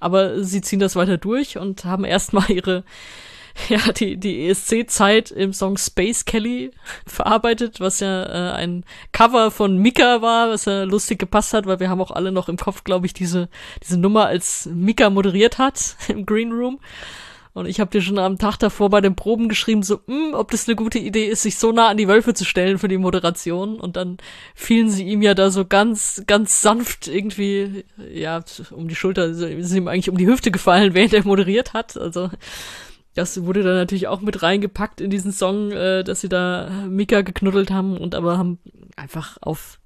[0.00, 2.84] Aber sie ziehen das weiter durch und haben erstmal ihre,
[3.68, 6.70] ja, die, die ESC-Zeit im Song Space Kelly
[7.06, 11.80] verarbeitet, was ja äh, ein Cover von Mika war, was ja lustig gepasst hat, weil
[11.80, 13.48] wir haben auch alle noch im Kopf, glaube ich, diese,
[13.82, 16.78] diese Nummer, als Mika moderiert hat im Green Room.
[17.56, 20.34] Und ich habe dir schon am Tag davor bei den Proben geschrieben, so, mh, hm,
[20.34, 22.86] ob das eine gute Idee ist, sich so nah an die Wölfe zu stellen für
[22.86, 23.80] die Moderation.
[23.80, 24.18] Und dann
[24.54, 29.74] fielen sie ihm ja da so ganz, ganz sanft irgendwie, ja, um die Schulter, sind
[29.74, 31.96] ihm eigentlich um die Hüfte gefallen, während er moderiert hat.
[31.96, 32.28] Also
[33.14, 37.22] das wurde dann natürlich auch mit reingepackt in diesen Song, äh, dass sie da Mika
[37.22, 38.58] geknuddelt haben und aber haben
[38.96, 39.78] einfach auf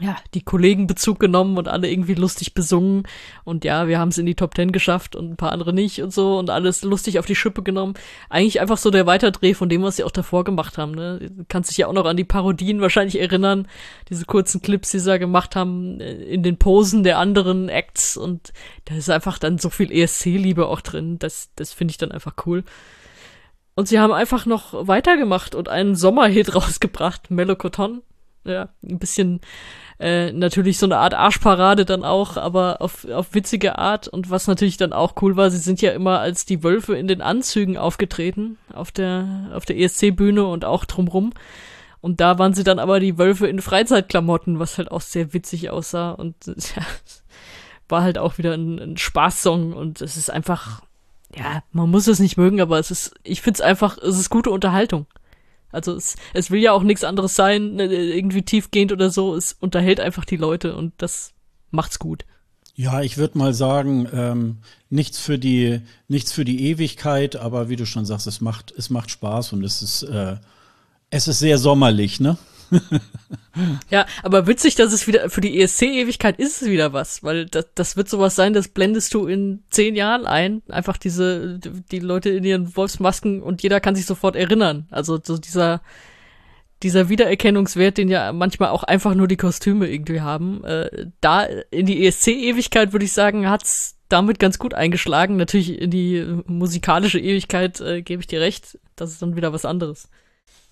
[0.00, 3.04] ja, die Kollegen Bezug genommen und alle irgendwie lustig besungen.
[3.44, 6.02] Und ja, wir haben es in die Top Ten geschafft und ein paar andere nicht
[6.02, 7.94] und so und alles lustig auf die Schippe genommen.
[8.28, 10.92] Eigentlich einfach so der Weiterdreh von dem, was sie auch davor gemacht haben.
[10.92, 11.30] Ne?
[11.48, 13.68] Kannst dich ja auch noch an die Parodien wahrscheinlich erinnern,
[14.10, 18.18] diese kurzen Clips, die sie da gemacht haben äh, in den Posen der anderen Acts.
[18.18, 18.52] Und
[18.84, 21.18] da ist einfach dann so viel ESC-Liebe auch drin.
[21.18, 22.64] Das, das finde ich dann einfach cool.
[23.74, 28.02] Und sie haben einfach noch weitergemacht und einen Sommerhit rausgebracht, Melocoton.
[28.46, 29.40] Ja, ein bisschen
[29.98, 34.08] äh, natürlich so eine Art Arschparade dann auch, aber auf, auf witzige Art.
[34.08, 37.08] Und was natürlich dann auch cool war, sie sind ja immer als die Wölfe in
[37.08, 41.32] den Anzügen aufgetreten auf der, auf der ESC-Bühne und auch drumrum.
[42.00, 45.70] Und da waren sie dann aber die Wölfe in Freizeitklamotten, was halt auch sehr witzig
[45.70, 46.12] aussah.
[46.12, 46.82] Und ja,
[47.88, 50.82] war halt auch wieder ein, ein Spaßsong und es ist einfach,
[51.34, 54.50] ja, man muss es nicht mögen, aber es ist, ich find's einfach, es ist gute
[54.50, 55.06] Unterhaltung.
[55.72, 59.34] Also es, es will ja auch nichts anderes sein, ne, irgendwie tiefgehend oder so.
[59.34, 61.32] Es unterhält einfach die Leute und das
[61.70, 62.24] macht's gut.
[62.74, 64.58] Ja, ich würde mal sagen, ähm,
[64.90, 68.90] nichts für die, nichts für die Ewigkeit, aber wie du schon sagst, es macht, es
[68.90, 70.36] macht Spaß und es ist, äh,
[71.10, 72.36] es ist sehr sommerlich, ne?
[73.90, 77.66] ja, aber witzig, dass es wieder für die ESC-Ewigkeit ist es wieder was, weil das,
[77.74, 80.62] das wird sowas sein, das blendest du in zehn Jahren ein.
[80.68, 84.86] Einfach diese, die Leute in ihren Wolfsmasken und jeder kann sich sofort erinnern.
[84.90, 85.80] Also so dieser,
[86.82, 90.64] dieser Wiedererkennungswert, den ja manchmal auch einfach nur die Kostüme irgendwie haben.
[90.64, 95.36] Äh, da in die ESC-Ewigkeit würde ich sagen, hat's damit ganz gut eingeschlagen.
[95.36, 98.78] Natürlich in die musikalische Ewigkeit äh, gebe ich dir recht.
[98.94, 100.08] Das ist dann wieder was anderes.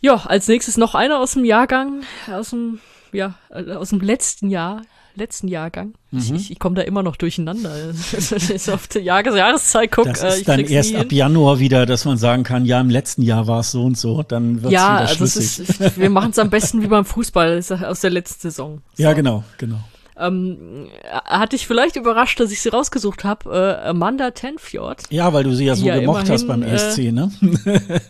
[0.04, 2.78] Ja, als nächstes noch einer aus dem Jahrgang, aus dem,
[3.10, 4.82] ja, aus dem letzten Jahr,
[5.14, 5.94] letzten Jahrgang.
[6.10, 6.34] Mhm.
[6.34, 7.70] Ich, ich, komme da immer noch durcheinander.
[8.12, 10.04] ich auf die Jahres Jahreszeit guck.
[10.04, 13.22] Das ist äh, dann erst ab Januar wieder, dass man sagen kann, ja, im letzten
[13.22, 15.70] Jahr war es so und so, dann wird ja, wieder also schlüssig.
[15.70, 18.82] Es ist, wir machen es am besten wie beim Fußball aus der letzten Saison.
[18.92, 19.02] So.
[19.02, 19.80] Ja, genau, genau.
[20.16, 25.02] Ähm, hat dich vielleicht überrascht, dass ich sie rausgesucht habe, äh, Amanda Tenfjord.
[25.10, 27.32] Ja, weil du sie ja so ja gemocht hast beim äh, ne?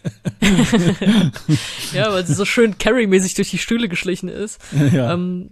[1.94, 4.60] ja, weil sie so schön Carrie-mäßig durch die Stühle geschlichen ist.
[4.92, 5.14] Ja.
[5.14, 5.50] Ähm,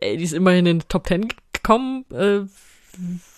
[0.00, 2.04] ey, die ist immerhin in den Top Ten gekommen.
[2.12, 2.40] Äh,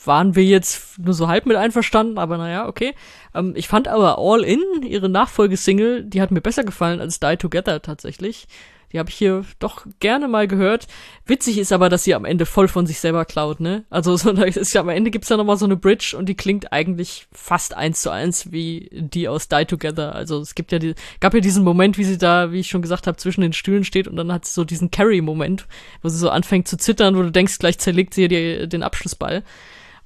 [0.05, 2.95] waren wir jetzt nur so halb mit einverstanden, aber naja, okay.
[3.35, 7.37] Ähm, ich fand aber All In, ihre Nachfolgesingle, die hat mir besser gefallen als Die
[7.37, 8.47] Together tatsächlich.
[8.95, 10.87] Die habe ich hier doch gerne mal gehört.
[11.27, 13.85] Witzig ist aber, dass sie am Ende voll von sich selber klaut, ne?
[13.91, 17.27] Also so, ist, am Ende gibt's da nochmal so eine Bridge und die klingt eigentlich
[17.33, 20.15] fast eins zu eins wie die aus Die Together.
[20.15, 22.83] Also es gibt ja die, gab ja diesen Moment, wie sie da, wie ich schon
[22.83, 25.67] gesagt habe, zwischen den Stühlen steht und dann hat sie so diesen Carry-Moment,
[26.03, 29.43] wo sie so anfängt zu zittern, wo du denkst, gleich zerlegt sie dir den Abschlussball.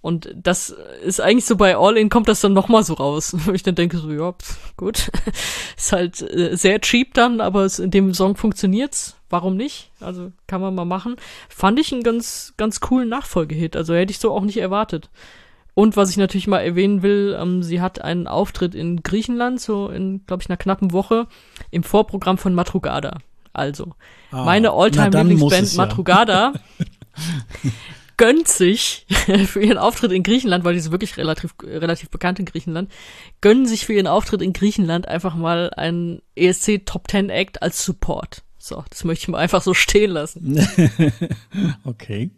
[0.00, 3.34] Und das ist eigentlich so bei All In kommt das dann nochmal so raus.
[3.38, 5.10] Wo ich dann denke so, ja, pff, gut.
[5.76, 9.16] ist halt äh, sehr cheap dann, aber es, in dem Song funktioniert's.
[9.30, 9.90] Warum nicht?
[10.00, 11.16] Also kann man mal machen.
[11.50, 13.76] Fand ich einen ganz, ganz coolen Nachfolgehit.
[13.76, 15.10] Also hätte ich so auch nicht erwartet.
[15.74, 19.88] Und was ich natürlich mal erwähnen will, ähm, sie hat einen Auftritt in Griechenland, so
[19.88, 21.26] in, glaube ich, einer knappen Woche,
[21.70, 23.18] im Vorprogramm von Matrugada.
[23.52, 23.92] Also,
[24.32, 25.76] ah, meine Alltime-Lieblingsband ja.
[25.76, 26.52] Matrugada
[28.18, 29.06] gönnt sich
[29.46, 32.92] für ihren Auftritt in Griechenland, weil die ist wirklich relativ, relativ bekannt in Griechenland,
[33.40, 37.82] gönnen sich für ihren Auftritt in Griechenland einfach mal einen ESC Top 10 Act als
[37.82, 38.42] Support.
[38.58, 40.60] So, das möchte ich mal einfach so stehen lassen.
[41.84, 42.30] okay.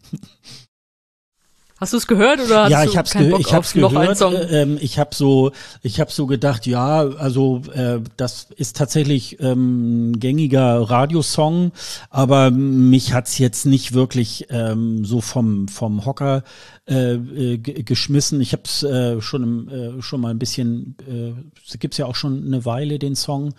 [1.81, 4.01] Hast du es gehört oder hast ja, ich hab's keinen Bock ich hab's gehört, noch
[4.01, 4.35] einen Song?
[4.51, 10.13] Ähm, ich habe so, ich habe so gedacht, ja, also äh, das ist tatsächlich ähm,
[10.19, 11.73] gängiger Radiosong,
[12.11, 16.43] aber mich hat's jetzt nicht wirklich ähm, so vom vom Hocker
[16.87, 18.43] äh, äh, geschmissen.
[18.43, 22.45] Ich habe es äh, schon äh, schon mal ein bisschen, äh, gibt's ja auch schon
[22.45, 23.55] eine Weile den Song,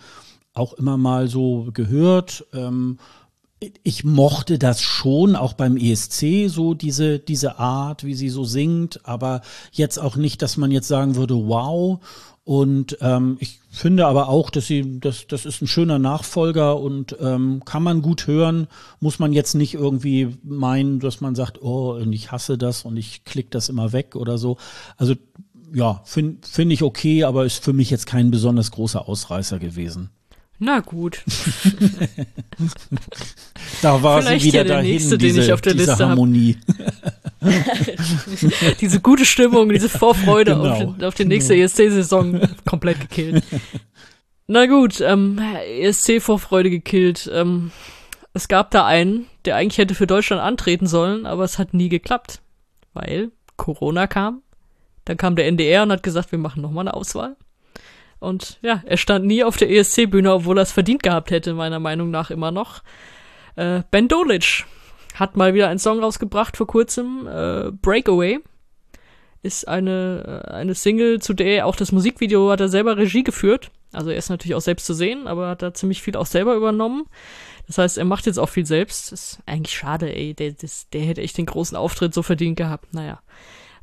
[0.54, 2.46] auch immer mal so gehört.
[2.54, 2.98] Ähm,
[3.82, 9.06] ich mochte das schon, auch beim ESC, so diese, diese Art, wie sie so singt,
[9.06, 12.00] aber jetzt auch nicht, dass man jetzt sagen würde, wow.
[12.44, 17.16] Und ähm, ich finde aber auch, dass sie, das, das ist ein schöner Nachfolger und
[17.20, 18.66] ähm, kann man gut hören,
[18.98, 22.96] muss man jetzt nicht irgendwie meinen, dass man sagt, oh, und ich hasse das und
[22.96, 24.56] ich klick das immer weg oder so.
[24.96, 25.14] Also
[25.72, 30.10] ja, finde find ich okay, aber ist für mich jetzt kein besonders großer Ausreißer gewesen.
[30.64, 31.24] Na gut.
[33.82, 36.08] da war Vielleicht sie wieder ja der dahin, nächste, diese, den ich auf der Liste
[36.08, 36.56] Harmonie.
[38.80, 41.64] diese gute Stimmung, diese Vorfreude genau, auf, auf, die nächste genau.
[41.64, 43.42] ESC-Saison komplett gekillt.
[44.46, 45.40] Na gut, ähm,
[45.80, 47.28] ESC-Vorfreude gekillt.
[47.34, 47.72] Ähm,
[48.32, 51.88] es gab da einen, der eigentlich hätte für Deutschland antreten sollen, aber es hat nie
[51.88, 52.40] geklappt,
[52.92, 54.42] weil Corona kam.
[55.06, 57.34] Dann kam der NDR und hat gesagt, wir machen nochmal eine Auswahl.
[58.22, 61.80] Und ja, er stand nie auf der ESC-Bühne, obwohl er es verdient gehabt hätte, meiner
[61.80, 62.84] Meinung nach immer noch.
[63.56, 64.64] Äh, ben Dolic
[65.14, 68.38] hat mal wieder einen Song rausgebracht vor kurzem, äh, Breakaway.
[69.42, 73.24] Ist eine, äh, eine Single, zu der er auch das Musikvideo hat er selber Regie
[73.24, 73.72] geführt.
[73.92, 76.54] Also er ist natürlich auch selbst zu sehen, aber hat da ziemlich viel auch selber
[76.54, 77.06] übernommen.
[77.66, 79.10] Das heißt, er macht jetzt auch viel selbst.
[79.10, 80.32] Das ist eigentlich schade, ey.
[80.32, 82.94] Der, das, der hätte echt den großen Auftritt so verdient gehabt.
[82.94, 83.20] Naja.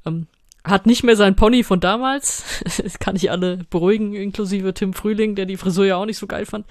[0.06, 0.28] Ähm,
[0.64, 2.44] hat nicht mehr sein Pony von damals.
[2.84, 6.28] Das kann ich alle beruhigen, inklusive Tim Frühling, der die Frisur ja auch nicht so
[6.28, 6.66] geil fand.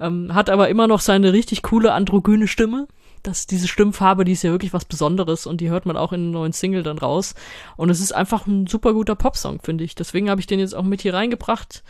[0.00, 2.88] Ähm, hat aber immer noch seine richtig coole androgyne Stimme.
[3.22, 6.20] Das, diese Stimmfarbe, die ist ja wirklich was Besonderes und die hört man auch in
[6.20, 7.34] einem neuen Single dann raus.
[7.76, 9.94] Und es ist einfach ein super guter Popsong, finde ich.
[9.94, 11.82] Deswegen habe ich den jetzt auch mit hier reingebracht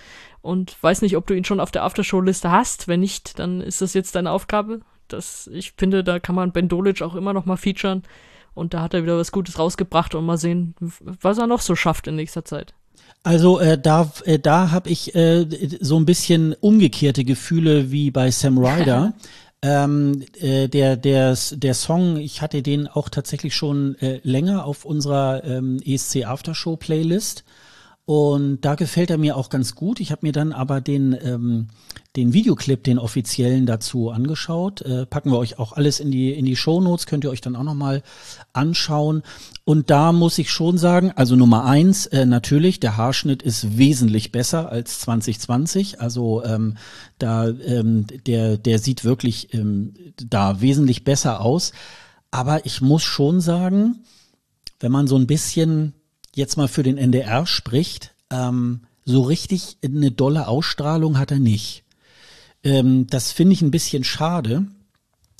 [0.42, 2.86] und weiß nicht, ob du ihn schon auf der Aftershow-Liste hast.
[2.86, 4.80] Wenn nicht, dann ist das jetzt deine Aufgabe.
[5.08, 8.04] Das, ich finde, da kann man Ben Dolic auch immer noch mal featuren.
[8.54, 11.74] Und da hat er wieder was Gutes rausgebracht und mal sehen, was er noch so
[11.74, 12.74] schafft in nächster Zeit.
[13.22, 15.46] Also äh, da, äh, da habe ich äh,
[15.80, 19.14] so ein bisschen umgekehrte Gefühle wie bei Sam Ryder.
[19.66, 24.84] Ähm, äh, der, der, der Song, ich hatte den auch tatsächlich schon äh, länger auf
[24.84, 27.44] unserer ähm, ESC Aftershow Playlist.
[28.06, 29.98] Und da gefällt er mir auch ganz gut.
[29.98, 31.68] Ich habe mir dann aber den, ähm,
[32.16, 34.82] den Videoclip, den offiziellen dazu angeschaut.
[34.82, 37.40] Äh, packen wir euch auch alles in die, in die Show Notes, könnt ihr euch
[37.40, 38.02] dann auch nochmal
[38.52, 39.22] anschauen.
[39.64, 44.32] Und da muss ich schon sagen, also Nummer eins, äh, natürlich, der Haarschnitt ist wesentlich
[44.32, 46.02] besser als 2020.
[46.02, 46.76] Also ähm,
[47.18, 51.72] da ähm, der, der sieht wirklich ähm, da wesentlich besser aus.
[52.30, 54.04] Aber ich muss schon sagen,
[54.78, 55.94] wenn man so ein bisschen
[56.36, 61.84] jetzt mal für den NDR spricht, ähm, so richtig eine dolle Ausstrahlung hat er nicht.
[62.62, 64.66] Ähm, das finde ich ein bisschen schade.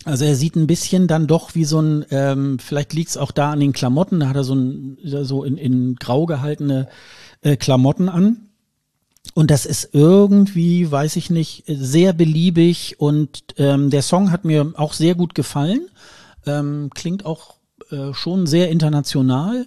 [0.05, 3.31] Also er sieht ein bisschen dann doch wie so ein, ähm, vielleicht liegt es auch
[3.31, 6.89] da an den Klamotten, da hat er so ein, so in, in grau gehaltene
[7.41, 8.49] äh, Klamotten an.
[9.33, 14.75] Und das ist irgendwie, weiß ich nicht, sehr beliebig und ähm, der Song hat mir
[14.77, 15.89] auch sehr gut gefallen.
[16.45, 17.55] Ähm, klingt auch
[17.91, 19.67] äh, schon sehr international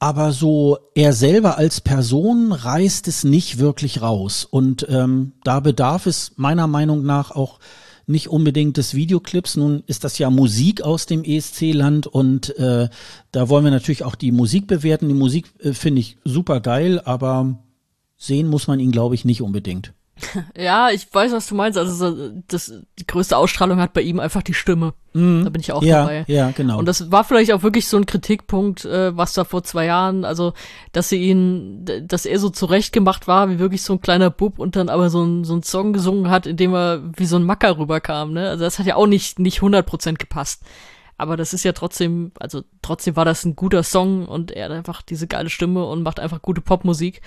[0.00, 4.46] aber so er selber als Person reißt es nicht wirklich raus.
[4.50, 7.60] Und ähm, da bedarf es meiner Meinung nach auch
[8.06, 9.56] nicht unbedingt des Videoclips.
[9.56, 12.88] Nun ist das ja Musik aus dem ESC-Land und äh,
[13.30, 15.06] da wollen wir natürlich auch die Musik bewerten.
[15.06, 17.58] Die Musik äh, finde ich super geil, aber
[18.16, 19.92] sehen muss man ihn, glaube ich, nicht unbedingt.
[20.56, 21.78] Ja, ich weiß, was du meinst.
[21.78, 24.94] Also das, die größte Ausstrahlung hat bei ihm einfach die Stimme.
[25.12, 25.44] Mm.
[25.44, 26.24] Da bin ich auch ja, dabei.
[26.28, 26.78] Ja, genau.
[26.78, 30.24] Und das war vielleicht auch wirklich so ein Kritikpunkt, äh, was da vor zwei Jahren,
[30.24, 30.52] also
[30.92, 34.76] dass sie ihn, dass er so zurechtgemacht war, wie wirklich so ein kleiner Bub und
[34.76, 37.44] dann aber so ein, so ein Song gesungen hat, in dem er wie so ein
[37.44, 38.32] Macker rüberkam.
[38.32, 38.48] Ne?
[38.48, 40.62] Also das hat ja auch nicht nicht 100% gepasst.
[41.20, 44.72] Aber das ist ja trotzdem, also trotzdem war das ein guter Song und er hat
[44.72, 47.20] einfach diese geile Stimme und macht einfach gute Popmusik.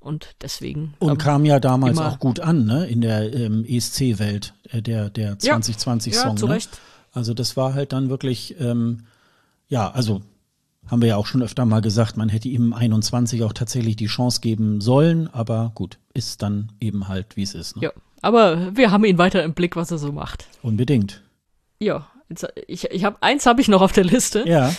[0.00, 0.94] Und deswegen.
[0.98, 5.38] Und kam ja damals auch gut an, ne, in der ähm, ESC-Welt, äh, der, der
[5.38, 6.12] 2020-Song.
[6.12, 6.54] Ja, ja, zu ne?
[6.54, 6.80] Recht.
[7.12, 9.04] Also das war halt dann wirklich, ähm,
[9.68, 10.22] ja, also
[10.86, 14.06] haben wir ja auch schon öfter mal gesagt, man hätte ihm 21 auch tatsächlich die
[14.06, 17.76] Chance geben sollen, aber gut, ist dann eben halt, wie es ist.
[17.76, 17.82] Ne?
[17.82, 20.46] Ja, aber wir haben ihn weiter im Blick, was er so macht.
[20.62, 21.22] Unbedingt.
[21.78, 22.06] Ja,
[22.66, 24.44] ich ich habe eins habe ich noch auf der Liste.
[24.46, 24.72] Ja.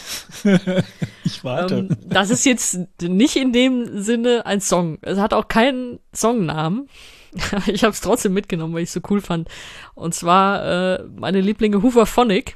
[1.23, 1.75] ich warte.
[1.75, 4.97] Ähm, das ist jetzt nicht in dem Sinne ein Song.
[5.01, 6.87] Es hat auch keinen Songnamen.
[7.67, 9.49] ich habe es trotzdem mitgenommen, weil ich es so cool fand.
[9.95, 12.55] Und zwar äh, meine Lieblinge Hooverphonic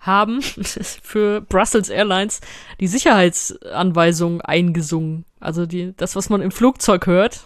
[0.00, 2.40] haben für Brussels Airlines
[2.80, 5.24] die Sicherheitsanweisungen eingesungen.
[5.38, 7.44] Also die das was man im Flugzeug hört,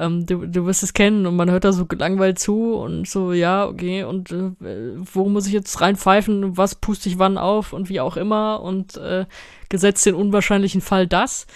[0.00, 3.32] ähm, du, du wirst es kennen und man hört da so gelangweilt zu und so,
[3.32, 4.52] ja, okay, und äh,
[4.96, 8.96] wo muss ich jetzt reinpfeifen, was puste ich wann auf und wie auch immer und
[8.96, 9.26] äh,
[9.68, 11.46] gesetzt den unwahrscheinlichen Fall das.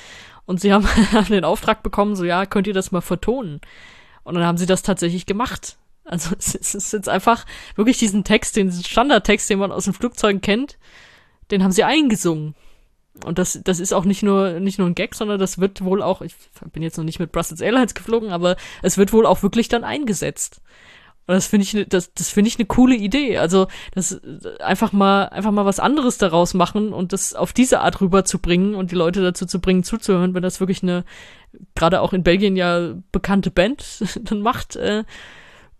[0.44, 0.86] Und sie haben
[1.30, 3.60] den Auftrag bekommen, so, ja, könnt ihr das mal vertonen?
[4.24, 5.78] Und dann haben sie das tatsächlich gemacht.
[6.04, 7.46] Also es ist jetzt einfach
[7.76, 10.78] wirklich diesen Text, den Standardtext, den man aus den Flugzeugen kennt,
[11.50, 12.54] den haben sie eingesungen.
[13.24, 16.02] Und das, das ist auch nicht nur, nicht nur ein Gag, sondern das wird wohl
[16.02, 16.34] auch, ich
[16.72, 19.84] bin jetzt noch nicht mit Brussels Airlines geflogen, aber es wird wohl auch wirklich dann
[19.84, 20.60] eingesetzt.
[21.26, 23.38] Und das finde ich, ne, das, das finde ich eine coole Idee.
[23.38, 24.20] Also, das
[24.60, 28.90] einfach mal, einfach mal was anderes daraus machen und das auf diese Art rüberzubringen und
[28.90, 31.04] die Leute dazu zu bringen, zuzuhören, wenn das wirklich eine,
[31.74, 35.04] gerade auch in Belgien ja bekannte Band dann macht, äh,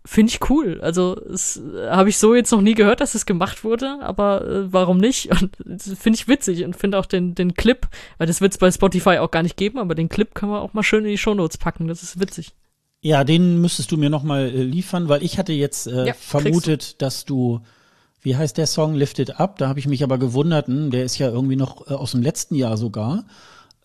[0.07, 0.79] Finde ich cool.
[0.81, 4.47] Also es äh, habe ich so jetzt noch nie gehört, dass es gemacht wurde, aber
[4.47, 5.31] äh, warum nicht?
[5.41, 7.87] Und finde ich witzig und finde auch den, den Clip,
[8.17, 10.61] weil das wird es bei Spotify auch gar nicht geben, aber den Clip können wir
[10.61, 11.87] auch mal schön in die Shownotes packen.
[11.87, 12.53] Das ist witzig.
[13.01, 16.13] Ja, den müsstest du mir noch mal äh, liefern, weil ich hatte jetzt äh, ja,
[16.13, 16.95] vermutet, du.
[16.99, 17.61] dass du
[18.25, 19.59] wie heißt der Song Lift It Up?
[19.59, 22.23] Da habe ich mich aber gewundert, hm, der ist ja irgendwie noch äh, aus dem
[22.23, 23.25] letzten Jahr sogar.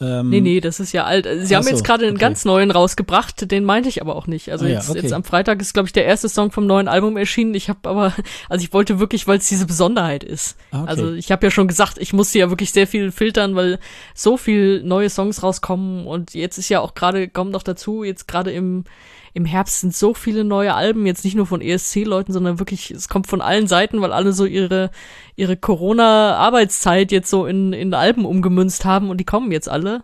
[0.02, 1.28] Ähm, nee, nee, das ist ja alt.
[1.42, 2.20] Sie haben so, jetzt gerade einen okay.
[2.20, 4.50] ganz neuen rausgebracht, den meinte ich aber auch nicht.
[4.50, 5.02] Also ah, jetzt, ja, okay.
[5.02, 7.52] jetzt am Freitag ist, glaube ich, der erste Song vom neuen Album erschienen.
[7.54, 8.14] Ich habe aber,
[8.48, 10.56] also ich wollte wirklich, weil es diese Besonderheit ist.
[10.70, 10.90] Ah, okay.
[10.90, 13.78] Also ich habe ja schon gesagt, ich musste ja wirklich sehr viel filtern, weil
[14.14, 18.26] so viel neue Songs rauskommen und jetzt ist ja auch gerade, kommt noch dazu, jetzt
[18.26, 18.84] gerade im
[19.32, 23.08] im Herbst sind so viele neue Alben, jetzt nicht nur von ESC-Leuten, sondern wirklich, es
[23.08, 24.90] kommt von allen Seiten, weil alle so ihre,
[25.36, 30.02] ihre Corona-Arbeitszeit jetzt so in, in Alben umgemünzt haben und die kommen jetzt alle.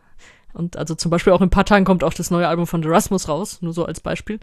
[0.52, 2.82] Und also zum Beispiel auch in ein paar Tagen kommt auch das neue Album von
[2.82, 4.38] Erasmus raus, nur so als Beispiel.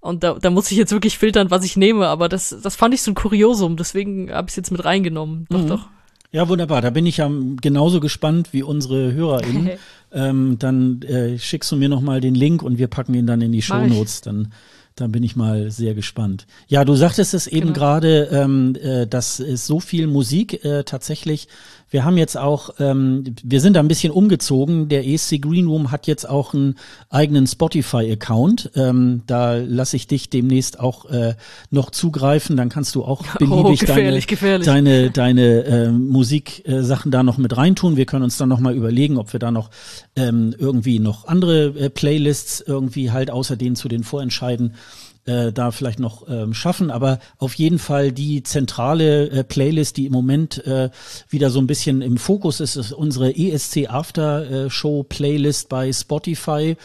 [0.00, 2.92] Und da, da muss ich jetzt wirklich filtern, was ich nehme, aber das, das fand
[2.92, 5.46] ich so ein Kuriosum, deswegen habe ich es jetzt mit reingenommen.
[5.48, 5.68] Doch, mhm.
[5.68, 5.88] doch.
[6.32, 6.80] Ja, wunderbar.
[6.80, 9.72] Da bin ich ja genauso gespannt wie unsere HörerInnen.
[10.12, 13.52] ähm, dann äh, schickst du mir nochmal den Link und wir packen ihn dann in
[13.52, 14.20] die Show Notes.
[14.20, 14.52] Dann
[14.94, 16.46] Da bin ich mal sehr gespannt.
[16.68, 17.78] Ja, du sagtest es eben genau.
[17.78, 21.48] gerade, ähm, äh, dass es so viel Musik äh, tatsächlich.
[21.92, 24.88] Wir haben jetzt auch, ähm, wir sind da ein bisschen umgezogen.
[24.88, 26.76] Der ESC Green Room hat jetzt auch einen
[27.10, 28.70] eigenen Spotify-Account.
[28.76, 31.34] Ähm, da lasse ich dich demnächst auch äh,
[31.70, 32.56] noch zugreifen.
[32.56, 34.66] Dann kannst du auch beliebig oh, gefährlich, deine, gefährlich.
[34.66, 37.98] deine, deine äh, Musiksachen da noch mit reintun.
[37.98, 39.68] Wir können uns dann noch mal überlegen, ob wir da noch
[40.16, 44.76] ähm, irgendwie noch andere äh, Playlists irgendwie halt außer denen zu den Vorentscheiden
[45.24, 46.90] äh, da vielleicht noch ähm, schaffen.
[46.90, 50.90] Aber auf jeden Fall die zentrale äh, Playlist, die im Moment äh,
[51.28, 55.92] wieder so ein bisschen im Fokus ist, ist unsere ESC After äh, Show Playlist bei
[55.92, 56.76] Spotify.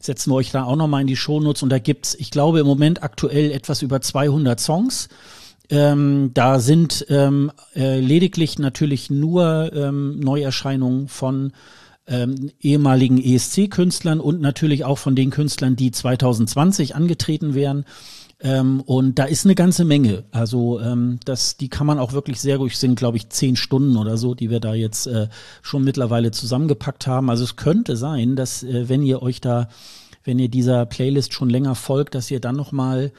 [0.00, 2.66] Setzen wir euch da auch nochmal in die Shownotes und da gibt's, ich glaube, im
[2.66, 5.08] Moment aktuell etwas über 200 Songs.
[5.70, 11.52] Ähm, da sind ähm, äh, lediglich natürlich nur ähm, Neuerscheinungen von
[12.12, 17.84] ähm, ehemaligen ESC-Künstlern und natürlich auch von den Künstlern, die 2020 angetreten wären.
[18.40, 20.24] Ähm, und da ist eine ganze Menge.
[20.30, 23.96] Also ähm, das, die kann man auch wirklich sehr ruhig, sind glaube ich zehn Stunden
[23.96, 25.28] oder so, die wir da jetzt äh,
[25.62, 27.30] schon mittlerweile zusammengepackt haben.
[27.30, 29.68] Also es könnte sein, dass äh, wenn ihr euch da,
[30.24, 33.12] wenn ihr dieser Playlist schon länger folgt, dass ihr dann noch mal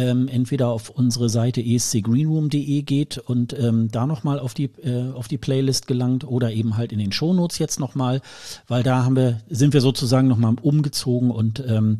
[0.00, 5.28] ähm, entweder auf unsere Seite escgreenroom.de geht und ähm, da nochmal auf die, äh, auf
[5.28, 8.22] die Playlist gelangt oder eben halt in den Shownotes jetzt nochmal,
[8.66, 11.98] weil da haben wir, sind wir sozusagen nochmal umgezogen und ähm,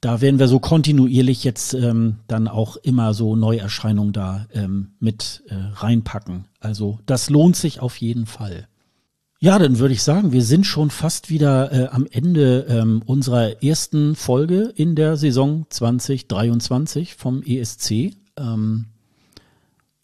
[0.00, 5.44] da werden wir so kontinuierlich jetzt ähm, dann auch immer so Neuerscheinungen da ähm, mit
[5.48, 6.46] äh, reinpacken.
[6.58, 8.66] Also das lohnt sich auf jeden Fall.
[9.42, 13.60] Ja, dann würde ich sagen, wir sind schon fast wieder äh, am Ende ähm, unserer
[13.60, 18.14] ersten Folge in der Saison 2023 vom ESC.
[18.36, 18.86] Ähm,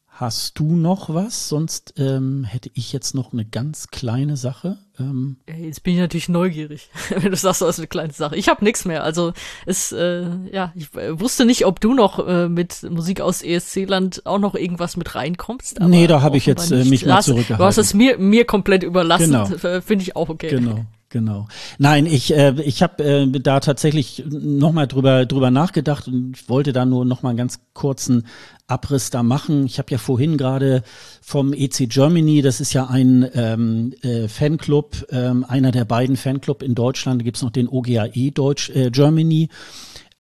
[0.08, 1.48] Hast du noch was?
[1.48, 4.76] Sonst ähm, hätte ich jetzt noch eine ganz kleine Sache.
[5.00, 8.36] Ähm, jetzt bin ich natürlich neugierig, wenn du sagst, das ist eine kleine Sache.
[8.36, 9.04] Ich habe nichts mehr.
[9.04, 9.32] Also
[9.66, 14.26] es, äh, ja, ich äh, wusste nicht, ob du noch äh, mit Musik aus ESC-Land
[14.26, 15.80] auch noch irgendwas mit reinkommst.
[15.80, 17.58] nee, da habe ich jetzt äh, mich mal zurückgehalten.
[17.58, 19.32] Du hast es mir, mir komplett überlassen.
[19.32, 19.80] Genau.
[19.80, 20.50] Finde ich auch okay.
[20.50, 20.84] Genau.
[21.10, 21.48] Genau.
[21.78, 26.74] Nein, ich äh, ich habe äh, da tatsächlich nochmal drüber drüber nachgedacht und ich wollte
[26.74, 28.26] da nur nochmal einen ganz kurzen
[28.66, 29.64] Abriss da machen.
[29.64, 30.82] Ich habe ja vorhin gerade
[31.22, 36.62] vom EC Germany, das ist ja ein ähm, äh, Fanclub, ähm, einer der beiden Fanclub
[36.62, 39.48] in Deutschland, da gibt's noch den OGAE Deutsch äh, Germany.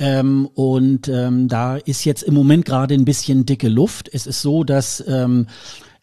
[0.00, 4.08] Ähm, und ähm, da ist jetzt im Moment gerade ein bisschen dicke Luft.
[4.10, 5.48] Es ist so, dass ähm,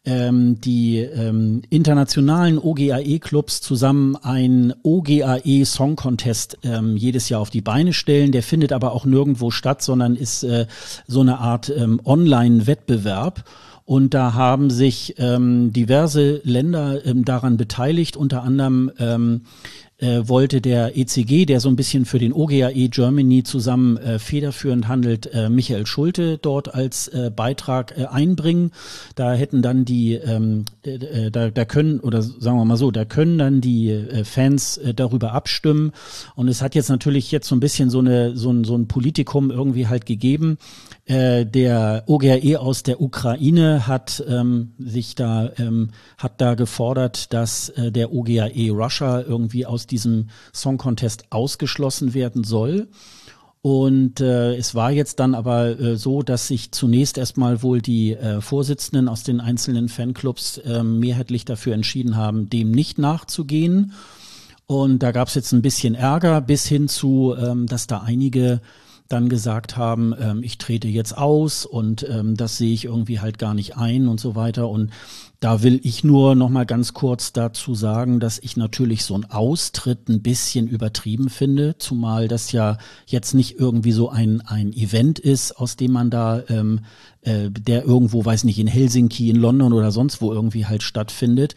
[0.05, 7.61] ähm, die ähm, internationalen OGAE-Clubs zusammen ein OGAE Song Contest ähm, jedes Jahr auf die
[7.61, 8.31] Beine stellen.
[8.31, 10.67] Der findet aber auch nirgendwo statt, sondern ist äh,
[11.07, 13.43] so eine Art ähm, Online-Wettbewerb.
[13.85, 19.41] Und da haben sich ähm, diverse Länder ähm, daran beteiligt, unter anderem ähm,
[19.97, 24.87] äh, wollte der ECG, der so ein bisschen für den OGAE Germany zusammen äh, federführend
[24.87, 28.71] handelt, äh, Michael Schulte dort als äh, Beitrag äh, einbringen.
[29.15, 33.05] Da hätten dann die, ähm, äh, da, da können, oder sagen wir mal so, da
[33.05, 35.93] können dann die äh, Fans äh, darüber abstimmen.
[36.35, 38.87] Und es hat jetzt natürlich jetzt so ein bisschen so, eine, so, ein, so ein
[38.87, 40.57] Politikum irgendwie halt gegeben.
[41.05, 47.69] Äh, der OGAE aus der Ukraine hat ähm, sich da, ähm, hat da gefordert, dass
[47.69, 52.87] äh, der OGAE Russia irgendwie aus diesem Song Contest ausgeschlossen werden soll.
[53.61, 58.13] Und äh, es war jetzt dann aber äh, so, dass sich zunächst erstmal wohl die
[58.13, 63.93] äh, Vorsitzenden aus den einzelnen Fanclubs äh, mehrheitlich dafür entschieden haben, dem nicht nachzugehen.
[64.65, 68.61] Und da gab es jetzt ein bisschen Ärger bis hin zu, ähm, dass da einige
[69.07, 73.37] dann gesagt haben, ähm, ich trete jetzt aus und ähm, das sehe ich irgendwie halt
[73.37, 74.67] gar nicht ein und so weiter.
[74.69, 74.91] Und
[75.39, 79.29] da will ich nur noch mal ganz kurz dazu sagen, dass ich natürlich so ein
[79.29, 85.19] Austritt ein bisschen übertrieben finde, zumal das ja jetzt nicht irgendwie so ein ein Event
[85.19, 86.81] ist, aus dem man da ähm,
[87.21, 91.55] äh, der irgendwo, weiß nicht, in Helsinki, in London oder sonst wo irgendwie halt stattfindet.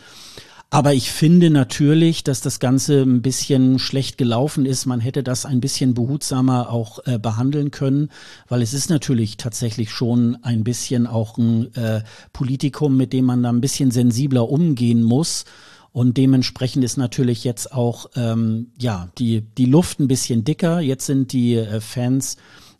[0.71, 4.85] Aber ich finde natürlich, dass das Ganze ein bisschen schlecht gelaufen ist.
[4.85, 8.11] Man hätte das ein bisschen behutsamer auch äh, behandeln können,
[8.49, 12.03] weil es ist natürlich tatsächlich schon ein bisschen auch ein äh,
[12.35, 15.47] Politikum, mit dem man da ein bisschen sensibler umgehen muss.
[15.91, 20.81] Und dementsprechend ist natürlich jetzt auch ähm, ja die die Luft ein bisschen dicker.
[20.81, 22.37] Jetzt sind die äh, Fans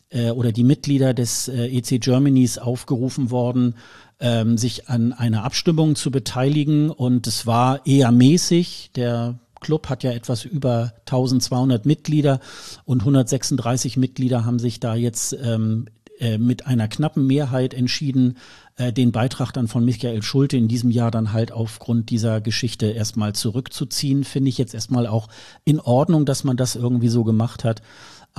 [0.09, 3.75] äh, oder die Mitglieder des äh, EC Germanys aufgerufen worden,
[4.19, 8.91] ähm, sich an einer Abstimmung zu beteiligen und es war eher mäßig.
[8.95, 12.39] Der Club hat ja etwas über 1200 Mitglieder
[12.85, 15.85] und 136 Mitglieder haben sich da jetzt ähm,
[16.19, 18.37] äh, mit einer knappen Mehrheit entschieden,
[18.75, 22.87] äh, den Beitrag dann von Michael Schulte in diesem Jahr dann halt aufgrund dieser Geschichte
[22.87, 24.25] erstmal zurückzuziehen.
[24.25, 25.29] Finde ich jetzt erstmal auch
[25.63, 27.81] in Ordnung, dass man das irgendwie so gemacht hat.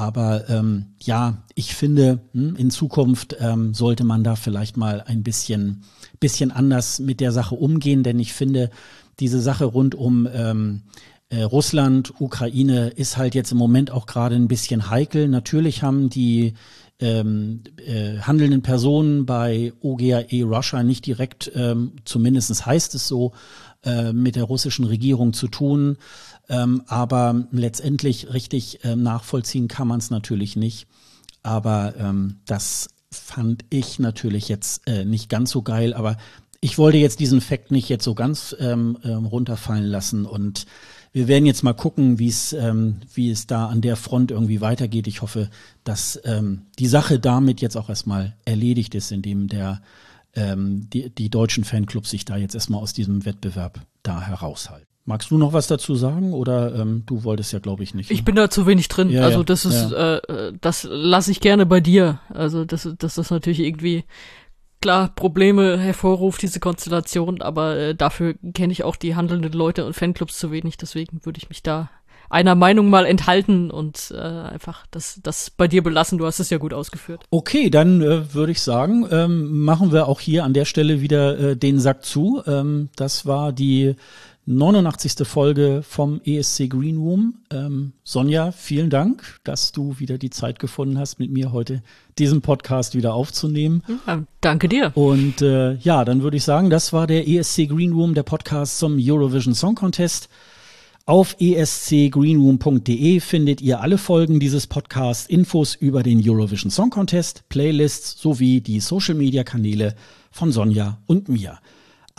[0.00, 5.22] Aber ähm, ja, ich finde, hm, in Zukunft ähm, sollte man da vielleicht mal ein
[5.22, 5.82] bisschen,
[6.20, 8.70] bisschen anders mit der Sache umgehen, denn ich finde,
[9.18, 10.84] diese Sache rund um ähm,
[11.28, 15.28] äh, Russland, Ukraine ist halt jetzt im Moment auch gerade ein bisschen heikel.
[15.28, 16.54] Natürlich haben die
[16.98, 23.32] ähm, äh, handelnden Personen bei OGAE Russia nicht direkt, ähm, zumindest heißt es so,
[23.82, 25.96] äh, mit der russischen Regierung zu tun.
[26.50, 30.88] Ähm, aber letztendlich richtig äh, nachvollziehen kann man es natürlich nicht.
[31.42, 35.94] Aber ähm, das fand ich natürlich jetzt äh, nicht ganz so geil.
[35.94, 36.16] Aber
[36.60, 40.66] ich wollte jetzt diesen Fakt nicht jetzt so ganz ähm, ähm, runterfallen lassen und
[41.12, 44.60] wir werden jetzt mal gucken, wie es ähm, wie es da an der Front irgendwie
[44.60, 45.08] weitergeht.
[45.08, 45.50] Ich hoffe,
[45.82, 49.82] dass ähm, die Sache damit jetzt auch erstmal erledigt ist, indem der
[50.34, 54.86] ähm, die, die deutschen Fanclubs sich da jetzt erstmal aus diesem Wettbewerb da heraushalten.
[55.10, 58.10] Magst du noch was dazu sagen oder ähm, du wolltest ja, glaube ich, nicht.
[58.10, 58.14] Ne?
[58.14, 59.10] Ich bin da zu wenig drin.
[59.10, 60.18] Ja, also das ist, ja.
[60.18, 62.20] äh, das lasse ich gerne bei dir.
[62.32, 64.04] Also das, das ist natürlich irgendwie
[64.80, 69.94] klar Probleme hervorruft, diese Konstellation, aber äh, dafür kenne ich auch die handelnden Leute und
[69.94, 71.90] Fanclubs zu wenig, deswegen würde ich mich da
[72.30, 76.16] einer Meinung mal enthalten und äh, einfach das, das bei dir belassen.
[76.16, 77.24] Du hast es ja gut ausgeführt.
[77.30, 81.38] Okay, dann äh, würde ich sagen, ähm, machen wir auch hier an der Stelle wieder
[81.38, 82.40] äh, den Sack zu.
[82.46, 83.96] Ähm, das war die
[84.50, 85.28] 89.
[85.28, 87.34] Folge vom ESC Green Room.
[87.52, 91.84] Ähm, Sonja, vielen Dank, dass du wieder die Zeit gefunden hast, mit mir heute
[92.18, 93.84] diesen Podcast wieder aufzunehmen.
[94.08, 94.90] Ja, danke dir.
[94.96, 98.80] Und äh, ja, dann würde ich sagen, das war der ESC Green Room, der Podcast
[98.80, 100.28] zum Eurovision Song Contest.
[101.06, 108.20] Auf escgreenroom.de findet ihr alle Folgen dieses Podcasts, Infos über den Eurovision Song Contest, Playlists
[108.20, 109.94] sowie die Social Media Kanäle
[110.32, 111.60] von Sonja und mir.